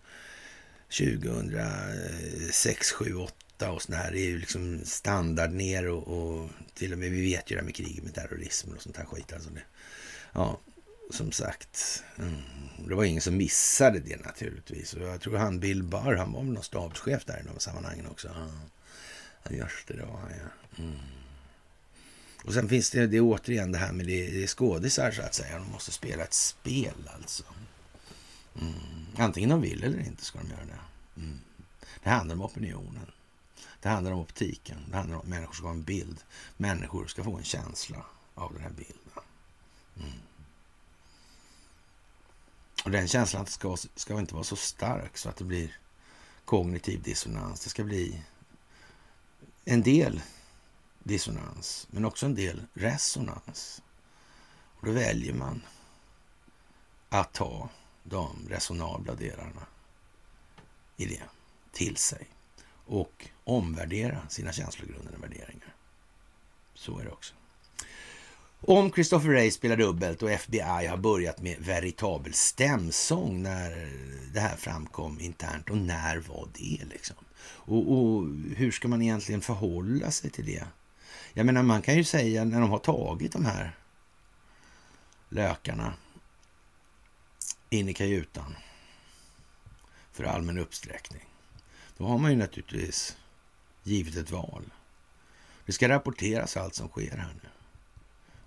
[0.89, 6.93] 2006, 7, 8 8 och sådana här är ju liksom standard ner och, och, till
[6.93, 9.33] och med vi vet ju det här med kriget med terrorism och sånt här skit.
[9.33, 9.63] Alltså det,
[10.33, 10.61] ja,
[11.11, 12.43] som sagt, mm,
[12.89, 14.95] det var ingen som missade det naturligtvis.
[14.95, 18.07] Och jag tror han Bill Barr, han var väl någon stabschef där i de sammanhangen
[18.07, 18.29] också.
[19.43, 20.83] Ja, just det, det var han ja.
[20.85, 20.99] Mm.
[22.45, 25.23] Och sen finns det, det är återigen det här med det, det är skådisar så
[25.23, 25.59] att säga.
[25.59, 27.45] De måste spela ett spel alltså.
[28.61, 28.75] Mm.
[29.17, 31.21] Antingen de vill eller inte ska de göra det.
[31.21, 31.39] Mm.
[32.03, 33.11] Det handlar om opinionen.
[33.81, 34.85] Det handlar om optiken.
[34.91, 36.25] Det handlar om att människor ska ha en bild.
[36.57, 39.25] Människor ska få en känsla av den här bilden.
[39.97, 40.13] Mm.
[42.85, 45.79] Och den känslan ska, ska inte vara så stark så att det blir
[46.45, 47.65] kognitiv dissonans.
[47.65, 48.23] Det ska bli
[49.65, 50.23] en del
[50.99, 53.83] dissonans, men också en del resonans.
[54.81, 55.63] Och då väljer man
[57.09, 57.69] att ta
[58.03, 59.67] de resonabla delarna
[60.97, 61.23] i det
[61.73, 62.29] till sig
[62.87, 65.75] och omvärdera sina känslogrundande värderingar.
[66.75, 67.35] Så är det också.
[68.61, 73.93] Om Christopher Ray spelar dubbelt och FBI har börjat med veritabel stämsång när
[74.33, 77.17] det här framkom internt och när var det liksom?
[77.43, 78.25] Och, och,
[78.57, 80.65] hur ska man egentligen förhålla sig till det?
[81.33, 83.77] Jag menar, man kan ju säga när de har tagit de här
[85.29, 85.95] lökarna
[87.71, 88.57] in i kajutan
[90.13, 91.25] för allmän uppsträckning.
[91.97, 93.17] Då har man ju naturligtvis
[93.83, 94.65] givit ett val.
[95.67, 97.49] Det ska rapporteras allt som sker här nu.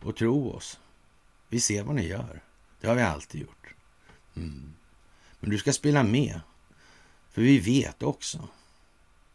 [0.08, 0.80] Och tro oss,
[1.50, 2.42] vi ser vad ni gör.
[2.82, 3.74] Det har vi alltid gjort.
[4.36, 4.74] Mm.
[5.40, 6.42] Men du ska spela med,
[7.30, 8.48] för vi vet också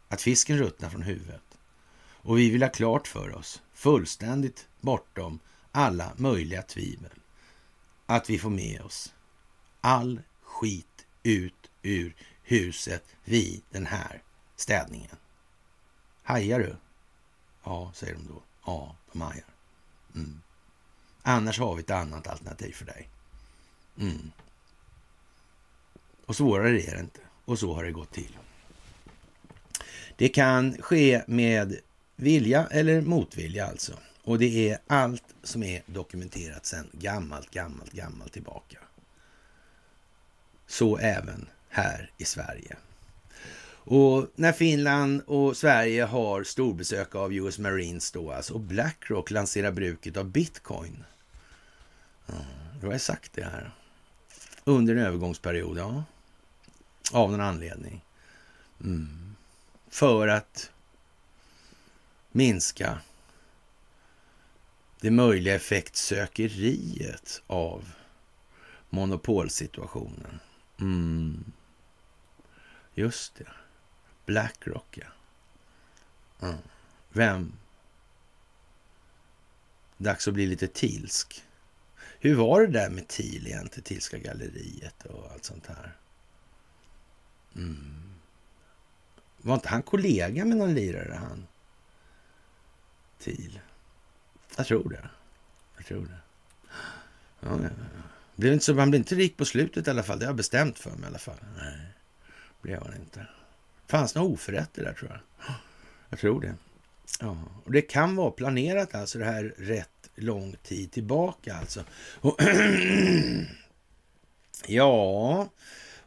[0.07, 1.57] att fisken ruttnar från huvudet.
[1.97, 5.39] Och vi vill ha klart för oss, fullständigt bortom
[5.71, 7.19] alla möjliga tvivel,
[8.05, 9.13] att vi får med oss
[9.81, 12.15] all skit ut ur
[12.45, 14.21] huset vid den här
[14.55, 15.15] städningen.
[16.23, 16.75] Hajar du?
[17.63, 18.41] Ja, säger de då.
[18.65, 19.45] Ja, de hajar.
[20.15, 20.41] Mm.
[21.21, 23.09] Annars har vi ett annat alternativ för dig.
[23.99, 24.31] Mm.
[26.25, 27.19] Och svårare är det inte.
[27.45, 28.37] Och så har det gått till.
[30.17, 31.79] Det kan ske med
[32.15, 33.99] vilja eller motvilja alltså.
[34.23, 38.77] Och det är allt som är dokumenterat sedan gammalt, gammalt, gammalt tillbaka.
[40.67, 42.75] Så även här i Sverige.
[43.87, 49.71] Och när Finland och Sverige har storbesök av US Marines då alltså, och Blackrock lanserar
[49.71, 51.03] bruket av bitcoin.
[52.25, 52.33] Ja,
[52.81, 53.71] då har jag sagt det här.
[54.63, 56.03] Under en övergångsperiod, ja.
[57.11, 58.05] Av någon anledning.
[58.81, 59.35] Mm.
[59.89, 60.71] För att
[62.31, 62.99] minska
[65.01, 67.91] det möjliga effektsökeriet av
[68.89, 70.39] monopolsituationen.
[70.79, 71.43] Mm.
[72.95, 73.51] Just det.
[74.25, 75.07] Blackrock, ja.
[76.47, 76.57] Mm.
[77.09, 77.53] Vem?
[79.97, 81.43] Dags att bli lite tilsk.
[82.19, 85.95] Hur var det där med TIL egentligen, Tilska galleriet och allt sånt här?
[87.55, 88.13] Mm.
[89.37, 91.47] Var inte han kollega med någon lirare, han?
[93.19, 93.59] TIL?
[94.57, 95.09] Jag tror det.
[95.75, 96.19] Jag tror det.
[97.39, 97.69] Ja, ja.
[98.35, 100.19] Blev inte så, man blev inte rik på slutet i alla fall.
[100.19, 101.37] Det har jag bestämt för mig i alla fall.
[101.57, 101.94] Nej,
[102.65, 103.27] blev han inte.
[103.87, 105.19] Fanns några oförrätter där tror jag.
[106.09, 106.55] Jag tror det.
[107.19, 111.83] Ja, och det kan vara planerat alltså det här rätt lång tid tillbaka alltså.
[112.15, 112.37] Och
[114.67, 115.49] ja,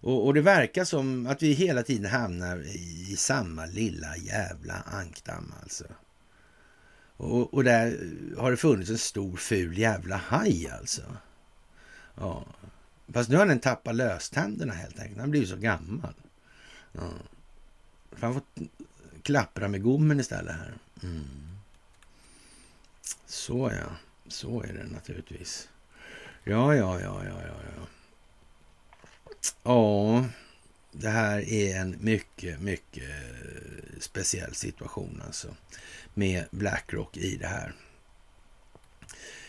[0.01, 4.75] och, och, det verkar som att vi hela tiden hamnar i, i samma lilla jävla
[4.75, 5.85] ankdamm alltså.
[7.17, 7.99] Och, och, där
[8.39, 11.03] har det funnits en stor ful jävla haj alltså.
[12.15, 12.45] Ja.
[13.13, 15.17] Fast nu har den tappat löständerna helt enkelt.
[15.17, 16.15] Han har blivit så gammal.
[17.01, 17.11] Ja.
[18.21, 18.43] Han får
[19.23, 20.75] klappra med gommen istället här.
[21.03, 21.25] Mm.
[23.27, 23.97] Så ja,
[24.29, 25.69] så är det naturligtvis.
[26.45, 27.87] Ja, ja, ja, ja, ja, ja.
[29.63, 30.25] Ja,
[30.93, 33.11] det här är en mycket, mycket
[34.01, 35.57] speciell situation alltså.
[36.15, 37.75] Med Blackrock i det här.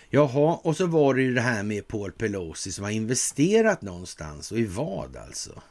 [0.09, 4.51] Jaha, och så var det ju det här med Paul Pelosi som har investerat någonstans
[4.51, 5.61] och i vad alltså?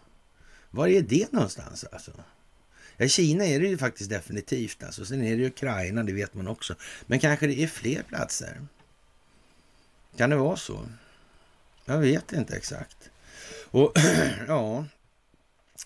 [0.70, 2.12] Var är det någonstans alltså?
[2.96, 5.04] Ja, Kina är det ju faktiskt definitivt alltså.
[5.04, 6.74] Sen är det ju Ukraina, det vet man också.
[7.06, 8.60] Men kanske det är fler platser?
[10.16, 10.88] Kan det vara så?
[11.84, 13.10] Jag vet inte exakt.
[13.70, 13.92] Och
[14.48, 14.84] ja,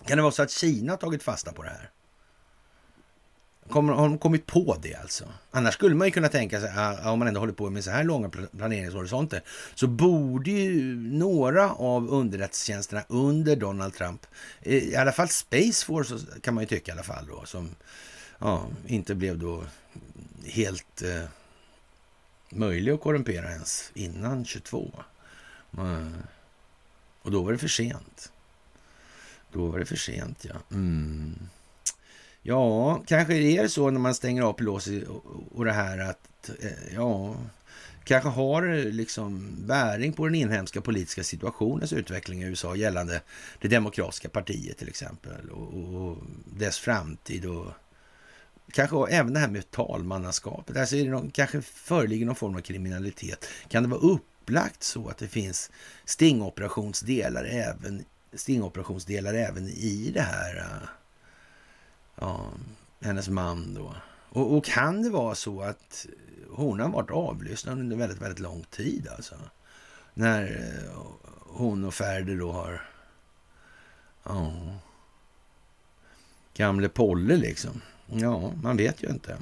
[0.05, 1.89] kan det vara så att Kina har tagit fasta på det här?
[3.69, 5.25] Kommer, har de kommit på det alltså?
[5.51, 6.71] Annars skulle man ju kunna tänka sig,
[7.05, 9.41] om man ändå håller på med så här långa planeringshorisonter,
[9.75, 14.25] så borde ju några av underrättelsetjänsterna under Donald Trump,
[14.61, 17.69] eh, i alla fall Space Force kan man ju tycka i alla fall då, som
[18.39, 19.63] ja, inte blev då
[20.45, 21.23] helt eh,
[22.49, 24.91] möjlig att korrumpera ens innan 22.
[25.77, 25.95] Mm.
[25.95, 26.19] Eh,
[27.21, 28.31] och då var det för sent.
[29.51, 30.55] Då var det för sent, ja.
[30.71, 31.49] Mm.
[32.45, 35.05] Ja, kanske är det så när man stänger av Pelosi
[35.51, 37.35] och det här att, eh, ja,
[38.03, 43.21] kanske har liksom bäring på den inhemska politiska situationens utveckling i USA gällande
[43.61, 47.67] det demokratiska partiet till exempel och, och dess framtid och
[48.71, 50.77] kanske även det här med talmannaskapet.
[50.77, 53.47] Alltså är det någon, kanske föreligger någon form av kriminalitet.
[53.67, 55.71] Kan det vara upplagt så att det finns
[56.05, 60.89] stingoperationsdelar även, stingoperationsdelar även i det här uh,
[62.15, 62.51] ja,
[63.01, 63.95] hennes man då.
[64.29, 66.05] Och, och, kan det vara så att
[66.49, 69.35] hon har varit avlyssnad under väldigt, väldigt lång tid alltså?
[70.13, 71.01] När eh,
[71.39, 72.81] hon och Färder då har...
[74.23, 74.53] Ja...
[76.53, 77.81] Gamle Polle liksom.
[78.07, 79.37] Ja, man vet ju inte.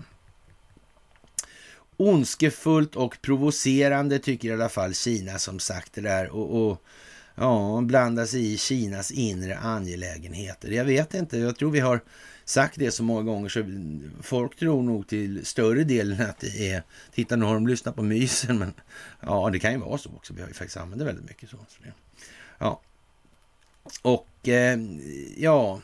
[1.97, 6.29] Ondskefullt och provocerande tycker i alla fall Kina som sagt det där.
[6.29, 6.83] Och, och
[7.35, 10.71] ja, blanda sig i Kinas inre angelägenheter.
[10.71, 12.01] Jag vet inte, jag tror vi har
[12.51, 13.63] sagt det så många gånger så
[14.21, 16.83] folk tror nog till större delen att det är,
[17.13, 18.73] titta nu har de lyssnat på mysen, men
[19.19, 20.33] ja, det kan ju vara så också.
[20.33, 21.57] Vi har ju faktiskt använt det väldigt mycket så.
[21.57, 21.93] så det,
[22.57, 22.81] ja.
[24.01, 24.79] Och eh,
[25.37, 25.81] ja,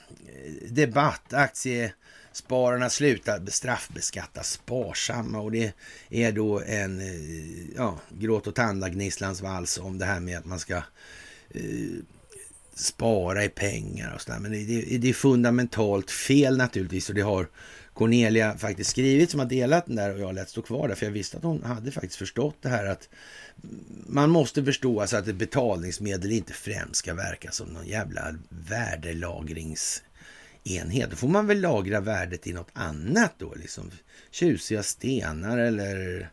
[0.70, 1.94] debatt, aktie
[2.32, 5.74] spararna slutar straffbeskatta sparsamma och det
[6.10, 10.60] är då en eh, ja, gråt och tandagnisslands vals om det här med att man
[10.60, 10.76] ska
[11.50, 11.64] eh,
[12.78, 14.40] spara i pengar och sådär.
[14.40, 17.48] Men det, det, det, är fundamentalt fel naturligtvis och det har
[17.94, 21.06] Cornelia faktiskt skrivit som har delat den där och jag lät stå kvar där för
[21.06, 23.10] jag visste att hon hade faktiskt förstått det här att
[24.08, 31.10] man måste förstå alltså att ett betalningsmedel inte främst ska verka som någon jävla värdelagringsenhet.
[31.10, 33.92] Då får man väl lagra värdet i något annat då, liksom
[34.32, 36.30] tjusiga stenar eller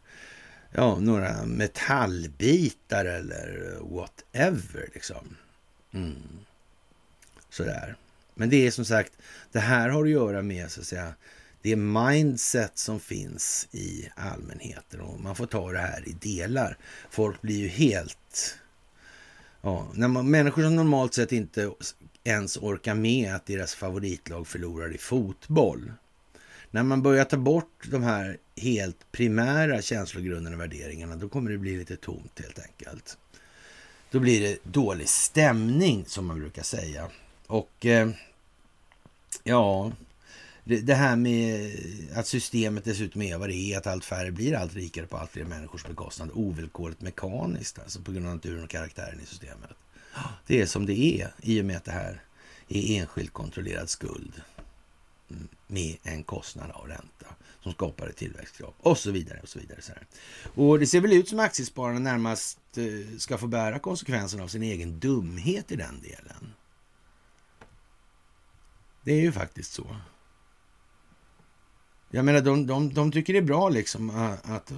[0.73, 5.37] ja, några metallbitar eller whatever liksom.
[5.95, 6.39] Mm.
[7.51, 7.97] Sådär.
[8.35, 9.13] Men det är som sagt,
[9.53, 11.15] det här har att göra med så att säga
[11.63, 16.77] det mindset som finns i allmänheten och man får ta det här i delar.
[17.11, 18.59] Folk blir ju helt...
[19.61, 21.71] Ja, när man, människor som normalt sett inte
[22.25, 25.93] ens orkar med att deras favoritlag förlorar i fotboll.
[26.71, 31.59] När man börjar ta bort de här helt primära känslogrunderna och värderingarna, då kommer det
[31.59, 33.19] bli lite tomt helt enkelt.
[34.15, 37.09] Då blir det dålig stämning som man brukar säga.
[37.47, 38.11] Och eh,
[39.45, 39.93] ja,
[40.65, 41.73] det här med
[42.15, 45.31] att systemet dessutom är vad det är, att allt färre blir allt rikare på allt
[45.31, 49.71] fler människors bekostnad, ovillkorligt mekaniskt, alltså på grund av naturen och karaktären i systemet.
[50.47, 52.23] Det är som det är i och med att det här
[52.69, 54.33] är enskilt kontrollerad skuld
[55.31, 57.27] mm, med en kostnad av ränta
[57.65, 59.41] som skapar ett tillväxtkrav och så vidare.
[59.43, 59.81] Och så vidare.
[60.55, 64.63] Och det ser väl ut som aktiespararna närmast eh, ska få bära konsekvenserna av sin
[64.63, 66.55] egen dumhet i den delen.
[69.05, 69.97] Det är ju faktiskt så.
[72.11, 74.11] Jag menar, de, de, de tycker det är bra liksom
[74.45, 74.73] att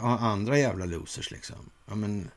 [0.00, 1.70] ha andra jävla losers liksom.
[1.86, 2.30] Ja, men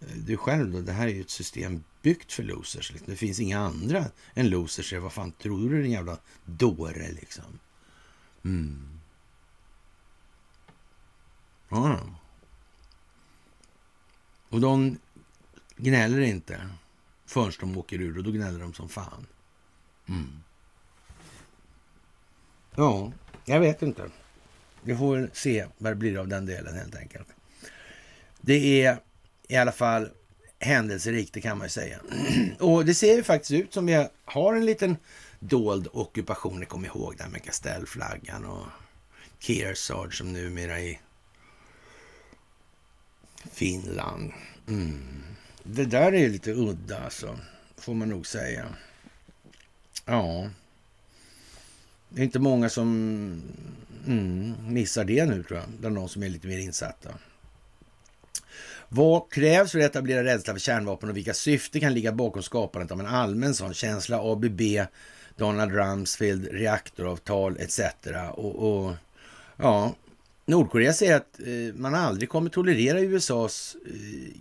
[0.00, 2.92] eh, du själv då, det här är ju ett system byggt för losers.
[2.92, 3.10] Liksom.
[3.10, 4.04] Det finns inga andra
[4.34, 4.92] än losers.
[4.92, 7.58] Vad fan tror du din jävla dåre liksom?
[8.44, 8.95] Mm.
[11.68, 12.00] Ja.
[14.48, 14.98] Och de
[15.76, 16.68] gnäller inte
[17.26, 19.26] förrän de åker ur och då gnäller de som fan.
[20.08, 20.42] Mm.
[22.74, 23.12] Ja,
[23.44, 24.10] jag vet inte.
[24.82, 27.28] Vi får se vad det blir av den delen helt enkelt.
[28.40, 28.98] Det är
[29.48, 30.10] i alla fall
[30.58, 32.00] händelserikt, det kan man ju säga.
[32.60, 34.96] Och det ser ju faktiskt ut som vi har en liten
[35.40, 36.60] dold ockupation.
[36.60, 38.66] Ni kommer ihåg det här med Castellflaggan och
[39.38, 41.00] Kearsarge som numera är
[43.52, 44.32] Finland.
[44.68, 45.22] Mm.
[45.62, 47.38] Det där är lite udda alltså,
[47.76, 48.66] får man nog säga.
[50.04, 50.50] Ja.
[52.08, 52.88] Det är inte många som
[54.06, 57.10] mm, missar det nu tror jag, bland de som är lite mer insatta.
[58.88, 62.92] Vad krävs för att etablera rädsla för kärnvapen och vilka syften kan ligga bakom skapandet
[62.92, 64.32] av en allmän sån känsla?
[64.32, 64.60] ABB,
[65.36, 67.80] Donald Rumsfeld, reaktoravtal etc.
[68.32, 68.94] Och, och
[69.56, 69.94] ja,
[70.48, 73.92] Nordkorea säger att eh, man aldrig kommer tolerera USAs eh,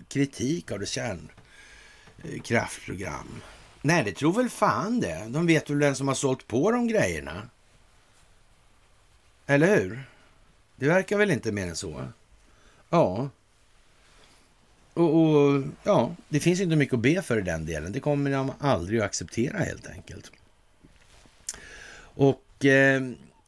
[0.07, 3.41] kritik av det kärnkraftprogram.
[3.81, 5.25] Nej, det tror väl fan det.
[5.29, 7.49] De vet väl vem som har sålt på de grejerna.
[9.45, 10.03] Eller hur?
[10.75, 12.07] Det verkar väl inte mer än så?
[12.89, 13.29] Ja.
[14.93, 17.91] Och, och, ja, det finns inte mycket att be för i den delen.
[17.91, 20.31] Det kommer de aldrig att acceptera helt enkelt.
[21.97, 23.01] Och eh,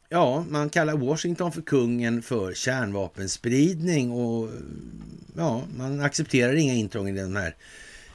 [0.08, 4.50] ja, man kallar Washington för kungen för kärnvapenspridning och
[5.36, 7.56] ja, man accepterar inga intrång i den här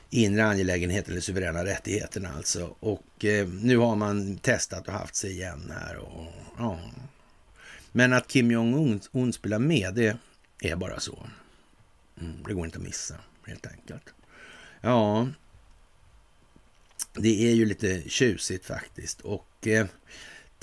[0.09, 2.75] inre angelägenheten eller suveräna rättigheterna alltså.
[2.79, 6.25] Och eh, nu har man testat och haft sig igen här och
[6.57, 6.79] ja,
[7.91, 10.17] men att Kim Jong-Un spelar med, det
[10.59, 11.27] är bara så.
[12.21, 13.15] Mm, det går inte att missa,
[13.45, 14.13] helt enkelt.
[14.81, 15.27] Ja,
[17.13, 19.21] det är ju lite tjusigt faktiskt.
[19.21, 19.85] Och eh,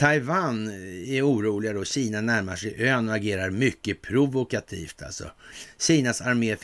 [0.00, 0.68] Taiwan
[1.06, 1.84] är oroliga då.
[1.84, 5.02] Kina närmar sig ön och agerar mycket provokativt.
[5.02, 5.30] Alltså.
[5.78, 6.56] Kinas armé,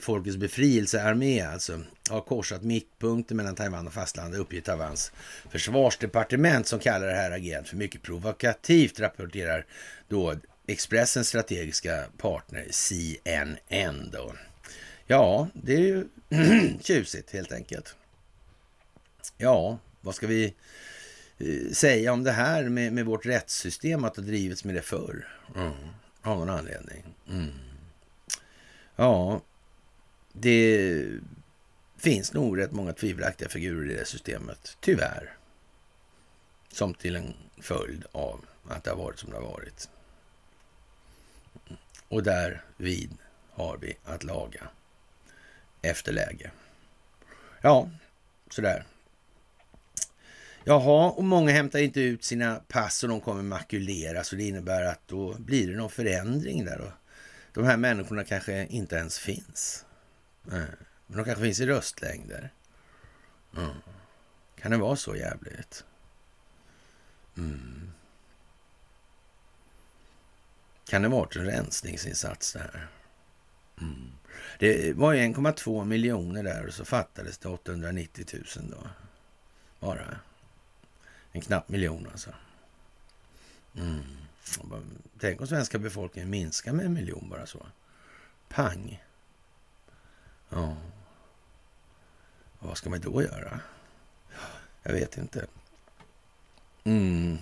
[0.00, 5.12] folkets befrielsearmé, alltså, har korsat mittpunkten mellan Taiwan och fastlandet, uppger Taiwans
[5.50, 9.66] försvarsdepartement som kallar det här agerandet för mycket provokativt, rapporterar
[10.08, 10.34] då
[10.66, 14.10] Expressens strategiska partner CNN.
[14.12, 14.34] Då.
[15.06, 16.04] Ja, det är ju
[16.80, 17.94] tjusigt helt enkelt.
[19.38, 20.54] Ja, vad ska vi
[21.72, 25.28] säga om det här med, med vårt rättssystem, att det drivits med det förr.
[25.56, 25.72] Mm.
[26.22, 27.04] Av någon anledning.
[27.28, 27.50] Mm.
[28.96, 29.40] Ja,
[30.32, 31.06] det
[31.96, 35.36] finns nog rätt många tvivelaktiga figurer i det systemet, tyvärr.
[36.72, 39.88] Som till en följd av att det har varit som det har varit.
[42.08, 43.10] Och där vid
[43.50, 44.68] har vi att laga
[45.82, 46.50] efter läge.
[47.60, 47.90] Ja,
[48.50, 48.84] sådär.
[50.66, 54.84] Jaha, och många hämtar inte ut sina pass och de kommer makuleras och det innebär
[54.84, 56.80] att då blir det någon förändring där.
[56.80, 56.92] Och
[57.52, 59.84] de här människorna kanske inte ens finns.
[60.42, 60.66] Men
[61.06, 62.52] de kanske finns i röstlängder.
[63.56, 63.70] Mm.
[64.60, 65.84] Kan det vara så jävligt?
[67.36, 67.92] Mm.
[70.84, 72.88] Kan det varit en rensningsinsats där?
[73.80, 74.12] Mm.
[74.58, 78.88] Det var ju 1,2 miljoner där och så fattades det 890 000 då.
[79.80, 80.20] Bara.
[81.34, 82.30] En knapp miljon alltså.
[83.76, 84.02] Mm.
[85.18, 87.66] Tänk om svenska befolkningen minskar med en miljon bara så.
[88.48, 89.04] Pang.
[90.48, 90.76] Ja.
[92.58, 93.60] Och vad ska man då göra?
[94.82, 95.46] Jag vet inte.
[96.84, 97.38] Mm.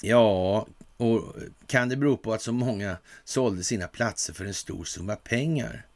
[0.00, 0.66] Ja,
[0.96, 1.34] och
[1.66, 5.86] kan det bero på att så många sålde sina platser för en stor summa pengar?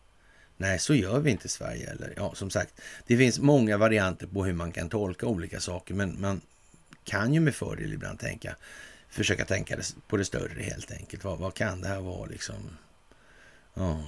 [0.62, 4.26] Nej, så gör vi inte i Sverige eller Ja, som sagt, det finns många varianter
[4.26, 6.40] på hur man kan tolka olika saker, men man
[7.04, 8.56] kan ju med fördel ibland tänka,
[9.08, 11.24] försöka tänka på det större helt enkelt.
[11.24, 12.76] Vad, vad kan det här vara liksom?
[13.74, 14.02] Ja.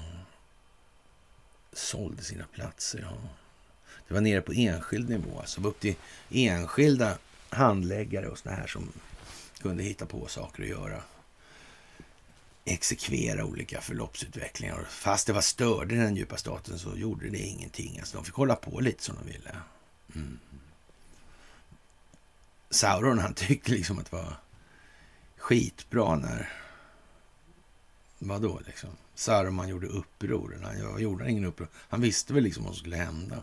[1.72, 3.28] Sålde sina platser, ja.
[4.09, 5.94] Det var nere på enskild nivå, alltså upp till
[6.30, 8.92] enskilda handläggare och såna här som
[9.62, 11.02] kunde hitta på saker att göra.
[12.64, 14.86] Exekvera olika förloppsutvecklingar.
[14.90, 17.98] Fast det var störde den djupa staten så gjorde det ingenting.
[17.98, 19.56] Alltså de fick hålla på lite som de ville.
[20.14, 20.38] Mm.
[22.70, 24.36] Sauron han tyckte liksom att det var
[25.36, 26.52] skitbra när...
[28.18, 28.90] Vadå liksom?
[29.14, 30.60] Saruman gjorde uppror.
[30.62, 31.68] Han gjorde ingen uppror.
[31.74, 33.42] Han visste väl liksom vad som skulle hända.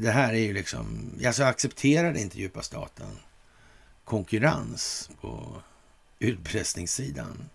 [0.00, 1.12] Det här är ju liksom...
[1.26, 3.18] Alltså accepterade inte djupa staten
[4.04, 5.62] konkurrens på
[6.18, 7.50] utpressningssidan.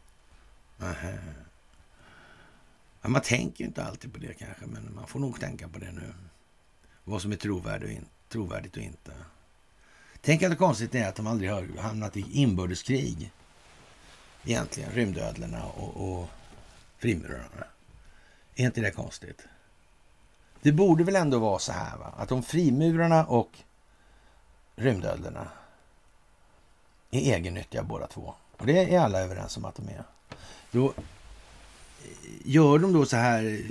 [0.81, 1.13] Aha.
[3.01, 5.79] Ja, man tänker ju inte alltid på det kanske, men man får nog tänka på
[5.79, 6.13] det nu.
[7.03, 9.11] Vad som är trovärdigt och, in, trovärdigt och inte.
[10.21, 13.31] Tänk att det konstigt är att de aldrig har hamnat i inbördeskrig.
[14.43, 16.29] Egentligen, rymdödlorna och, och
[16.97, 17.65] frimurarna.
[18.55, 19.47] Är inte det konstigt?
[20.61, 22.13] Det borde väl ändå vara så här va?
[22.17, 23.59] att om frimurarna och
[24.75, 25.47] rymdödlorna
[27.11, 28.35] är egennyttiga båda två.
[28.57, 30.03] Och det är alla överens om att de är.
[30.71, 30.93] Då
[32.43, 33.61] gör de då så här,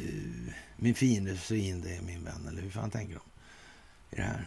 [0.77, 3.23] min fiende fiende är min vän, eller hur fan tänker de
[4.11, 4.47] i det här?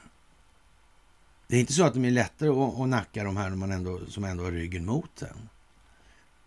[1.48, 4.06] Det är inte så att de är lättare att, att nacka de här man ändå,
[4.06, 5.50] som ändå har ryggen mot en.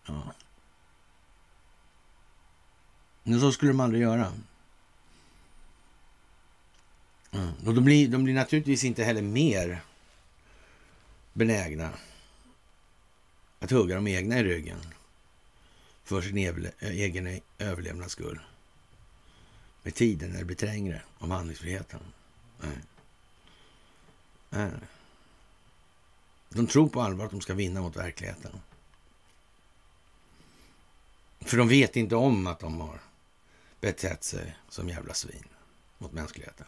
[0.05, 0.33] Ja.
[3.23, 4.33] Men så skulle de aldrig göra.
[7.31, 7.53] Mm.
[7.65, 9.81] Och de blir, de blir naturligtvis inte heller mer
[11.33, 11.89] benägna
[13.59, 14.79] att hugga de egna i ryggen
[16.03, 18.39] för sin eh, egen e-, överlevnads skull.
[19.83, 21.99] Med tiden när det blir trängre om handlingsfriheten.
[22.61, 22.77] Nej.
[24.49, 24.71] Nej.
[26.49, 28.61] De tror på allvar att de ska vinna mot verkligheten.
[31.39, 33.01] För de vet inte om att de har
[33.79, 35.47] betett sig som jävla svin
[35.97, 36.67] mot mänskligheten.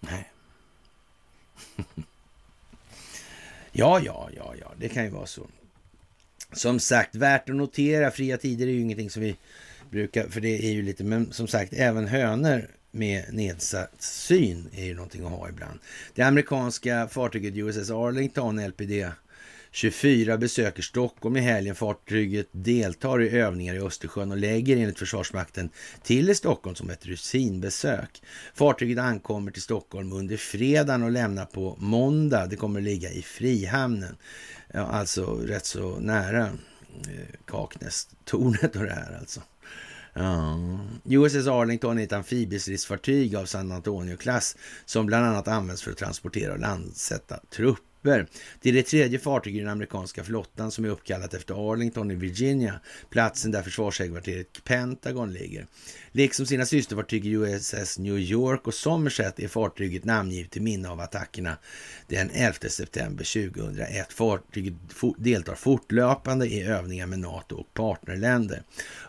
[0.00, 0.32] Nej.
[3.78, 5.46] Ja, ja, ja, ja, det kan ju vara så.
[6.52, 9.36] Som sagt, värt att notera, fria tider är ju ingenting som vi
[9.90, 14.84] brukar, för det är ju lite, men som sagt, även hönor med nedsatt syn är
[14.84, 15.78] ju någonting att ha ibland.
[16.14, 19.06] Det amerikanska fartyget USS Arlington, LPD
[19.72, 21.74] 24 besöker Stockholm i helgen.
[21.74, 25.70] Fartyget deltar i övningar i Östersjön och lägger enligt Försvarsmakten
[26.02, 28.22] till i Stockholm som ett rutinbesök.
[28.54, 32.46] Fartyget ankommer till Stockholm under fredagen och lämnar på måndag.
[32.46, 34.16] Det kommer att ligga i Frihamnen,
[34.74, 39.42] ja, alltså rätt så nära eh, Kaknästornet och det här alltså.
[40.12, 40.58] Ja.
[41.04, 46.52] USS Arlington är ett amfibiestridsfartyg av San Antonio-klass som bland annat används för att transportera
[46.52, 47.88] och landsätta trupper.
[48.02, 52.14] Det är det tredje fartyget i den amerikanska flottan som är uppkallat efter Arlington i
[52.14, 52.80] Virginia,
[53.10, 55.66] platsen där försvarshögkvarteret Pentagon ligger.
[56.12, 61.00] Liksom sina systerfartyg i USS New York och Somerset är fartyget namngivet till minne av
[61.00, 61.56] attackerna
[62.06, 64.12] den 11 september 2001.
[64.12, 64.74] Fartyget
[65.16, 68.62] deltar fortlöpande i övningar med NATO och partnerländer.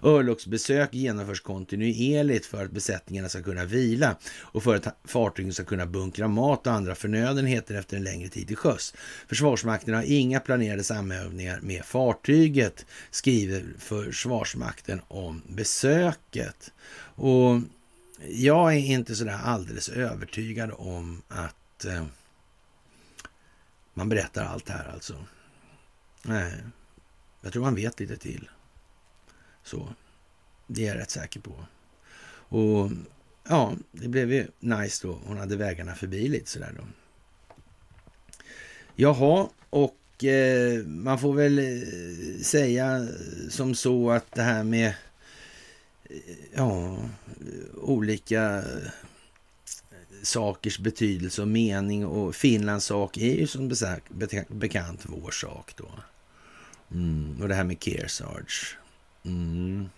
[0.04, 5.86] Örlogsbesök genomförs kontinuerligt för att besättningarna ska kunna vila och för att fartygen ska kunna
[5.86, 8.89] bunkra mat och andra förnödenheter efter en längre tid i sjöss.
[9.28, 16.72] Försvarsmakten har inga planerade samövningar med fartyget, skriver Försvarsmakten om besöket.
[17.16, 17.62] Och
[18.28, 22.06] jag är inte sådär alldeles övertygad om att eh,
[23.94, 25.26] man berättar allt det här alltså.
[26.24, 26.54] Nej,
[27.42, 28.50] jag tror man vet lite till.
[29.64, 29.94] Så,
[30.68, 31.66] det är jag rätt säker på.
[32.52, 32.92] Och
[33.48, 35.20] ja, det blev ju nice då.
[35.26, 36.84] Hon hade vägarna förbi lite sådär då.
[39.02, 43.08] Jaha, och eh, man får väl eh, säga
[43.50, 44.94] som så att det här med
[46.10, 46.16] eh,
[46.54, 46.98] ja,
[47.74, 48.92] olika eh,
[50.24, 53.72] sakers betydelse och mening och Finlands sak är ju som
[54.48, 55.90] bekant vår sak då.
[56.92, 57.42] Mm.
[57.42, 58.78] Och det här med Kearsarge.
[59.24, 59.90] Mm.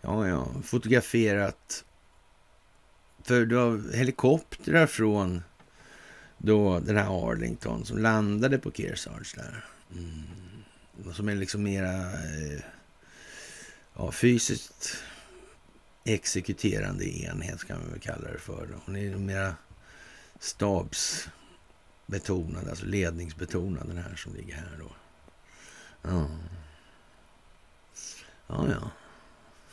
[0.00, 1.84] Ja, ja, fotograferat.
[3.22, 5.42] För du har helikoptrar från
[6.44, 9.64] då den här Arlington som landade på Kearsarge där.
[9.92, 10.22] Mm.
[11.14, 12.60] Som är liksom mera eh,
[13.94, 14.96] ja, fysiskt
[16.04, 18.68] exekuterande enhet kan man väl kalla det för.
[18.86, 19.54] Hon är mera
[20.40, 24.90] stabsbetonad, alltså ledningsbetonad den här som ligger här då.
[26.02, 26.28] Ja,
[28.46, 28.68] ja.
[28.68, 28.90] ja.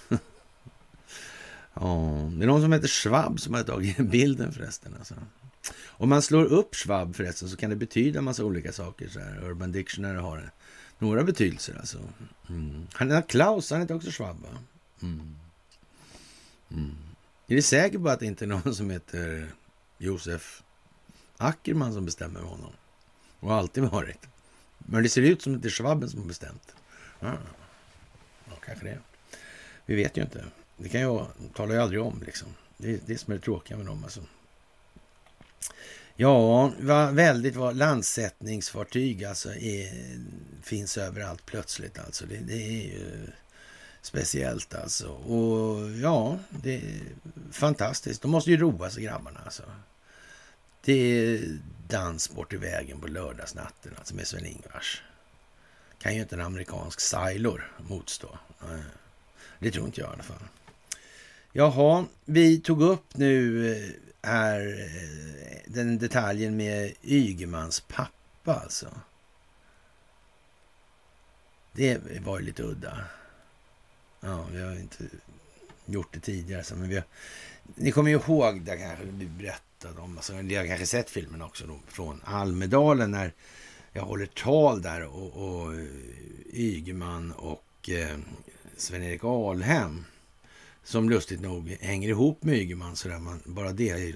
[1.73, 2.29] ja.
[2.37, 4.95] Det är någon som heter Schwab som har tagit bilden förresten.
[4.99, 5.15] Alltså.
[6.01, 9.07] Om man slår upp Schwab förresten så kan det betyda en massa olika saker.
[9.09, 9.43] Så här.
[9.43, 10.51] Urban Dictionary har
[10.99, 11.97] några betydelser alltså.
[12.49, 12.87] Mm.
[12.93, 14.47] Han är Klaus, han heter också Schwab va?
[15.01, 15.35] Mm.
[16.71, 16.95] Mm.
[17.47, 19.51] Är du säker på att det inte är någon som heter
[19.97, 20.63] Josef
[21.37, 22.71] Ackerman som bestämmer honom?
[23.39, 24.27] Och alltid varit.
[24.77, 26.75] Men det ser ut som att det är Schwabben som har bestämt.
[27.19, 27.37] Ja,
[28.49, 28.99] ja kanske det.
[29.85, 30.45] Vi vet ju inte.
[30.77, 32.47] Det kan jag talar ju aldrig om liksom.
[32.77, 34.21] Det är det som är det tråkiga med dem alltså.
[36.21, 39.91] Ja, vad väldigt vad landsättningsfartyg alltså är,
[40.63, 42.25] finns överallt plötsligt alltså.
[42.25, 43.27] Det, det är ju
[44.01, 45.07] speciellt alltså.
[45.07, 47.01] Och ja, det är
[47.51, 48.21] fantastiskt.
[48.21, 49.63] De måste ju roa sig grabbarna alltså.
[50.83, 51.57] Det är
[51.87, 55.01] dans bort i vägen på lördagsnatten alltså med Sven-Ingvars.
[56.01, 58.37] Kan ju inte en amerikansk Sailor motstå.
[59.59, 60.47] Det tror inte jag i alla fall.
[61.51, 68.87] Jaha, vi tog upp nu eh, här eh, den detaljen med Ygemans pappa alltså.
[71.71, 73.05] Det var ju lite udda.
[74.19, 75.03] Ja, vi har inte
[75.85, 76.63] gjort det tidigare.
[76.63, 77.03] Så, men vi har,
[77.75, 80.17] ni kommer ju ihåg det kanske vi berättade om.
[80.17, 83.33] Alltså, ni har kanske sett filmen också då, från Almedalen när
[83.93, 85.85] jag håller tal där och, och eh,
[86.53, 88.17] Ygeman och eh,
[88.77, 90.05] Sven-Erik Alhem
[90.83, 92.95] som lustigt nog hänger ihop med Ygeman.
[92.95, 94.13] Sådär, man, bara det är ju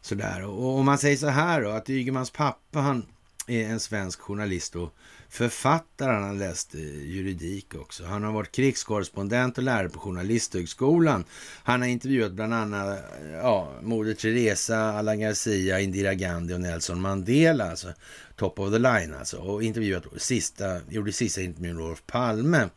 [0.00, 0.44] sådär.
[0.44, 3.06] Och om man säger så här då, att Ygemans pappa han
[3.46, 4.94] är en svensk journalist och
[5.28, 6.12] författare.
[6.12, 8.04] Han har läst eh, juridik också.
[8.04, 11.24] Han har varit krigskorrespondent och lärare på Journalisthögskolan.
[11.62, 17.00] Han har intervjuat bland annat eh, ja, Moder Teresa, Alan Garcia, Indira Gandhi och Nelson
[17.00, 17.70] Mandela.
[17.70, 17.88] Alltså
[18.36, 19.36] top of the line alltså.
[19.36, 22.68] Och intervjuat sista, gjorde sista intervjun med Olof Palme.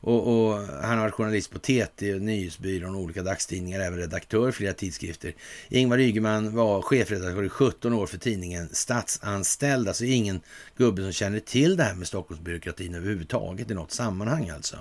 [0.00, 4.52] Och, och, han har varit journalist på TT, Nyhetsbyrån och olika dagstidningar, även redaktör i
[4.52, 5.34] flera tidskrifter.
[5.68, 10.40] Ingvar Ygeman var chefredaktör i 17 år för tidningen Statsanställd, alltså ingen
[10.76, 14.76] gubbe som känner till det här med Stockholmsbyråkratin överhuvudtaget i något sammanhang alltså.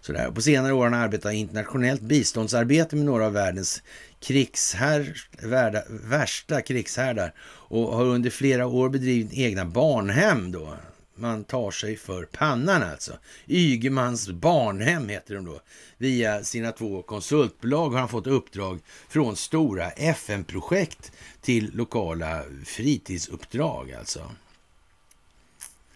[0.00, 0.30] Sådär.
[0.30, 3.82] På senare år har han arbetat internationellt biståndsarbete med några av världens
[4.20, 10.76] krigshär, värda, värsta krigshärdar och har under flera år bedrivit egna barnhem då,
[11.18, 13.18] man tar sig för pannan alltså.
[13.46, 15.60] Ygemans barnhem heter de då.
[15.96, 24.30] Via sina två konsultbolag har han fått uppdrag från stora FN-projekt till lokala fritidsuppdrag alltså.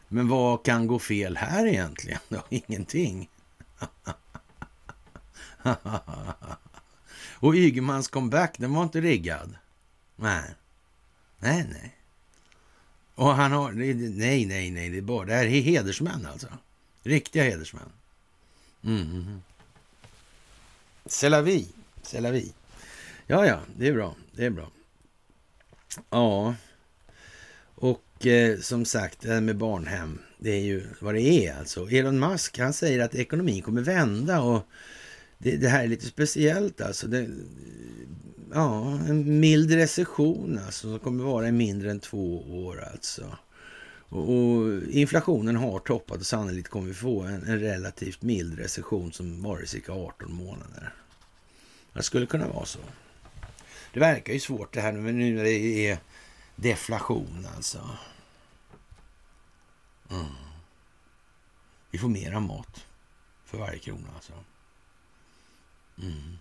[0.08, 2.20] Men vad kan gå fel här egentligen?
[2.28, 2.42] då?
[2.50, 3.28] ingenting.
[7.42, 9.54] Och Ygemans comeback, den var inte riggad.
[10.16, 10.54] Nej,
[11.38, 11.96] nej, nej.
[13.14, 13.72] Och han har...
[13.72, 14.90] Nej, nej, nej.
[14.90, 16.46] Det, är bara, det här är hedersmän alltså.
[17.02, 17.92] Riktiga hedersmän.
[18.84, 19.02] Mm.
[19.02, 19.40] Mm-hmm.
[21.06, 21.68] Selavi.
[22.02, 22.52] Selavi.
[23.26, 24.16] Ja, ja, det är bra.
[24.32, 24.70] Det är bra.
[26.10, 26.54] Ja,
[27.74, 31.90] och eh, som sagt, det här med barnhem, det är ju vad det är alltså.
[31.90, 34.62] Elon Musk, han säger att ekonomin kommer vända och
[35.38, 37.06] det, det här är lite speciellt alltså.
[37.06, 37.28] Det,
[38.54, 43.38] ja, en mild recession alltså, som kommer vara i mindre än två år alltså.
[44.08, 49.12] Och, och inflationen har toppat och sannolikt kommer vi få en, en relativt mild recession
[49.12, 50.94] som varar i cirka 18 månader.
[51.92, 52.78] Det skulle kunna vara så.
[53.92, 55.98] Det verkar ju svårt det här nu när det är
[56.56, 57.90] deflation alltså.
[60.10, 60.24] Mm.
[61.90, 62.86] Vi får mera mat
[63.44, 64.32] för varje krona alltså.
[65.98, 66.38] Mm.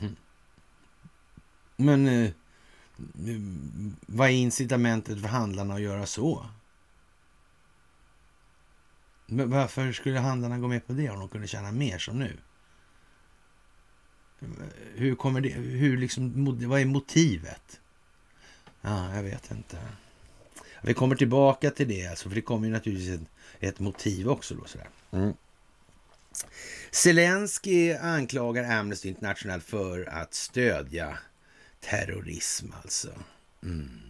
[0.00, 0.16] Mm.
[1.76, 2.30] Men eh,
[4.06, 6.46] vad är incitamentet för handlarna att göra så?
[9.26, 12.36] Men varför skulle handlarna gå med på det om de kunde tjäna mer som nu?
[14.94, 17.80] Hur kommer det, hur liksom, vad är motivet?
[18.80, 19.78] Ja, jag vet inte.
[20.82, 23.28] Vi kommer tillbaka till det, alltså, för det kommer ju naturligtvis ett,
[23.60, 24.54] ett motiv också.
[24.54, 24.88] Då, sådär.
[25.10, 25.34] Mm.
[26.90, 31.18] Zelensky anklagar Amnesty International för att stödja
[31.80, 33.08] terrorism alltså.
[33.62, 34.00] Mm.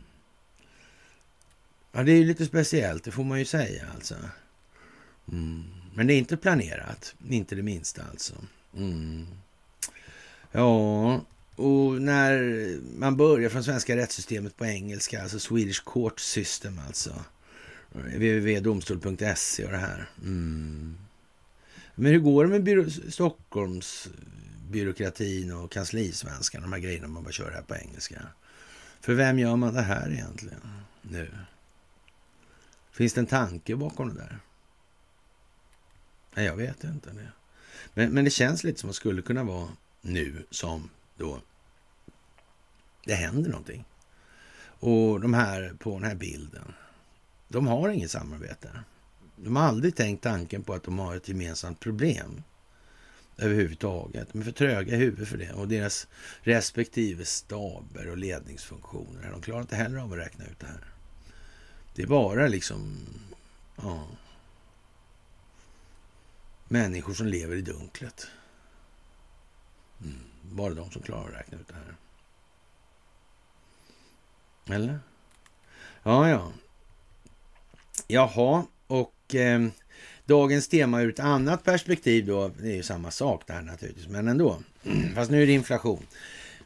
[1.93, 4.15] Ja, det är ju lite speciellt, det får man ju säga alltså.
[5.33, 5.65] Mm.
[5.95, 8.35] Men det är inte planerat, inte det minsta alltså.
[8.77, 9.27] Mm.
[10.53, 11.25] Ja,
[11.57, 12.39] och när
[12.99, 17.25] man börjar från svenska rättssystemet på engelska, alltså Swedish Court System alltså.
[17.93, 20.11] www.domstol.se och det här.
[20.23, 20.97] Mm.
[21.95, 24.09] Men hur går det med byrå, Stockholms
[24.71, 28.23] byråkratin och kanslisvenskan, de här grejerna man bara kör här på engelska?
[29.01, 30.61] För vem gör man det här egentligen
[31.03, 31.31] nu?
[32.93, 34.39] Finns det en tanke bakom det där?
[36.35, 37.11] Nej, jag vet inte.
[37.11, 37.33] Det.
[37.95, 39.69] Men, men det känns lite som att det skulle kunna vara
[40.01, 41.41] nu som då
[43.05, 43.85] det händer någonting.
[44.63, 46.75] Och de här på den här bilden,
[47.49, 48.71] de har inget samarbete.
[49.45, 52.43] De har aldrig tänkt tanken på att de har ett gemensamt problem
[53.37, 54.29] överhuvudtaget.
[54.33, 55.53] De är för tröga i huvudet för det.
[55.53, 56.07] Och deras
[56.41, 60.85] respektive staber och ledningsfunktioner, de klarar inte heller av att räkna ut det här.
[61.95, 62.99] Det är bara liksom,
[63.77, 64.07] ja,
[66.69, 68.27] människor som lever i dunklet.
[70.03, 71.97] Mm, bara de som klarar att räkna ut det här.
[74.77, 75.01] Eller?
[76.03, 76.53] Ja, ja.
[78.07, 79.67] Jaha, och eh,
[80.27, 84.29] dagens tema ur ett annat perspektiv då, det är ju samma sak där naturligtvis, men
[84.29, 84.59] ändå.
[85.15, 86.07] Fast nu är det inflation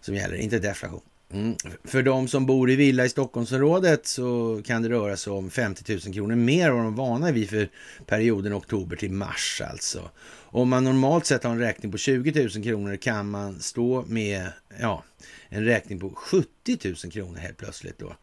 [0.01, 1.01] som gäller, inte deflation.
[1.33, 1.57] Mm.
[1.85, 5.93] För de som bor i villa i Stockholmsområdet så kan det röra sig om 50
[5.93, 7.69] 000 kronor mer än de vana vid för
[8.07, 10.11] perioden oktober till mars alltså.
[10.47, 14.49] Om man normalt sett har en räkning på 20 000 kronor kan man stå med
[14.81, 15.05] ja,
[15.49, 16.49] en räkning på 70
[16.85, 18.17] 000 kronor helt plötsligt då.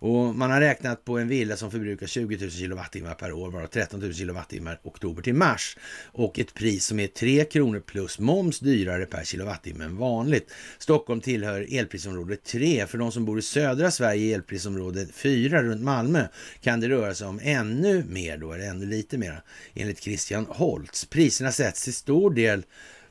[0.00, 3.66] Och man har räknat på en villa som förbrukar 20 000 kilowattimmar per år, varav
[3.66, 5.76] 13 000 kilowattimmar oktober till mars.
[6.04, 10.50] Och ett pris som är 3 kronor plus moms dyrare per kilowattimme än vanligt.
[10.78, 12.86] Stockholm tillhör elprisområde 3.
[12.86, 16.26] För de som bor i södra Sverige, elprisområde 4 runt Malmö,
[16.60, 19.42] kan det röra sig om ännu mer då, eller ännu lite mer,
[19.74, 21.04] enligt Christian Holtz.
[21.04, 22.64] Priserna sätts till stor del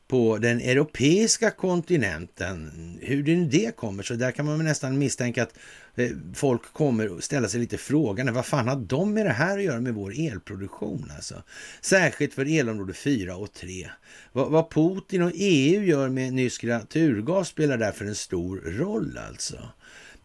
[0.08, 2.72] på den europeiska kontinenten.
[3.02, 5.58] Hur det nu det kommer, så där kan man nästan misstänka att
[5.96, 9.64] eh, folk kommer ställa sig lite frågan, vad fan har de med det här att
[9.64, 11.44] göra med vår elproduktion alltså?
[11.82, 13.90] Särskilt för elområde 4 och 3.
[14.32, 19.58] Vad, vad Putin och EU gör med nysk naturgas spelar därför en stor roll alltså.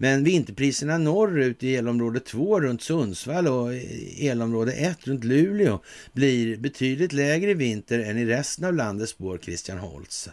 [0.03, 3.75] Men vinterpriserna norrut i elområde 2 runt Sundsvall och
[4.19, 9.39] elområde 1 runt Luleå blir betydligt lägre i vinter än i resten av landet, spår
[9.39, 10.29] Christian Holtz.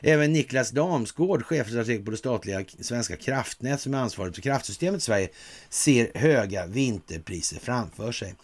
[0.00, 5.04] Även Niklas Damsgård, chefstrateg på det statliga Svenska kraftnät som är ansvarigt för kraftsystemet i
[5.04, 5.28] Sverige,
[5.70, 8.34] ser höga vinterpriser framför sig.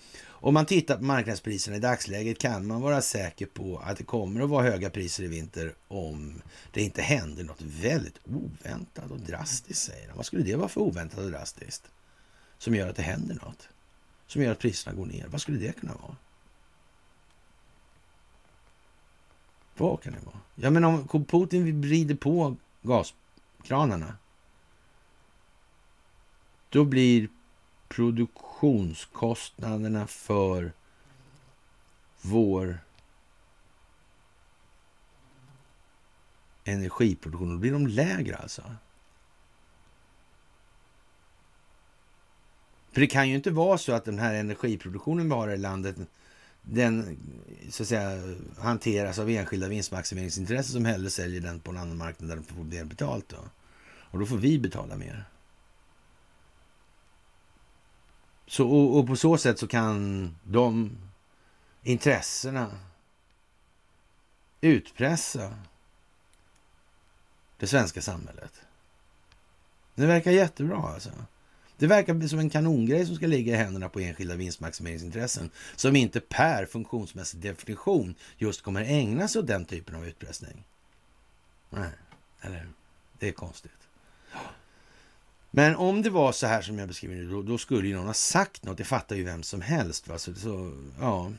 [0.45, 4.41] Om man tittar på marknadspriserna i dagsläget kan man vara säker på att det kommer
[4.41, 6.43] att vara höga priser i vinter om
[6.73, 10.17] det inte händer något väldigt oväntat och drastiskt, säger han.
[10.17, 11.91] Vad skulle det vara för oväntat och drastiskt
[12.59, 13.69] som gör att det händer något?
[14.27, 15.27] Som gör att priserna går ner?
[15.29, 16.17] Vad skulle det kunna vara?
[19.77, 20.41] Vad kan det vara?
[20.55, 24.17] Ja, men om Putin vrider på gaskranarna,
[26.69, 27.29] då blir
[27.95, 30.73] produktionskostnaderna för
[32.21, 32.79] vår
[36.65, 38.63] energiproduktion, då blir de lägre alltså.
[42.93, 45.97] För det kan ju inte vara så att den här energiproduktionen vi har i landet,
[46.63, 47.19] den
[47.71, 52.29] så att säga hanteras av enskilda vinstmaximeringsintressen som hellre säljer den på en annan marknad
[52.29, 53.29] där de får mer betalt.
[53.29, 53.37] Då.
[53.95, 55.25] Och då får vi betala mer.
[58.53, 60.99] Så, och, och, på så sätt så kan de
[61.83, 62.71] intressena
[64.61, 65.55] utpressa
[67.57, 68.53] det svenska samhället.
[69.95, 71.11] Det verkar jättebra alltså.
[71.77, 76.21] Det verkar som en kanongrej som ska ligga i händerna på enskilda vinstmaximeringsintressen som inte
[76.21, 80.65] per funktionsmässig definition just kommer ägna sig åt den typen av utpressning.
[81.71, 81.91] Nej,
[82.41, 82.69] eller
[83.19, 83.82] Det är konstigt.
[85.55, 88.07] Men om det var så här som jag beskriver nu, då, då skulle ju någon
[88.07, 88.79] ha sagt något.
[88.79, 90.09] Det fattar ju vem som helst.
[90.09, 90.19] Va?
[90.19, 91.33] Så, så, ja.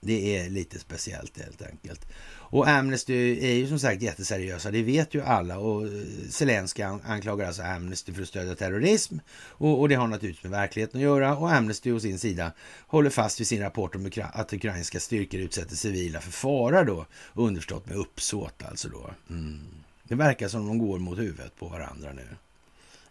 [0.00, 2.06] Det är lite speciellt helt enkelt.
[2.52, 5.58] Och Amnesty är ju som sagt jätteseriösa, det vet ju alla.
[5.58, 5.90] Och eh,
[6.30, 9.18] Zelenskyj anklagar alltså Amnesty för att stödja terrorism.
[9.32, 11.36] Och, och, det har naturligtvis med verkligheten att göra.
[11.36, 12.52] Och Amnesty å sin sida
[12.86, 17.06] håller fast vid sin rapport om att ukrainska styrkor utsätter civila för fara då.
[17.34, 19.10] Underförstått med uppsåt alltså då.
[19.30, 19.60] Mm.
[20.02, 22.26] Det verkar som de går mot huvudet på varandra nu.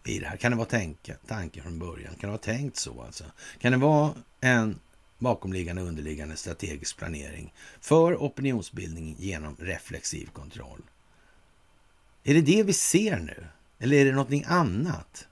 [0.09, 0.37] I det här.
[0.37, 2.13] Kan det vara tänka, tanken från början?
[2.13, 3.23] Kan det vara tänkt så alltså?
[3.59, 4.79] Kan det vara en
[5.19, 10.81] bakomliggande underliggande strategisk planering för opinionsbildning genom reflexiv kontroll.
[12.23, 13.45] Är det det vi ser nu?
[13.79, 15.27] Eller är det någonting annat?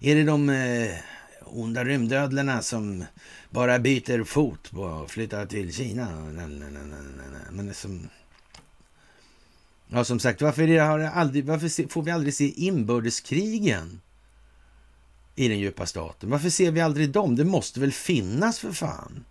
[0.00, 0.96] Är det de eh,
[1.40, 3.04] onda rymdödlorna som
[3.50, 6.30] bara byter fot och flyttar till Kina?
[6.30, 8.08] Nej, nej, nej, Men som...
[9.88, 14.00] Ja, som sagt, varför, har aldrig, varför får vi aldrig se inbördeskrigen
[15.34, 16.30] i den djupa staten?
[16.30, 17.36] Varför ser vi aldrig dem?
[17.36, 19.24] Det måste väl finnas för fan?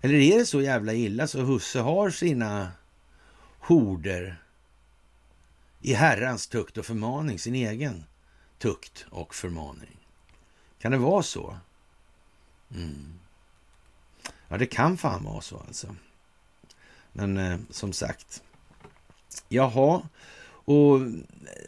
[0.00, 2.72] Eller är det så jävla illa så husse har sina
[3.58, 4.42] horder
[5.80, 8.04] i Herrans tukt och förmaning, sin egen
[8.58, 9.96] tukt och förmaning?
[10.78, 11.56] Kan det vara så?
[12.74, 13.12] Mm.
[14.48, 15.96] Ja, det kan fan vara så alltså.
[17.12, 18.42] Men eh, som sagt.
[19.52, 20.02] Jaha,
[20.64, 21.00] och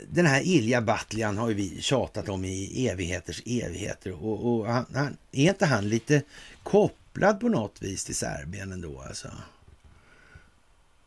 [0.09, 4.25] den här Ilja Batljan har ju vi tjatat om i evigheters evigheter.
[4.25, 6.23] Och, och han, han, är inte han lite
[6.63, 9.29] kopplad på något vis till Serbien ändå alltså?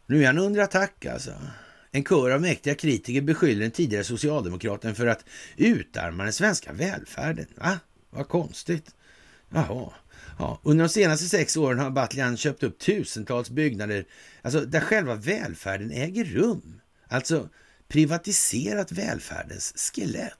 [0.06, 1.32] Nu är han under attack alltså.
[1.92, 5.26] En kör av mäktiga kritiker beskyller den tidigare socialdemokraten för att
[5.58, 7.48] utarma den svenska välfärden.
[7.56, 7.80] Va?
[8.10, 8.96] Vad konstigt.
[9.50, 9.90] Jaha.
[10.40, 14.06] Ja, under de senaste sex åren har Batljan köpt upp tusentals byggnader
[14.42, 16.82] alltså där själva välfärden äger rum.
[17.08, 17.50] Alltså
[17.88, 20.32] privatiserat välfärdens skelett.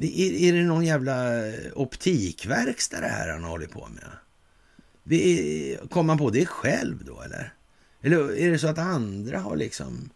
[0.00, 4.08] Är, är det någon jävla eh, optikverkstad det här han håller på med?
[5.90, 7.54] Kom man på det själv då eller?
[8.02, 10.10] Eller är det så att andra har liksom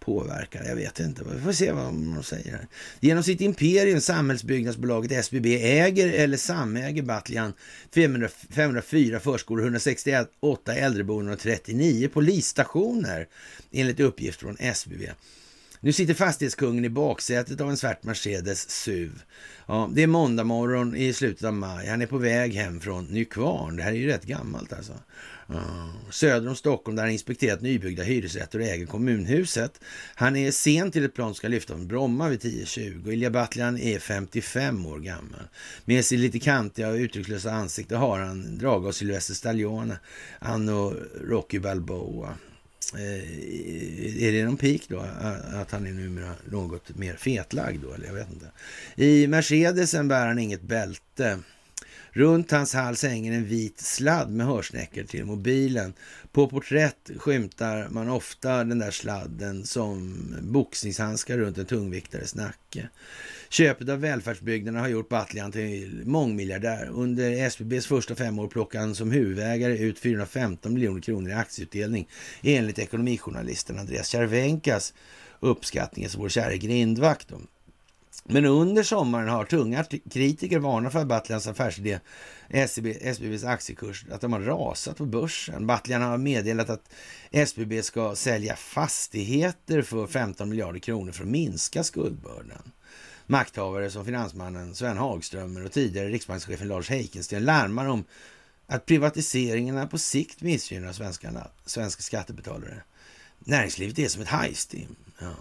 [0.00, 0.62] påverkat?
[0.66, 1.24] Jag vet inte.
[1.34, 2.66] Vi får se vad de säger här.
[3.00, 7.52] Genom sitt imperium, samhällsbyggnadsbolaget SBB, äger eller samäger Batljan
[8.50, 13.26] 504 förskolor, 168 äldreboenden och 39 polisstationer
[13.72, 15.10] enligt uppgift från SBB.
[15.80, 19.22] Nu sitter fastighetskungen i baksätet av en svart Mercedes SUV.
[19.66, 21.86] Ja, det är måndag morgon i slutet av maj.
[21.86, 23.76] Han är på väg hem från Nykvarn.
[23.76, 24.92] Det här är ju rätt gammalt alltså.
[25.48, 29.80] Eh, söder om Stockholm där han inspekterat nybyggda hyresrätter och äger kommunhuset.
[30.14, 33.12] Han är sen till ett plan som ska lyfta från Bromma vid 10.20.
[33.12, 35.48] Ilja Batljan är 55 år gammal.
[35.84, 39.98] Med sitt lite kantiga och uttryckslösa ansikte har han drag av Sylvester Stallone,
[40.38, 42.36] anno Rocky Balboa.
[42.94, 44.98] Eh, är det någon pik då?
[44.98, 47.92] Eh, att han är numera något mer fetlagd då?
[47.92, 48.46] Eller jag vet inte.
[48.96, 51.38] I Mercedesen bär han inget bälte.
[52.16, 55.94] Runt hans hals hänger en vit sladd med hörsnäckor till mobilen.
[56.32, 62.88] På porträtt skymtar man ofta den där sladden som boxningshandskar runt en tungviktares nacke.
[63.48, 66.88] Köpet av välfärdsbyggnaderna har gjort Batljan till mångmiljardär.
[66.92, 72.08] Under SBBs första fem år plockade han som huvudägare ut 415 miljoner kronor i aktieutdelning
[72.42, 74.94] enligt ekonomijournalisten Andreas Cervenkas
[75.40, 77.32] uppskattning, som vår käre grindvakt.
[78.24, 82.00] Men under sommaren har tunga kritiker varnat för Battlians affärsidé,
[82.48, 85.66] SBB SBBs aktiekurs, att de har rasat på börsen.
[85.66, 86.90] Battlian har meddelat att
[87.30, 92.72] SBB ska sälja fastigheter för 15 miljarder kronor för att minska skuldbördan.
[93.26, 98.04] Makthavare som finansmannen Sven Hagströmer och tidigare riksbankschefen Lars Heikensten larmar om
[98.66, 100.92] att privatiseringarna på sikt missgynnar
[101.66, 102.82] svenska skattebetalare.
[103.38, 104.96] Näringslivet är som ett hajstim.
[105.20, 105.34] Ja.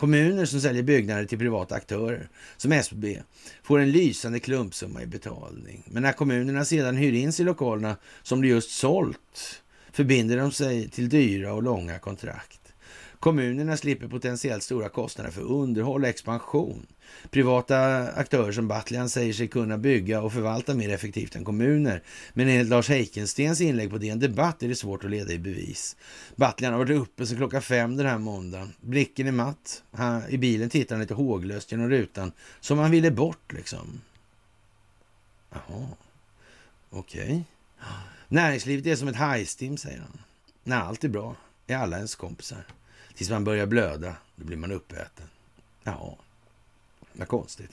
[0.00, 3.22] Kommuner som säljer byggnader till privata aktörer, som SBB,
[3.62, 5.82] får en lysande klumpsumma i betalning.
[5.86, 9.62] Men när kommunerna sedan hyr in sig i lokalerna som de just sålt
[9.92, 12.59] förbinder de sig till dyra och långa kontrakt.
[13.20, 16.86] Kommunerna slipper potentiellt stora kostnader för underhåll och expansion.
[17.30, 22.02] Privata aktörer som Batljan säger sig kunna bygga och förvalta mer effektivt än kommuner.
[22.32, 25.96] Men enligt Lars Heikenstens inlägg på DN Debatt är det svårt att leda i bevis.
[26.36, 28.72] Batljan har varit uppe sedan klockan fem den här måndagen.
[28.80, 29.82] Blicken är matt.
[29.92, 34.00] Han, I bilen tittar han lite håglöst genom rutan, som han ville bort liksom.
[35.50, 35.88] Jaha,
[36.90, 37.22] okej.
[37.24, 37.42] Okay.
[38.28, 40.20] Näringslivet är som ett hajstim, säger han.
[40.64, 41.36] När allt är bra
[41.66, 42.64] är alla ens kompisar.
[43.14, 45.26] Tills man börjar blöda, då blir man uppäten.
[45.82, 46.18] Ja,
[47.12, 47.70] vad konstigt.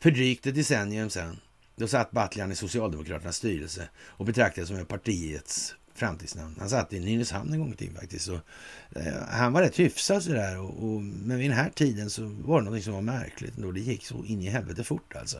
[0.00, 1.40] För drygt ett decennium sedan,
[1.76, 6.56] då satt Batljan i Socialdemokraternas styrelse och betraktades som partiets framtidsnamn.
[6.58, 8.28] Han satt i Nynäshamn en gång i tiden faktiskt.
[8.28, 8.40] Och,
[8.96, 10.58] eh, han var rätt hyfsad sådär.
[10.58, 13.72] Och, och, men vid den här tiden så var det något som var märkligt Då
[13.72, 15.38] Det gick så in i helvete fort alltså.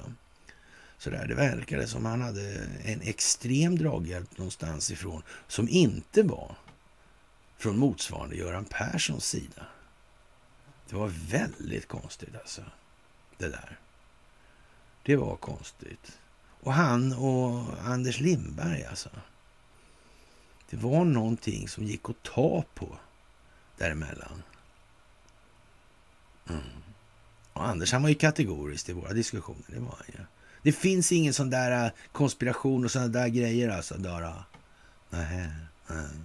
[0.99, 1.27] Sådär.
[1.29, 6.57] Det verkade som han hade en extrem draghjälp någonstans ifrån som inte var
[7.61, 9.67] från motsvarande Göran Perssons sida.
[10.89, 12.63] Det var väldigt konstigt alltså,
[13.39, 13.79] det där.
[15.03, 16.19] Det var konstigt.
[16.61, 19.11] Och han och Anders Lindberg alltså.
[20.71, 22.99] Det var någonting som gick att ta på
[23.79, 24.43] däremellan.
[26.49, 26.61] Mm.
[27.53, 29.65] Och Anders han var ju kategorisk i våra diskussioner.
[29.67, 30.25] Det var han ju.
[30.63, 33.95] Det finns ingen sån där äh, konspiration och såna där grejer alltså.
[33.95, 34.45] Dara.
[35.11, 35.51] Nej,
[35.87, 35.99] nej.
[35.99, 36.25] Mm.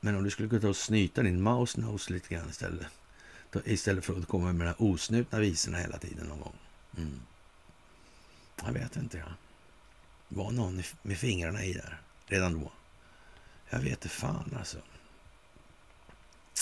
[0.00, 2.86] Men om du skulle kunna ta och snyta din mouse nose lite grann istället.
[3.64, 6.56] Istället för att komma med de här osnutna visorna hela tiden någon gång.
[6.96, 7.20] Mm.
[8.64, 9.18] Jag vet inte.
[9.18, 9.34] Ja.
[10.28, 12.72] Var någon med fingrarna i där redan då?
[13.70, 14.78] Jag vet inte fan alltså.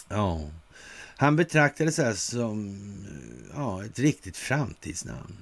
[0.08, 0.50] Ja,
[1.16, 2.80] han betraktades här som
[3.54, 5.36] ja, ett riktigt framtidsnamn.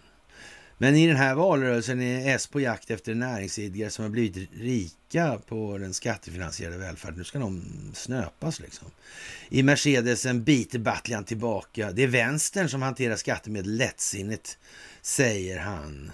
[0.84, 5.38] Men i den här valrörelsen är S på jakt efter näringsidkare som har blivit rika
[5.46, 7.18] på den skattefinansierade välfärden.
[7.18, 7.62] Nu ska de
[7.94, 8.90] snöpas liksom.
[9.48, 11.92] I Mercedesen biter Battlian tillbaka.
[11.92, 14.58] Det är vänstern som hanterar skattemedel lättsinnigt,
[15.02, 16.12] säger han.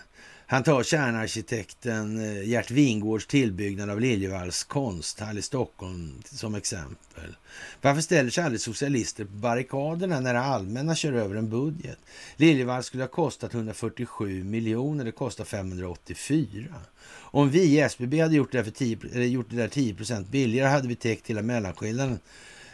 [0.50, 7.36] Han tar kärnarkitekten eh, Gert Wingårds tillbyggnad av Liljevalchs konsthall i Stockholm som exempel.
[7.80, 11.98] Varför ställer sig aldrig socialister på barrikaderna när det allmänna kör över en budget?
[12.36, 16.74] Liljevalchs skulle ha kostat 147 miljoner, det kostar 584.
[17.12, 20.68] Om vi i SBB hade gjort det, för 10, eller gjort det där 10% billigare
[20.68, 22.18] hade vi täckt hela mellanskillnaden,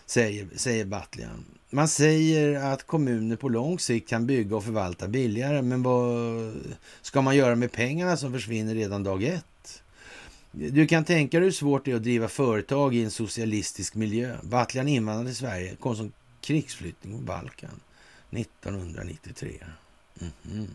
[0.07, 1.45] säger, säger Battlian.
[1.71, 6.55] Man säger att kommuner på lång sikt kan bygga och förvalta billigare, men vad
[7.03, 9.83] ska man göra med pengarna som försvinner redan dag ett?
[10.51, 14.37] Du kan tänka dig hur svårt det är att driva företag i en socialistisk miljö.
[14.43, 17.81] Battlian invandrade till Sverige, kom som krigsflykting på Balkan
[18.31, 19.51] 1993.
[20.21, 20.67] Mm -hmm.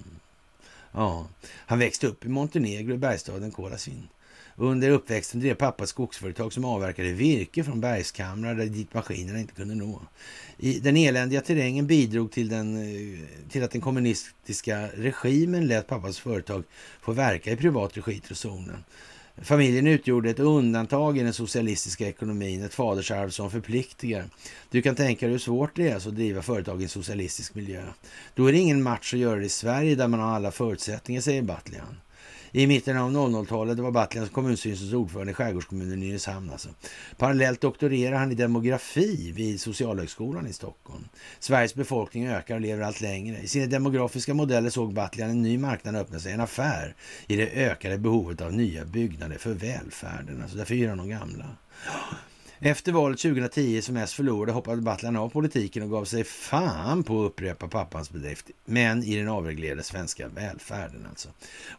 [0.92, 4.08] Ja, han växte upp i Montenegro i bergstaden Kolasin.
[4.62, 9.54] Under uppväxten drev pappa ett skogsföretag som avverkade virke från bergskamrar där dit maskinerna inte
[9.54, 10.02] kunde nå.
[10.58, 13.20] I den eländiga terrängen bidrog till, den, eh,
[13.50, 16.64] till att den kommunistiska regimen lät pappas företag
[17.02, 18.84] få verka i privat regi till zonen.
[19.38, 24.26] Familjen utgjorde ett undantag i den socialistiska ekonomin, ett fadersarv som förpliktigar.
[24.70, 27.84] Du kan tänka dig hur svårt det är att driva företag i en socialistisk miljö.
[28.36, 31.22] Då är det ingen match att göra det i Sverige där man har alla förutsättningar,
[31.22, 31.98] säger Battlian.
[32.54, 36.50] I mitten av 00-talet var Battlians kommunstyrelsens ordförande i skärgårdskommunen Nynäshamn.
[36.50, 36.70] Alltså.
[37.18, 41.08] Parallellt doktorerar han i demografi vid Socialhögskolan i Stockholm.
[41.40, 43.40] Sveriges befolkning ökar och lever allt längre.
[43.40, 46.96] I sina demografiska modeller såg Battlian en ny marknad öppna sig, en affär
[47.28, 50.42] i det ökade behovet av nya byggnader för välfärden.
[50.42, 51.46] Alltså därför han de gamla.
[52.64, 57.22] Efter valet 2010 som S förlorade hoppade Battlan av politiken och gav sig fan på
[57.22, 61.30] att upprepa pappans bedrift, men i den avreglerade svenska välfärden alltså.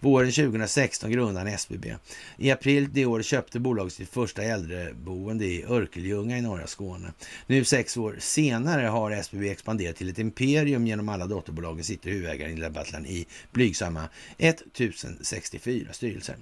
[0.01, 1.95] Våren 2016 grundade han SBB.
[2.37, 7.13] I april det året köpte bolaget sitt första äldreboende i Örkelljunga i norra Skåne.
[7.47, 12.65] Nu sex år senare har SBB expanderat till ett imperium genom alla dotterbolagen sitter huvudägaren
[12.65, 16.37] i Battlan i blygsamma 1064 styrelser.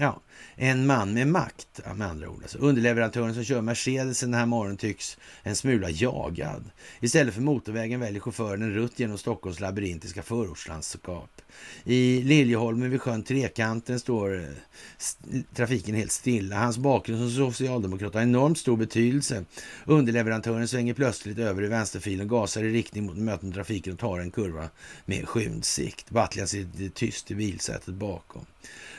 [0.00, 0.20] Ja,
[0.56, 2.42] en man med makt med andra ord.
[2.42, 6.70] Alltså, underleverantören som kör Mercedes den här morgonen tycks en smula jagad.
[7.00, 11.30] Istället för motorvägen väljer chauffören en rutt genom Stockholms labyrintiska förortslandskap.
[11.84, 16.56] I Liljeholmen vid sjön Trekanten står eh, trafiken helt stilla.
[16.56, 19.44] Hans bakgrund som socialdemokrat har enormt stor betydelse.
[19.84, 24.30] Underleverantören svänger plötsligt över i vänsterfilen, gasar i riktning mot mötande trafiken och tar en
[24.30, 24.68] kurva
[25.04, 26.10] med skymd sikt.
[26.10, 28.46] Battlian sitter tyst i bilsätet bakom.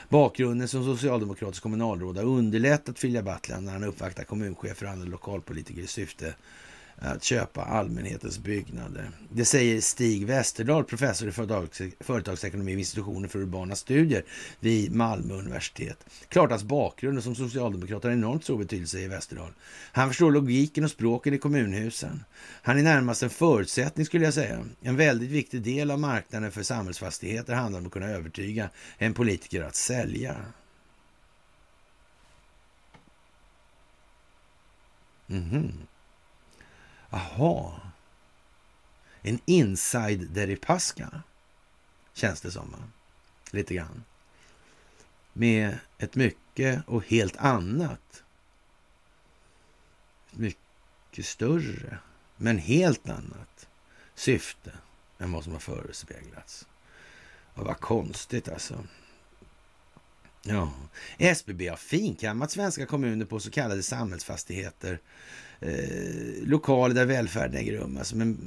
[0.10, 5.82] Bakgrunden som socialdemokratisk kommunalråd har underlättat Filja Battlan när han uppvaktar kommunchefer och andra lokalpolitiker
[5.82, 6.36] i syfte
[7.02, 9.12] att köpa allmänhetens byggnader.
[9.30, 11.32] Det säger Stig Westerdahl, professor i
[12.00, 14.24] företagsekonomi vid institutionen för urbana studier
[14.60, 16.06] vid Malmö universitet.
[16.28, 19.52] Klart hans bakgrund som socialdemokrat har enormt stor betydelse, säger Westerdahl.
[19.92, 22.24] Han förstår logiken och språken i kommunhusen.
[22.62, 24.66] Han är närmast en förutsättning skulle jag säga.
[24.82, 29.62] En väldigt viktig del av marknaden för samhällsfastigheter handlar om att kunna övertyga en politiker
[29.62, 30.36] att sälja.
[35.30, 35.72] Mm -hmm.
[37.10, 37.82] Aha.
[39.22, 41.24] En inside Deripaska
[42.14, 42.76] känns det som.
[43.52, 44.04] Lite grann.
[45.34, 48.24] Med ett mycket och helt annat.
[50.32, 51.98] Mycket större,
[52.36, 53.68] men helt annat
[54.16, 54.72] syfte
[55.18, 56.68] än vad som har förespeglats.
[57.54, 58.84] Och vad konstigt alltså.
[60.42, 60.74] Ja,
[61.18, 65.00] SBB har finkammat svenska kommuner på så kallade samhällsfastigheter
[65.62, 67.98] eh, lokaler där välfärden äger rum.
[67.98, 68.38] Alltså, men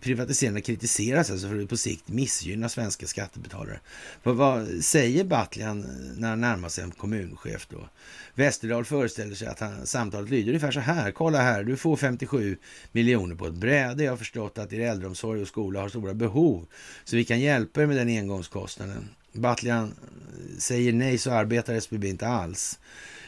[0.00, 3.80] privatiseringen kritiseras alltså för att på sikt missgynna svenska skattebetalare.
[4.22, 7.88] Vad, vad säger Battlian eh, när han närmar sig en kommunchef då?
[8.34, 11.10] Westerdahl föreställer sig att han, samtalet lyder ungefär så här.
[11.10, 12.56] Kolla här, du får 57
[12.92, 14.04] miljoner på ett bräde.
[14.04, 16.66] Jag har förstått att er äldreomsorg och skola har stora behov.
[17.04, 19.08] Så vi kan hjälpa er med den engångskostnaden.
[19.32, 22.78] Battlian eh, säger nej så arbetar SBB inte alls.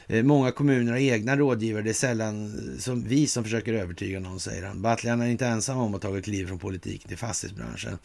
[0.06, 1.82] Eh, många kommuner har egna rådgivare.
[1.82, 4.82] Det är sällan eh, som vi som försöker övertyga någon, säger han.
[4.82, 7.98] Battlian är inte ensam om att ta ett kliv från politiken till fastighetsbranschen.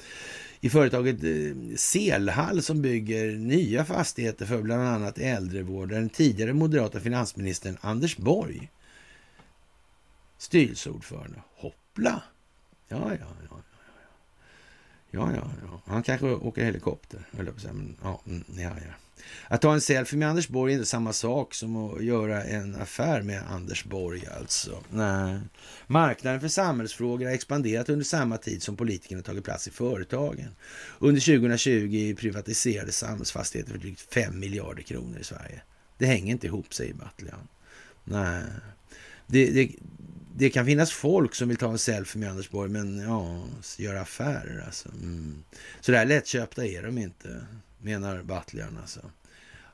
[0.59, 6.99] I företaget eh, Selhall som bygger nya fastigheter för bland annat äldrevård den tidigare moderata
[6.99, 8.69] finansministern Anders Borg
[10.37, 11.41] styrelseordförande.
[11.55, 12.23] Hoppla!
[12.87, 13.57] Ja, ja, ja.
[15.13, 15.81] Ja, ja, ja.
[15.85, 17.73] Han kanske åker helikopter, höll jag på att säga.
[17.73, 18.93] Men, ja, mm, ja, ja.
[19.47, 22.75] Att ta en selfie med Anders Borg är inte samma sak som att göra en
[22.75, 24.83] affär med Anders Borg alltså.
[24.89, 25.39] Nej.
[25.87, 30.55] Marknaden för samhällsfrågor har expanderat under samma tid som politikerna tagit plats i företagen.
[30.99, 35.61] Under 2020 privatiserades samhällsfastigheter för drygt 5 miljarder kronor i Sverige.
[35.97, 37.47] Det hänger inte ihop, säger Battlian.
[38.03, 38.43] Nej.
[39.27, 39.71] Det, det,
[40.35, 43.43] det, kan finnas folk som vill ta en selfie med Anders Borg, men ja,
[43.77, 44.89] göra affärer alltså.
[44.89, 45.43] Mm.
[45.81, 47.45] Så där lättköpta är de inte
[47.81, 49.11] menar Battlian alltså.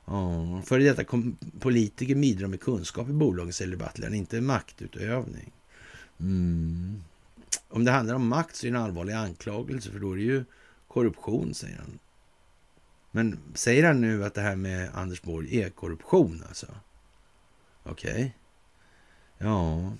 [0.04, 1.04] Ja, före detta
[1.60, 5.52] politiker bidrar med kunskap i bolagen, säger Battlian, inte maktutövning.
[6.20, 7.02] Mm.
[7.68, 10.22] Om det handlar om makt så är det en allvarlig anklagelse, för då är det
[10.22, 10.44] ju
[10.88, 11.98] korruption, säger han.
[13.10, 16.66] Men säger han nu att det här med Anders Borg är korruption alltså?
[17.82, 18.12] Okej.
[18.12, 18.30] Okay.
[19.38, 19.92] Ja.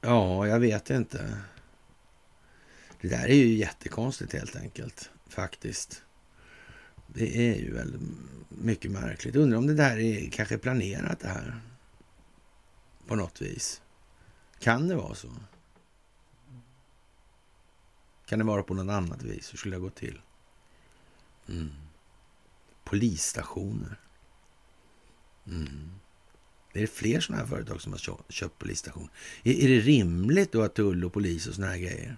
[0.00, 1.38] Ja, jag vet inte.
[3.00, 6.02] Det där är ju jättekonstigt helt enkelt, faktiskt.
[7.06, 8.00] Det är ju väldigt
[8.48, 9.36] mycket märkligt.
[9.36, 11.60] Undrar om det där är kanske planerat det här.
[13.06, 13.82] På något vis.
[14.58, 15.28] Kan det vara så?
[18.26, 19.52] Kan det vara på något annat vis?
[19.52, 20.20] Hur skulle det gå till?
[21.48, 21.70] Mm.
[22.84, 23.96] Polisstationer.
[25.46, 25.90] Mm.
[26.72, 27.98] Är det fler sådana här företag som har
[28.28, 29.08] köpt polisstation?
[29.42, 32.16] Är, är det rimligt då att tull och polis och sådana här grejer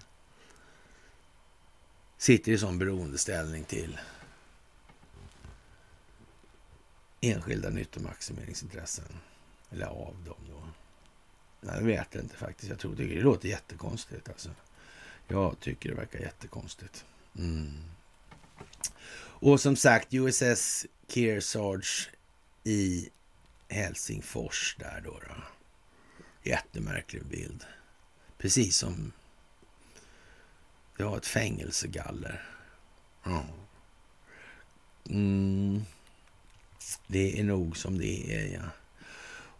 [2.17, 3.99] sitter i sån beroendeställning till
[7.31, 9.19] enskilda nyttomaximeringsintressen.
[9.71, 10.67] Eller av dem då.
[11.61, 12.69] Nej, jag vet inte faktiskt.
[12.69, 14.29] Jag tror det låter jättekonstigt.
[14.29, 14.49] Alltså.
[15.27, 17.05] Jag tycker det verkar jättekonstigt.
[17.37, 17.73] Mm.
[19.17, 22.09] Och som sagt, USS Kearsarge
[22.63, 23.09] i
[23.69, 25.11] Helsingfors där då.
[25.11, 25.35] då.
[26.43, 27.63] Jättemärklig bild.
[28.37, 29.11] Precis som
[30.97, 32.49] det var ett fängelsegaller.
[35.09, 35.85] Mm.
[37.07, 38.69] Det är nog som det är, ja.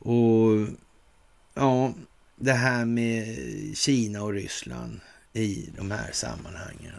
[0.10, 0.68] Och
[1.54, 1.94] ja,
[2.36, 3.38] det här med
[3.78, 5.00] Kina och Ryssland
[5.34, 6.94] i de här sammanhangen.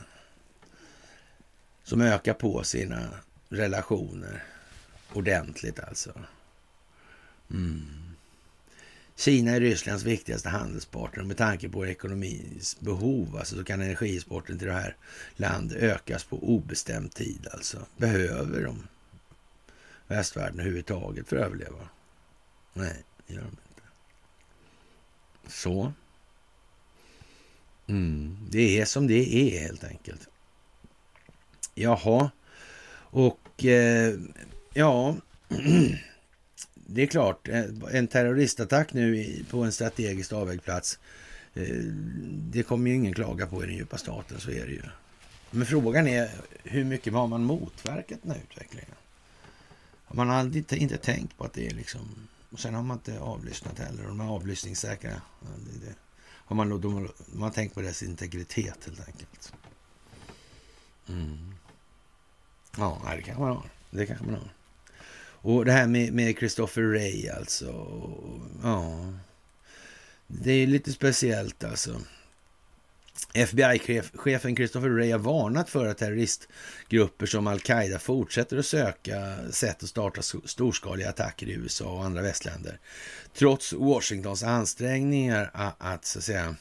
[1.84, 3.08] Som ökar på sina
[3.48, 4.44] relationer
[5.12, 6.12] ordentligt alltså.
[7.50, 8.06] Mm.
[9.16, 13.36] Kina är Rysslands viktigaste handelspartner med tanke på ekonomins behov.
[13.36, 14.96] Alltså så kan energisporten till det här
[15.36, 17.48] landet ökas på obestämd tid.
[17.52, 18.88] Alltså behöver de
[20.06, 21.88] västvärlden överhuvudtaget för att överleva?
[22.72, 23.82] Nej, det gör de inte.
[25.46, 25.92] Så.
[27.86, 30.28] Mm, det är som det är helt enkelt.
[31.74, 32.30] Jaha,
[33.10, 34.14] och eh,
[34.74, 35.16] ja,
[36.74, 40.98] det är klart, eh, en terroristattack nu på en strategiskt avvägd plats,
[41.54, 41.76] eh,
[42.52, 44.82] det kommer ju ingen klaga på i den djupa staten, så är det ju.
[45.50, 46.30] Men frågan är
[46.64, 48.95] hur mycket har man motverkat den här utvecklingen?
[50.12, 52.28] Man har aldrig inte tänkt på att det är liksom...
[52.50, 54.02] Och sen har man inte avlyssnat heller.
[54.02, 55.22] De är avlyssningssäkra.
[55.40, 59.52] Det, det, har man, de, man har tänkt på deras integritet helt enkelt.
[61.08, 61.54] Mm.
[62.76, 63.70] Ja, det kanske man har.
[63.90, 64.52] Det kanske man har.
[65.18, 67.66] Och det här med, med Christopher Ray alltså.
[68.62, 69.12] Ja.
[70.26, 72.00] Det är lite speciellt alltså.
[73.34, 79.88] FBI-chefen Christopher Wray har varnat för att terroristgrupper som al-Qaida fortsätter att söka sätt att
[79.88, 82.78] starta storskaliga attacker i USA och andra västländer.
[83.34, 86.56] Trots Washingtons ansträngningar att, att så att säga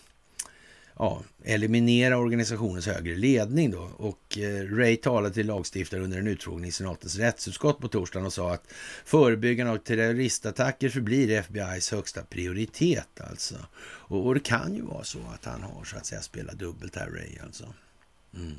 [0.97, 3.72] ja, eliminera organisationens högre ledning.
[3.72, 3.91] Då.
[3.97, 8.34] Och eh, Ray talade till lagstiftare under en utfrågning i senatens rättsutskott på torsdagen och
[8.34, 8.73] sa att
[9.05, 13.22] förebyggande av terroristattacker förblir FBIs högsta prioritet.
[13.22, 13.55] alltså.
[13.85, 16.95] Och, och, det kan ju vara så att han har så att säga spelat dubbelt
[16.95, 17.73] här, Ray alltså.
[18.35, 18.55] Mm.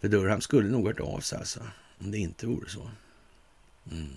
[0.00, 1.60] För Durham skulle nog hört av sig alltså.
[1.98, 2.90] Om det inte vore så.
[3.92, 4.08] Mm.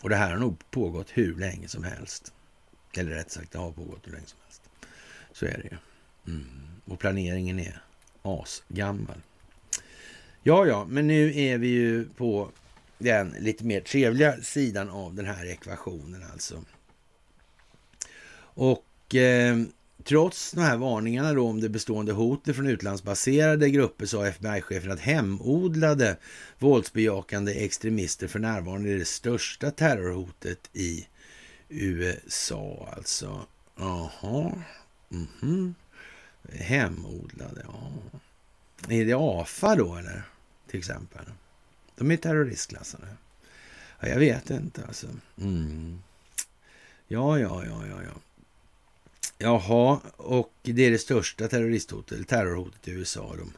[0.00, 2.32] Och det här har nog pågått hur länge som helst.
[2.96, 4.43] Eller rätt sagt, det har pågått hur länge som helst.
[5.34, 5.76] Så är det ju.
[6.34, 6.46] Mm.
[6.84, 7.82] Och planeringen är
[8.22, 9.20] asgammal.
[10.42, 12.50] Ja, ja, men nu är vi ju på
[12.98, 16.64] den lite mer trevliga sidan av den här ekvationen alltså.
[18.56, 19.56] Och eh,
[20.04, 25.00] trots de här varningarna då om det bestående hotet från utlandsbaserade grupper sa FBI-chefen att
[25.00, 26.16] hemodlade
[26.58, 31.06] våldsbejakande extremister för närvarande är det största terrorhotet i
[31.68, 33.46] USA alltså.
[33.76, 34.52] Jaha.
[35.10, 35.74] Mm -hmm.
[36.52, 37.90] Hemodlade, ja.
[38.88, 40.22] Är det AFA då eller?
[40.66, 41.24] Till exempel.
[41.96, 43.06] De är terroristklassade.
[44.00, 45.06] Ja, jag vet inte alltså.
[45.38, 46.02] Mm.
[47.08, 48.20] Ja, ja, ja, ja, ja.
[49.44, 53.34] Jaha, och det är det största terroristhotet, terrorhotet i USA.
[53.38, 53.52] De,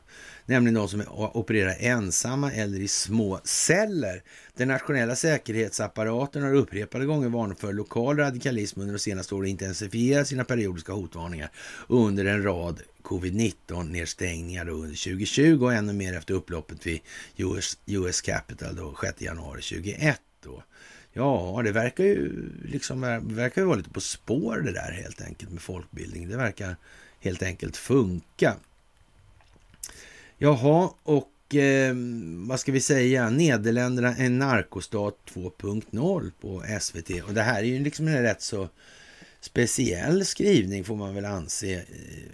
[0.46, 1.02] nämligen de som
[1.34, 4.22] opererar ensamma eller i små celler.
[4.56, 9.48] Den nationella säkerhetsapparaten har upprepade gånger varnat för lokal radikalism under de senaste åren och
[9.48, 11.50] intensifierat sina periodiska hotvarningar
[11.88, 17.00] under en rad covid-19-nedstängningar under 2020 och ännu mer efter upploppet vid
[17.36, 20.20] US, US Capital då, 6 januari 2021.
[20.42, 20.62] Då.
[21.16, 25.51] Ja, det verkar ju liksom verkar ju vara lite på spår det där helt enkelt
[25.51, 26.28] med folkbildning.
[26.28, 26.76] Det verkar
[27.20, 28.56] helt enkelt funka.
[30.38, 31.94] Jaha, och eh,
[32.48, 33.30] vad ska vi säga?
[33.30, 37.24] Nederländerna en narkostat 2.0 på SVT.
[37.24, 38.68] Och det här är ju liksom en rätt så
[39.40, 41.82] speciell skrivning får man väl anse eh,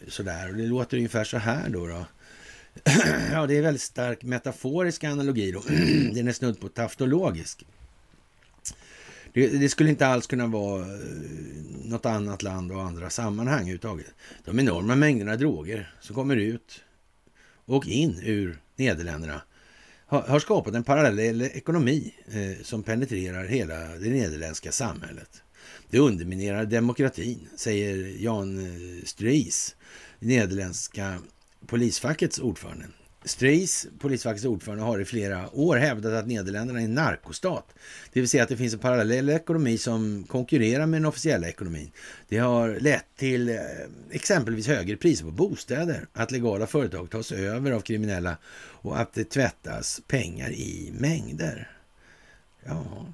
[0.08, 0.50] sådär.
[0.50, 1.86] Och det låter ungefär så här då.
[1.86, 2.06] då.
[3.32, 5.60] ja, det är väldigt stark metaforisk analogi då.
[6.14, 7.64] Den är snudd på taftologisk.
[9.32, 10.88] Det, det, skulle inte alls kunna vara eh,
[11.84, 14.14] något annat land och andra sammanhang överhuvudtaget.
[14.44, 16.80] De enorma mängderna droger som kommer ut
[17.64, 19.42] och in ur Nederländerna
[20.06, 25.42] har, har skapat en parallell ekonomi eh, som penetrerar hela det nederländska samhället.
[25.90, 29.42] Det underminerar demokratin, säger Jan eh,
[30.18, 31.18] nederländska
[31.66, 32.84] polisfackets ordförande.
[33.24, 37.74] Stries, polisfackets ordförande, har i flera år hävdat att Nederländerna är en narkostat.
[38.12, 41.90] Det vill säga att det finns en parallell ekonomi som konkurrerar med den officiella ekonomin.
[42.28, 43.56] Det har lett till eh,
[44.10, 49.24] exempelvis högre priser på bostäder, att legala företag tas över av kriminella och att det
[49.24, 51.70] tvättas pengar i mängder.
[52.64, 53.06] Ja,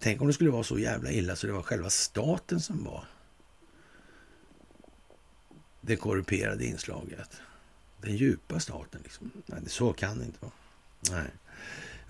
[0.00, 3.04] tänk om det skulle vara så jävla illa så det var själva staten som var
[5.80, 7.40] det korrumperade inslaget.
[8.02, 9.00] Den djupa staten.
[9.04, 9.30] Liksom.
[9.46, 10.52] Nej, så kan det inte vara.
[11.10, 11.30] Nej.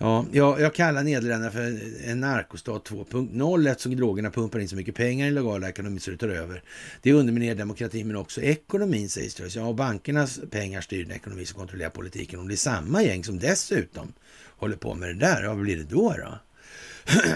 [0.01, 4.95] Ja, jag, jag kallar Nederländerna för en narkostat 2.0 eftersom drogerna pumpar in så mycket
[4.95, 6.63] pengar i legala ekonomin så det tar över.
[7.01, 9.55] Det underminerar demokratin men också ekonomin, sägs det.
[9.55, 12.39] Ja, och bankernas pengar styr den ekonomi som kontrollerar politiken.
[12.39, 14.13] Om det är samma gäng som dessutom
[14.47, 16.15] håller på med det där, ja, vad blir det då?
[16.17, 16.39] Då,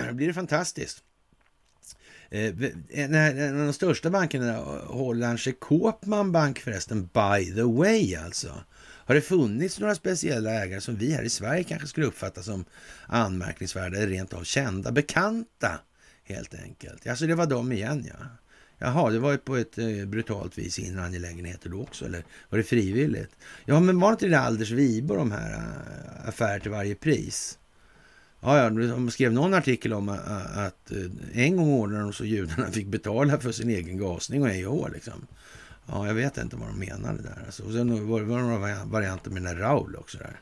[0.07, 1.03] då blir det fantastiskt.
[2.36, 2.53] Eh,
[2.90, 8.64] en eh, av de största bankerna, eh, Hollandske Koopman Bank förresten, by the way alltså.
[8.78, 12.66] Har det funnits några speciella ägare som vi här i Sverige kanske skulle uppfatta som
[13.07, 15.80] anmärkningsvärda eller rent av kända, bekanta
[16.24, 17.07] helt enkelt?
[17.07, 18.26] Alltså det var de igen ja.
[18.78, 22.57] Jaha, det var ju på ett eh, brutalt vis inre angelägenheter då också, eller var
[22.57, 23.36] det frivilligt?
[23.66, 27.60] Ja, men var inte det Alders Vibo, de här eh, affärer till varje pris?
[28.45, 32.26] Ja, ja, de skrev någon artikel om äh, att eh, en gång ordnade de så
[32.26, 35.27] judarna fick betala för sin egen gasning och ej och liksom.
[35.85, 37.43] Ja, jag vet inte vad de menade där.
[37.45, 37.63] Alltså.
[37.63, 40.17] Och sen var det några varianter med den där Raul också.
[40.17, 40.39] Där.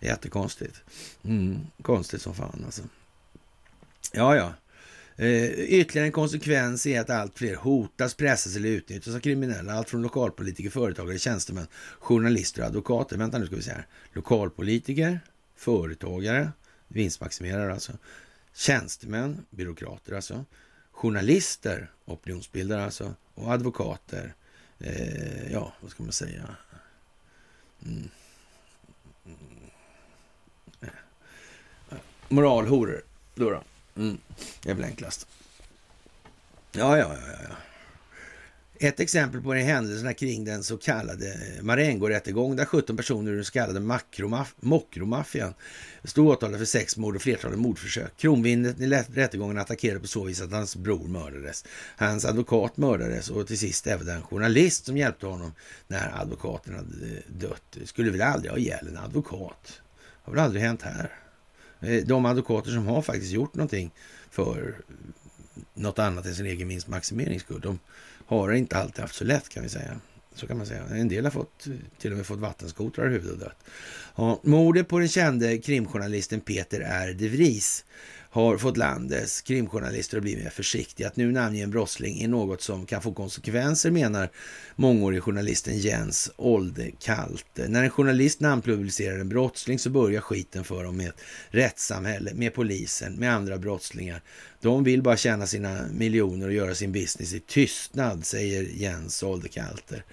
[0.00, 0.82] Jättekonstigt.
[1.24, 2.82] Mm, konstigt som fan alltså.
[4.12, 4.52] Ja, ja.
[5.24, 9.72] Eh, ytterligare en konsekvens är att allt fler hotas, pressas eller utnyttjas av kriminella.
[9.72, 11.66] Allt från lokalpolitiker, företagare, tjänstemän,
[11.98, 13.16] journalister och advokater.
[13.16, 13.86] Vänta nu ska vi se här.
[14.12, 15.20] Lokalpolitiker,
[15.56, 16.50] företagare,
[16.88, 17.92] vinstmaximerare alltså,
[18.54, 20.44] tjänstemän, byråkrater alltså,
[20.90, 24.34] journalister, opinionsbildare alltså, och advokater,
[24.78, 26.56] eh, ja, vad ska man säga?
[27.84, 28.08] Mm.
[30.80, 30.88] Eh.
[32.28, 33.02] Moralhoror,
[33.34, 33.50] då.
[33.50, 33.62] då.
[33.96, 34.18] Mm.
[34.62, 35.28] Det är väl enklast.
[36.72, 37.56] Ja, ja, ja, ja.
[38.80, 43.36] Ett exempel på det är händelserna kring den så kallade Marengo-rättegången där 17 personer ur
[43.36, 44.00] den så kallade
[44.60, 45.54] Mokromaffian
[46.04, 48.16] stod åtalade för sex mord och flertalet mordförsök.
[48.16, 51.64] Kronvittnet i rättegången attackerade på så vis att hans bror mördades.
[51.96, 55.52] Hans advokat mördades och till sist även den journalist som hjälpte honom
[55.88, 57.76] när advokaten hade eh, dött.
[57.84, 59.66] Skulle väl aldrig ha ihjäl en advokat.
[59.66, 61.10] Det har väl aldrig hänt här.
[61.80, 63.90] Eh, de advokater som har faktiskt gjort någonting
[64.30, 64.94] för eh,
[65.74, 67.78] något annat än sin egen vinstmaximering skull, de
[68.26, 70.00] har inte alltid haft så lätt kan vi säga.
[70.34, 70.84] Så kan man säga.
[70.90, 71.66] En del har fått,
[71.98, 73.64] till och med fått vattenskotrar i huvudet och dött.
[74.16, 77.16] Ja, mordet på den kände krimjournalisten Peter R.
[77.18, 77.84] de Vries
[78.36, 81.06] har fått landets krimjournalister att bli mer försiktiga.
[81.06, 84.30] Att nu namnge en brottsling är något som kan få konsekvenser, menar
[84.76, 87.68] mångårig journalisten Jens Oldekalte.
[87.68, 92.54] När en journalist namnpublicerar en brottsling så börjar skiten för dem med ett rättssamhälle, med
[92.54, 94.22] polisen, med andra brottslingar.
[94.60, 100.04] De vill bara tjäna sina miljoner och göra sin business i tystnad, säger Jens Oldekalter.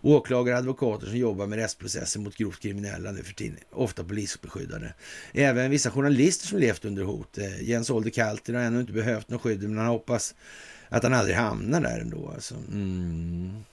[0.00, 4.94] Åklagare och advokater som jobbar med rättsprocesser mot grovt kriminella nu för tiden, ofta polisbeskyddade.
[5.32, 7.38] Även vissa journalister som levt under hot.
[7.38, 10.34] Eh, Jens Oldekalter har ännu inte behövt något skydd, men han hoppas
[10.88, 12.30] att han aldrig hamnar där ändå.
[12.34, 12.54] Alltså.
[12.54, 13.64] Mm.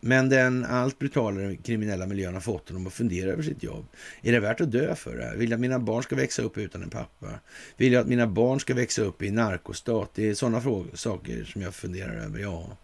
[0.00, 3.86] Men den allt brutalare kriminella miljön har fått honom att fundera över sitt jobb.
[4.22, 5.36] Är det värt att dö för det här?
[5.36, 7.30] Vill jag att mina barn ska växa upp utan en pappa?
[7.76, 10.10] Vill jag att mina barn ska växa upp i narkostat?
[10.14, 12.76] Det är sådana frågor, saker som jag funderar över, ja.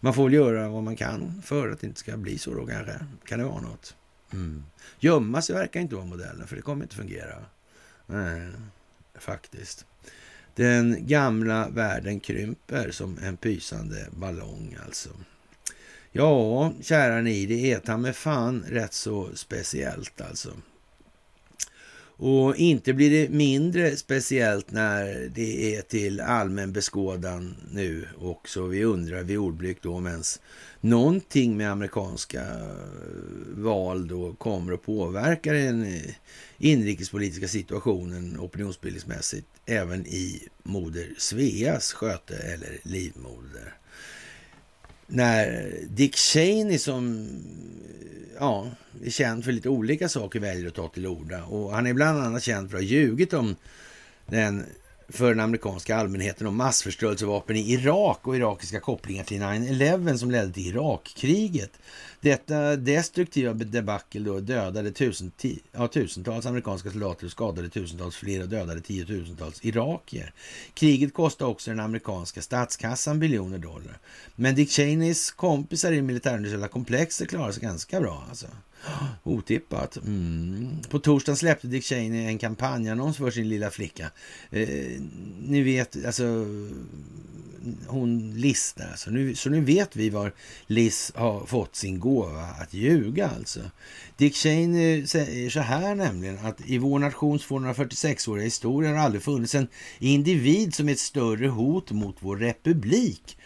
[0.00, 2.66] Man får väl göra vad man kan för att det inte ska bli så då
[2.66, 2.94] kanske.
[3.24, 3.94] Kan det vara något?
[4.32, 4.64] Mm.
[4.98, 7.36] Gömma sig verkar inte vara modellen, för det kommer inte fungera.
[8.06, 8.48] Nej,
[9.14, 9.86] faktiskt.
[10.54, 15.10] Den gamla världen krymper som en pysande ballong alltså.
[16.12, 20.52] Ja, kära ni, det är ta med fan rätt så speciellt alltså.
[22.20, 28.66] Och inte blir det mindre speciellt när det är till allmän beskådan nu också.
[28.66, 30.40] Vi undrar vid ordblick då om ens
[30.80, 36.14] någonting med amerikanska eh, val då kommer att påverka den eh,
[36.58, 43.77] inrikespolitiska situationen opinionsbildningsmässigt även i moder Sveas sköte eller livmoder
[45.08, 47.28] när Dick Cheney som
[48.38, 48.70] ja,
[49.04, 51.44] är känd för lite olika saker väljer att ta till orda.
[51.44, 53.56] Och han är bland annat känd för att ha ljugit om
[54.26, 54.64] den
[55.08, 60.52] för den amerikanska allmänheten om massförstörelsevapen i Irak och irakiska kopplingar till 9-11 som ledde
[60.52, 61.70] till Irakkriget.
[62.20, 68.48] Detta destruktiva debacle då dödade tusent, ja, tusentals amerikanska soldater och skadade tusentals fler och
[68.48, 70.32] dödade tiotusentals irakier.
[70.74, 73.98] Kriget kostade också den amerikanska statskassan biljoner dollar.
[74.36, 78.24] Men Dick Cheneys kompisar i det militärindustriella komplexet klarade sig ganska bra.
[78.28, 78.46] Alltså.
[79.22, 79.96] Otippat.
[79.96, 80.82] Mm.
[80.90, 84.10] På torsdagen släppte Dick Cheney en kampanjannons för sin lilla flicka.
[84.50, 84.68] Eh,
[85.42, 86.46] ni vet, alltså
[87.86, 88.84] hon Liz där.
[88.84, 89.10] Så alltså.
[89.10, 90.32] nu, så nu vet vi var
[90.66, 93.60] Liz har fått sin gåva att ljuga alltså.
[94.16, 99.54] Dick Cheney säger så här nämligen att i vår nations 246-åriga historia har aldrig funnits
[99.54, 99.68] en
[99.98, 103.37] individ som är ett större hot mot vår republik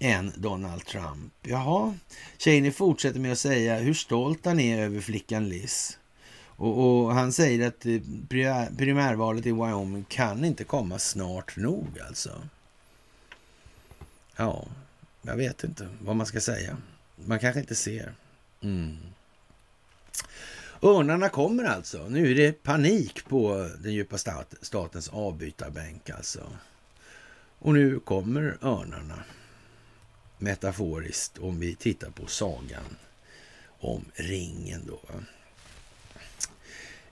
[0.00, 1.32] än Donald Trump.
[1.42, 1.94] Jaha,
[2.38, 5.98] Cheney fortsätter med att säga hur stolt han är över flickan Liz.
[6.46, 8.00] Och, och, han säger att eh,
[8.76, 12.42] primärvalet i Wyoming kan inte komma snart nog alltså.
[14.36, 14.66] Ja,
[15.22, 16.76] jag vet inte vad man ska säga.
[17.16, 18.12] Man kanske inte ser.
[18.60, 18.96] Mm.
[20.82, 22.08] Örnarna kommer alltså.
[22.08, 24.18] Nu är det panik på den djupa
[24.62, 26.40] statens avbytarbänk alltså.
[27.58, 29.24] Och nu kommer örnarna
[30.38, 32.96] metaforiskt om vi tittar på sagan
[33.80, 35.00] om ringen då.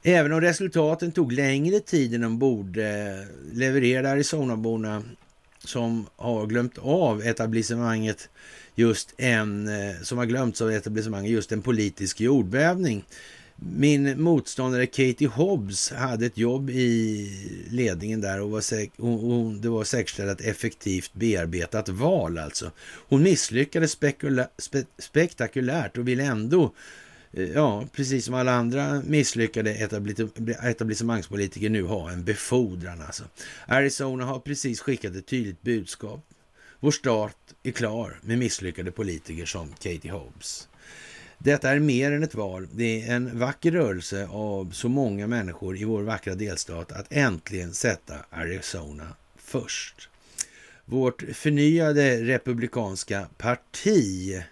[0.03, 5.03] Även om resultaten tog längre tid än de borde levererade Arizonaborna
[5.59, 8.29] som har glömt av etablissemanget
[8.75, 13.05] just en, eh, som har glömts av etablissemanget just en politisk jordbävning
[13.59, 17.31] min motståndare Katie Hobbs hade ett jobb i
[17.71, 22.71] ledningen där och var säk hon, det var säkerställt effektivt bearbetat val alltså.
[23.09, 23.93] Hon misslyckades
[24.59, 26.75] spe spektakulärt och ville ändå
[27.33, 29.75] eh, Ja, precis som alla andra misslyckade
[30.63, 33.25] etablissemangspolitiker nu ha en befordran alltså.
[33.67, 36.27] Arizona har precis skickat ett tydligt budskap.
[36.81, 40.69] Vår start är klar med misslyckade politiker som Katie Hobbs.
[41.39, 42.69] Detta är mer än ett val.
[42.73, 47.75] Det är en vacker rörelse av så många människor i vår vackra delstat att äntligen
[47.75, 50.09] sätta Arizona först.
[50.85, 54.43] Vårt förnyade republikanska parti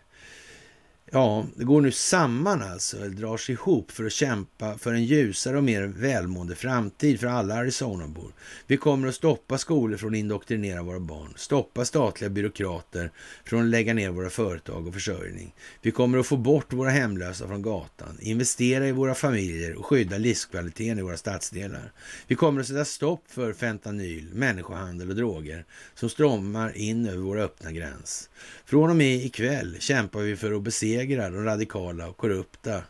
[1.14, 5.04] Ja, det går nu samman alltså, eller drar sig ihop för att kämpa för en
[5.04, 8.32] ljusare och mer välmående framtid för alla Arizonabor.
[8.66, 13.10] Vi kommer att stoppa skolor från att indoktrinera våra barn, stoppa statliga byråkrater
[13.44, 15.54] från att lägga ner våra företag och försörjning.
[15.82, 20.18] Vi kommer att få bort våra hemlösa från gatan, investera i våra familjer och skydda
[20.18, 21.92] livskvaliteten i våra stadsdelar.
[22.26, 25.64] Vi kommer att sätta stopp för fentanyl, människohandel och droger
[25.94, 28.30] som strömmar in över vår öppna gräns.
[28.64, 32.82] Från och med ikväll kämpar vi för att besegra de radikala och korrupta,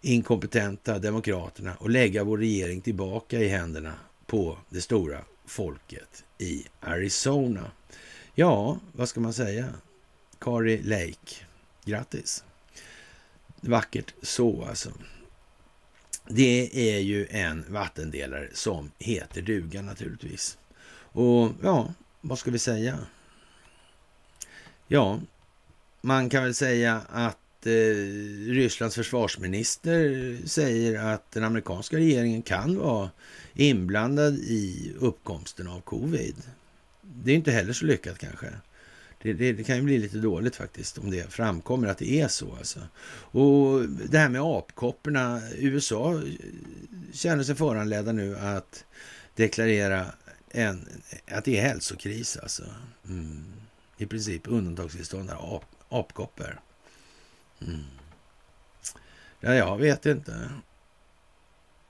[0.00, 3.94] inkompetenta demokraterna och lägga vår regering tillbaka i händerna
[4.26, 7.70] på det stora folket i Arizona.
[8.34, 9.68] Ja, vad ska man säga?
[10.38, 11.44] Kari Lake,
[11.84, 12.44] grattis!
[13.62, 14.92] vackert så alltså.
[16.28, 20.58] Det är ju en vattendelare som heter duga naturligtvis.
[20.94, 22.98] Och ja, vad ska vi säga?
[24.88, 25.20] Ja,
[26.00, 27.72] man kan väl säga att eh,
[28.46, 33.10] Rysslands försvarsminister säger att den amerikanska regeringen kan vara
[33.54, 36.36] inblandad i uppkomsten av covid.
[37.02, 38.46] Det är inte heller så lyckat kanske.
[39.22, 42.28] Det, det, det, kan ju bli lite dåligt faktiskt om det framkommer att det är
[42.28, 42.54] så.
[42.56, 42.80] Alltså.
[43.08, 45.40] Och det här med apkopporna.
[45.58, 46.22] USA
[47.12, 48.84] känner sig föranledda nu att
[49.34, 50.06] deklarera
[50.50, 50.88] en,
[51.26, 52.62] att det är hälsokris alltså.
[53.08, 53.44] Mm.
[53.96, 56.60] I princip undantagstillstånd av ap, apkoppor.
[57.66, 57.84] Mm.
[59.40, 60.50] Ja, jag vet inte.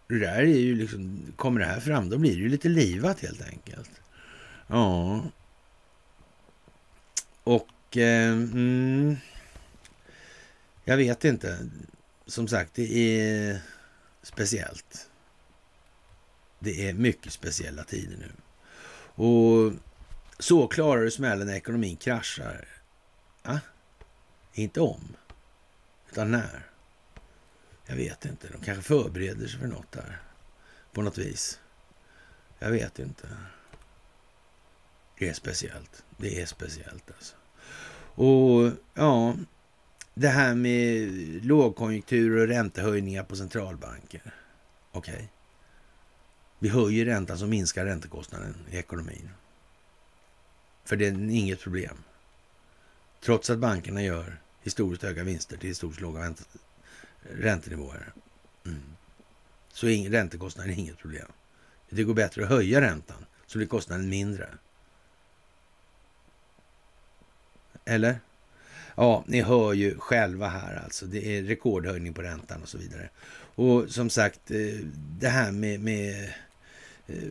[0.09, 3.21] Det där är ju liksom, kommer det här fram, då blir det ju lite livat
[3.21, 3.91] helt enkelt.
[4.67, 5.23] Ja,
[7.45, 9.17] och eh, mm,
[10.85, 11.59] jag vet inte.
[12.27, 13.61] Som sagt, det är
[14.23, 15.09] speciellt.
[16.59, 18.33] Det är mycket speciella tider nu.
[19.25, 19.73] Och
[20.39, 22.69] så klarar du smällen när ekonomin kraschar.
[23.43, 23.59] Ah,
[24.53, 25.17] inte om,
[26.13, 26.67] utan när.
[27.87, 28.49] Jag vet inte.
[28.49, 30.23] De kanske förbereder sig för något där.
[30.93, 31.61] På något vis.
[32.59, 33.29] Jag vet inte.
[35.19, 36.05] Det är speciellt.
[36.17, 37.35] Det är speciellt alltså.
[38.15, 39.37] Och ja,
[40.15, 41.09] det här med
[41.45, 44.35] lågkonjunktur och räntehöjningar på centralbanker.
[44.93, 45.15] Okej.
[45.15, 45.27] Okay.
[46.59, 49.31] Vi höjer räntan så minskar räntekostnaden i ekonomin.
[50.85, 51.97] För det är inget problem.
[53.21, 56.35] Trots att bankerna gör historiskt höga vinster till historiskt låga
[57.23, 58.13] räntenivåer.
[58.67, 58.83] Mm.
[59.73, 61.27] Så är räntekostnaden är inget problem.
[61.91, 64.49] Det går bättre att höja räntan så blir kostnaden mindre.
[67.85, 68.21] Eller?
[68.95, 71.07] Ja, ni hör ju själva här alltså.
[71.07, 73.09] Det är rekordhöjning på räntan och så vidare.
[73.55, 74.79] Och som sagt, eh,
[75.21, 76.33] det här med, med
[77.07, 77.29] eh,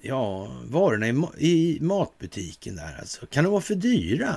[0.00, 3.26] ja, varorna i, i matbutiken där alltså.
[3.26, 4.36] Kan de vara för dyra?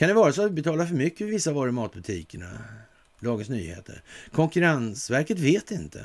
[0.00, 2.46] Kan det vara så att vi betalar för mycket för vissa varor i matbutikerna?
[3.18, 4.02] Dagens Nyheter.
[4.32, 6.04] Konkurrensverket vet inte.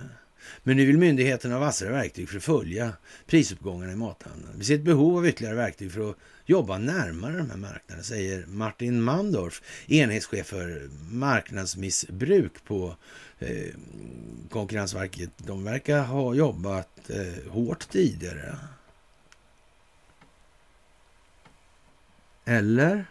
[0.63, 2.93] Men nu vill myndigheten ha vassare verktyg för att följa
[3.25, 4.53] prisuppgångarna i mathandeln.
[4.57, 6.15] Vi ser ett behov av ytterligare verktyg för att
[6.45, 12.95] jobba närmare de här marknaderna, säger Martin Mandorf, enhetschef för marknadsmissbruk på
[13.39, 13.73] eh,
[14.49, 15.29] Konkurrensverket.
[15.37, 18.57] De verkar ha jobbat eh, hårt tidigare.
[22.45, 23.05] Eller?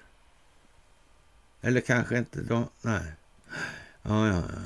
[1.65, 2.69] Eller kanske inte de...
[2.83, 3.13] Nej.
[4.03, 4.61] Ja, ja, ja.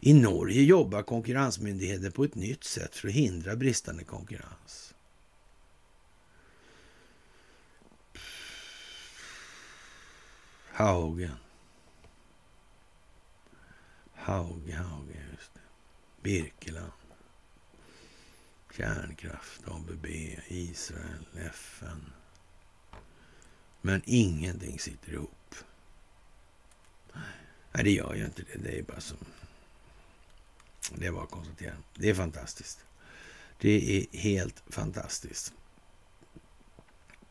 [0.00, 4.94] I Norge jobbar konkurrensmyndigheten på ett nytt sätt för att hindra bristande konkurrens.
[10.72, 11.36] Haugen.
[14.14, 15.60] Hauge, Hauge, just det.
[16.22, 16.92] Birkeland.
[18.76, 20.06] Kärnkraft, ABB,
[20.48, 22.12] Israel, FN.
[23.80, 25.43] Men ingenting sitter ihop.
[27.72, 28.58] Nej, det gör ju inte det.
[28.58, 29.14] Det är bara så.
[30.94, 31.74] det är bara att konstatera.
[31.94, 32.78] Det är fantastiskt.
[33.58, 35.52] Det är helt fantastiskt.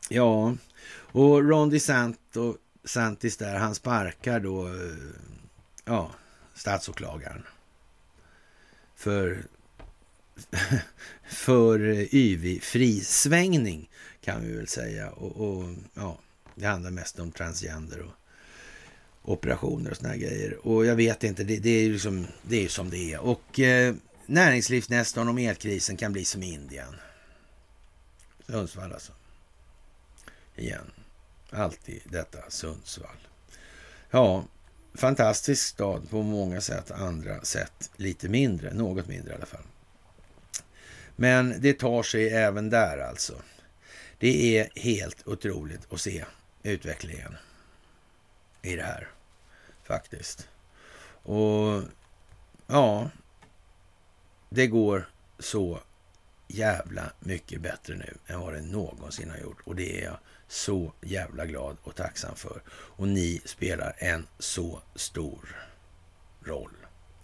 [0.08, 0.56] Ja,
[0.90, 4.96] och Ron DeSantis där, han sparkar då eh,
[5.84, 6.10] ja,
[6.54, 7.42] statsåklagaren.
[8.94, 9.44] För,
[11.28, 13.90] för eh, yvig frisvängning
[14.20, 15.10] kan vi väl säga.
[15.10, 16.18] Och, och, ja,
[16.54, 18.12] det handlar mest om transgender och
[19.24, 20.66] operationer och såna grejer.
[20.66, 23.20] Och jag vet inte, det, det är ju liksom, det är som det är.
[23.20, 23.94] Och eh,
[24.26, 26.94] näringslivsnästan om elkrisen kan bli som Indien.
[28.46, 29.12] Sundsvall alltså.
[30.56, 30.90] Igen.
[31.50, 33.28] Alltid detta Sundsvall.
[34.10, 34.44] Ja,
[34.94, 39.64] fantastisk stad på många sätt, andra sätt lite mindre, något mindre i alla fall.
[41.16, 43.34] Men det tar sig även där alltså.
[44.18, 46.24] Det är helt otroligt att se
[46.62, 47.36] utvecklingen
[48.64, 49.08] i det här
[49.82, 50.48] faktiskt.
[51.22, 51.82] Och
[52.66, 53.10] ja,
[54.48, 55.08] det går
[55.38, 55.80] så
[56.48, 59.60] jävla mycket bättre nu än vad det någonsin har gjort.
[59.64, 60.18] Och det är jag
[60.48, 62.62] så jävla glad och tacksam för.
[62.68, 65.56] Och ni spelar en så stor
[66.44, 66.76] roll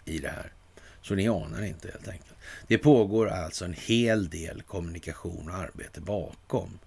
[0.05, 0.53] i det här.
[1.01, 2.35] Så ni anar inte helt enkelt.
[2.67, 6.79] Det pågår alltså en hel del kommunikation och arbete bakom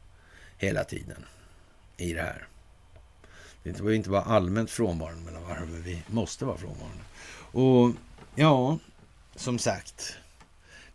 [0.59, 1.25] hela tiden
[1.97, 2.49] i det här.
[3.65, 5.83] Det behöver inte bara allmänt frånvarande mellan varven.
[5.83, 7.05] Vi måste vara frånvarande.
[7.53, 7.93] Och
[8.35, 8.79] ja,
[9.37, 10.17] som sagt.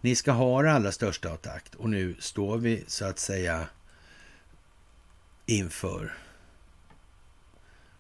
[0.02, 1.76] Ni ska ha det allra största av takt.
[1.76, 3.68] Och nu står vi så att säga
[5.46, 6.18] inför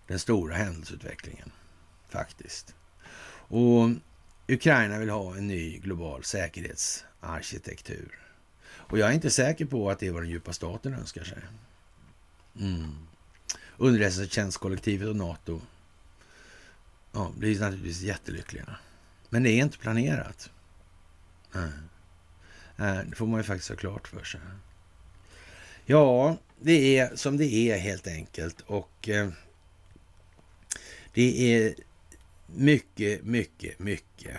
[0.08, 1.52] den stora händelseutvecklingen.
[2.10, 2.76] Faktiskt.
[3.32, 3.90] Och
[4.48, 8.20] Ukraina vill ha en ny global säkerhetsarkitektur.
[8.66, 11.38] Och jag är inte säker på att det är vad den djupa staten önskar sig.
[12.60, 13.09] Mm.
[13.82, 15.62] Underrättelsetjänstkollektivet och NATO
[17.12, 18.76] ja, blir naturligtvis jättelyckliga.
[19.30, 20.50] Men det är inte planerat.
[21.52, 21.72] Nej.
[23.10, 24.42] Det får man ju faktiskt ha klart för sig.
[25.86, 28.62] Ja, det är som det är helt enkelt.
[28.62, 29.30] Och eh,
[31.14, 31.76] det är
[32.46, 34.38] mycket, mycket, mycket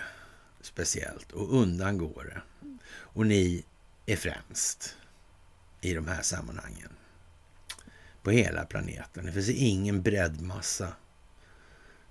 [0.60, 1.32] speciellt.
[1.32, 2.42] Och undan går det.
[2.92, 3.64] Och ni
[4.06, 4.96] är främst
[5.80, 6.90] i de här sammanhangen.
[8.22, 9.26] På hela planeten.
[9.26, 10.92] Det finns ingen breddmassa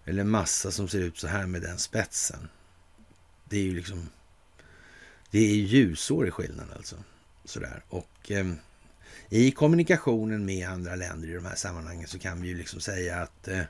[0.06, 2.50] eller massa som ser ut så här med den spetsen.
[3.46, 4.10] Det är ju liksom...
[5.32, 6.96] Det är ljusår i skillnad alltså.
[7.46, 7.84] Sådär.
[7.90, 8.54] Och eh,
[9.30, 13.22] i kommunikationen med andra länder i de här sammanhangen så kan vi ju liksom säga
[13.22, 13.48] att...
[13.48, 13.64] Eh,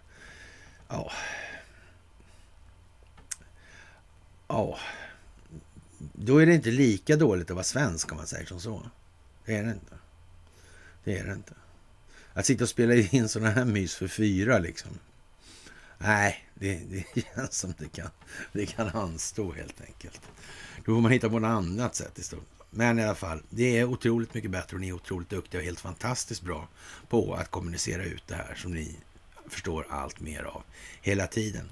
[0.88, 1.12] ja...
[4.48, 4.80] Ja...
[6.14, 8.90] Då är det inte lika dåligt att vara svensk om man säger som så.
[9.46, 9.96] Det är det inte.
[11.04, 11.54] Det är det inte.
[12.34, 14.92] Att sitta och spela in sådana här mys för fyra liksom.
[15.98, 16.82] Nej, det,
[17.14, 18.10] det känns som det kan,
[18.52, 20.22] det kan anstå helt enkelt.
[20.78, 22.46] Då får man hitta på något annat sätt istället.
[22.70, 25.66] Men i alla fall, det är otroligt mycket bättre och ni är otroligt duktiga och
[25.66, 26.68] helt fantastiskt bra
[27.10, 28.96] på att kommunicera ut det här som ni
[29.50, 30.64] förstår allt mer av
[31.02, 31.72] hela tiden.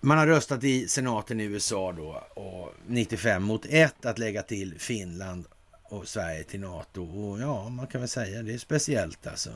[0.00, 4.74] Man har röstat i senaten i USA då och 95 mot 1 att lägga till
[4.78, 5.44] Finland
[5.88, 7.04] och Sverige till NATO.
[7.04, 9.50] Och ja, man kan väl säga det är speciellt alltså.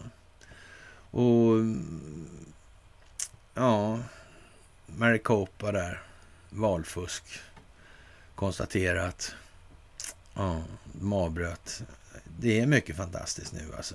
[1.11, 1.57] Och
[3.55, 3.99] ja,
[4.87, 6.03] Maricopa där,
[6.51, 7.25] valfusk
[8.35, 9.35] konstaterat.
[10.35, 10.63] Ja,
[10.93, 11.83] de avbröt.
[12.39, 13.95] Det är mycket fantastiskt nu alltså.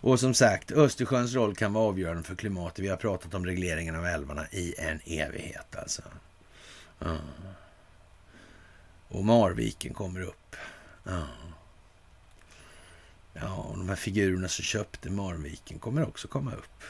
[0.00, 2.78] Och som sagt, Östersjöns roll kan vara avgörande för klimatet.
[2.78, 6.02] Vi har pratat om regleringen av älvarna i en evighet alltså.
[6.98, 7.16] Ja.
[9.08, 10.56] Och Marviken kommer upp.
[11.04, 11.26] Ja
[13.40, 16.82] ja, och de här figurerna som köpte Marviken kommer också komma upp.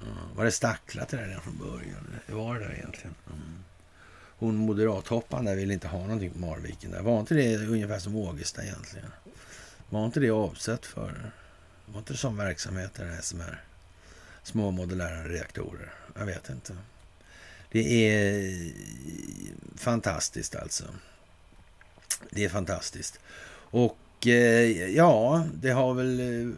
[0.00, 0.06] Ja.
[0.36, 2.20] Var det stacklat det där redan från början?
[2.26, 3.14] Det var det där egentligen.
[3.26, 3.64] Mm
[4.44, 6.90] hon moderathopparen där ville inte ha någonting på Marviken.
[6.90, 7.02] Där.
[7.02, 9.10] Var inte det ungefär som Ågesta egentligen?
[9.90, 11.32] Var inte det avsett för?
[11.86, 13.64] Var inte det sån verksamhet där SMR?
[14.42, 15.92] Små modulära reaktorer?
[16.18, 16.76] Jag vet inte.
[17.70, 18.72] Det är
[19.76, 20.84] fantastiskt alltså.
[22.30, 23.20] Det är fantastiskt.
[23.70, 26.54] Och Eh, ja, det har väl eh,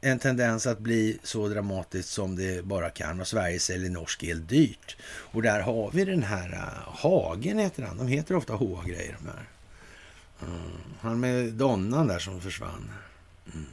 [0.00, 4.46] en tendens att bli så dramatiskt som det bara kan och Sverige säljer norsk el
[4.46, 4.96] dyrt.
[5.06, 7.96] Och där har vi den här uh, Hagen heter han.
[7.96, 9.48] De heter ofta H-grejer de här.
[10.42, 10.70] Mm.
[11.00, 12.90] Han med donnan där som försvann.
[13.54, 13.66] Mm.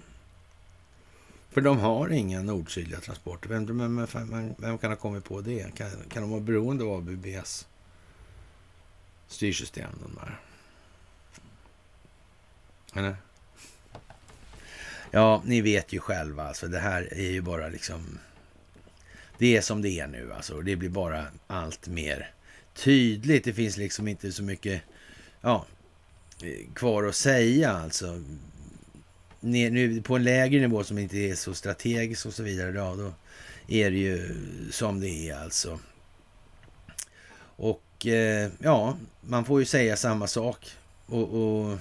[1.51, 3.49] För de har inga nordsydliga transporter.
[3.49, 5.75] Vem, vem, vem, vem, kan ha kommit på det?
[5.75, 7.67] Kan, kan de vara beroende av ABBs
[9.27, 9.89] styrsystem?
[10.03, 10.39] De där?
[12.95, 13.15] Eller?
[15.11, 16.67] Ja, ni vet ju själva alltså.
[16.67, 18.19] Det här är ju bara liksom...
[19.37, 20.61] Det är som det är nu alltså.
[20.61, 22.31] Det blir bara allt mer
[22.73, 23.43] tydligt.
[23.43, 24.81] Det finns liksom inte så mycket
[25.41, 25.65] ja,
[26.73, 28.23] kvar att säga alltså.
[29.39, 32.71] Nu på en lägre nivå som inte är så strategisk och så vidare.
[32.71, 33.13] Ja, då
[33.67, 34.35] är det ju
[34.71, 35.79] som det är alltså.
[37.57, 40.71] Och eh, ja, man får ju säga samma sak.
[41.05, 41.79] och, och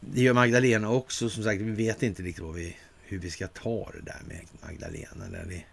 [0.00, 1.30] det gör Magdalena också.
[1.30, 5.28] Som sagt, vi vet inte riktigt vi, hur vi ska ta det där med Magdalena.
[5.30, 5.64] Där det,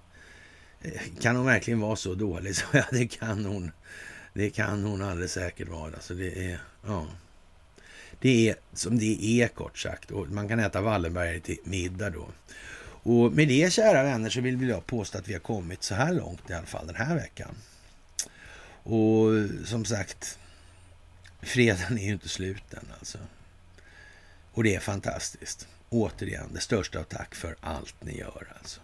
[0.90, 2.56] eh, kan hon verkligen vara så dålig?
[2.56, 3.72] Så ja, det kan hon.
[4.34, 5.94] Det kan hon alldeles säkert vara.
[5.94, 7.07] Alltså det är, ja.
[8.22, 10.11] Det är som det är kort sagt.
[10.11, 12.28] Och man kan äta Wallenberg till middag då.
[13.03, 16.14] Och med det kära vänner så vill jag påstå att vi har kommit så här
[16.14, 17.56] långt i alla fall den här veckan.
[18.84, 19.30] Och
[19.65, 20.40] som sagt,
[21.41, 23.18] fredagen är ju inte slut än alltså.
[24.58, 25.68] Och det är fantastiskt.
[25.90, 28.80] Återigen, det största av tack för allt ni gör alltså.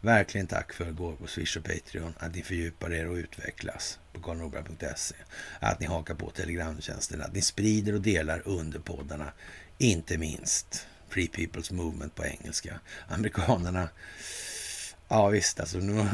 [0.00, 4.20] Verkligen tack för Gorgo, på Swish och Patreon, att ni fördjupar er och utvecklas på
[4.20, 5.14] karlnorberg.se.
[5.60, 9.32] Att ni hakar på Telegramtjänsten, att ni sprider och delar under poddarna.
[9.78, 12.80] Inte minst Free People's Movement på engelska.
[13.08, 13.88] Amerikanerna
[15.14, 16.06] Ja visst, alltså, nu,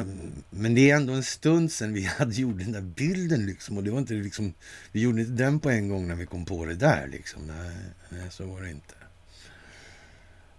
[0.51, 3.77] men det är ändå en stund sedan vi hade gjort den där bilden liksom.
[3.77, 4.55] Och det var inte liksom,
[4.93, 7.47] vi gjorde inte den på en gång när vi kom på det där liksom.
[7.47, 7.77] Nej,
[8.09, 8.95] nej så var det inte.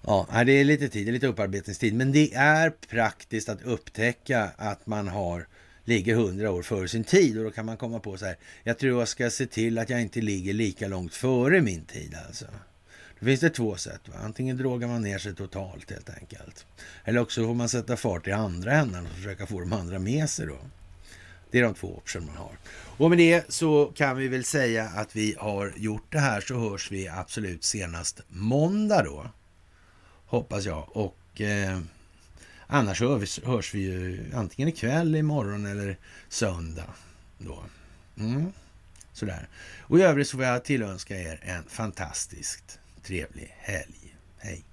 [0.01, 1.93] Ja, det är lite tid, det är lite upparbetningstid.
[1.93, 5.47] Men det är praktiskt att upptäcka att man har
[5.85, 8.37] ligger hundra år före sin tid och då kan man komma på så här.
[8.63, 12.15] Jag tror jag ska se till att jag inte ligger lika långt före min tid
[12.27, 12.45] alltså.
[13.19, 14.01] Då finns det två sätt.
[14.05, 14.15] Va?
[14.23, 16.65] Antingen drogar man ner sig totalt helt enkelt.
[17.03, 20.29] Eller också får man sätta fart i andra änden och försöka få de andra med
[20.29, 20.57] sig då.
[21.51, 22.57] Det är de två optioner man har.
[22.97, 26.59] Och med det så kan vi väl säga att vi har gjort det här så
[26.59, 29.29] hörs vi absolut senast måndag då.
[30.25, 30.97] Hoppas jag.
[30.97, 31.79] Och eh,
[32.67, 35.97] annars hörs, hörs vi ju antingen ikväll, imorgon eller
[36.29, 36.93] söndag
[37.37, 37.63] då.
[38.17, 38.51] Mm.
[39.13, 39.47] Sådär.
[39.79, 42.78] Och i övrigt så får jag tillönska er en fantastiskt
[43.09, 44.15] trevlig helg.
[44.37, 44.68] Hej!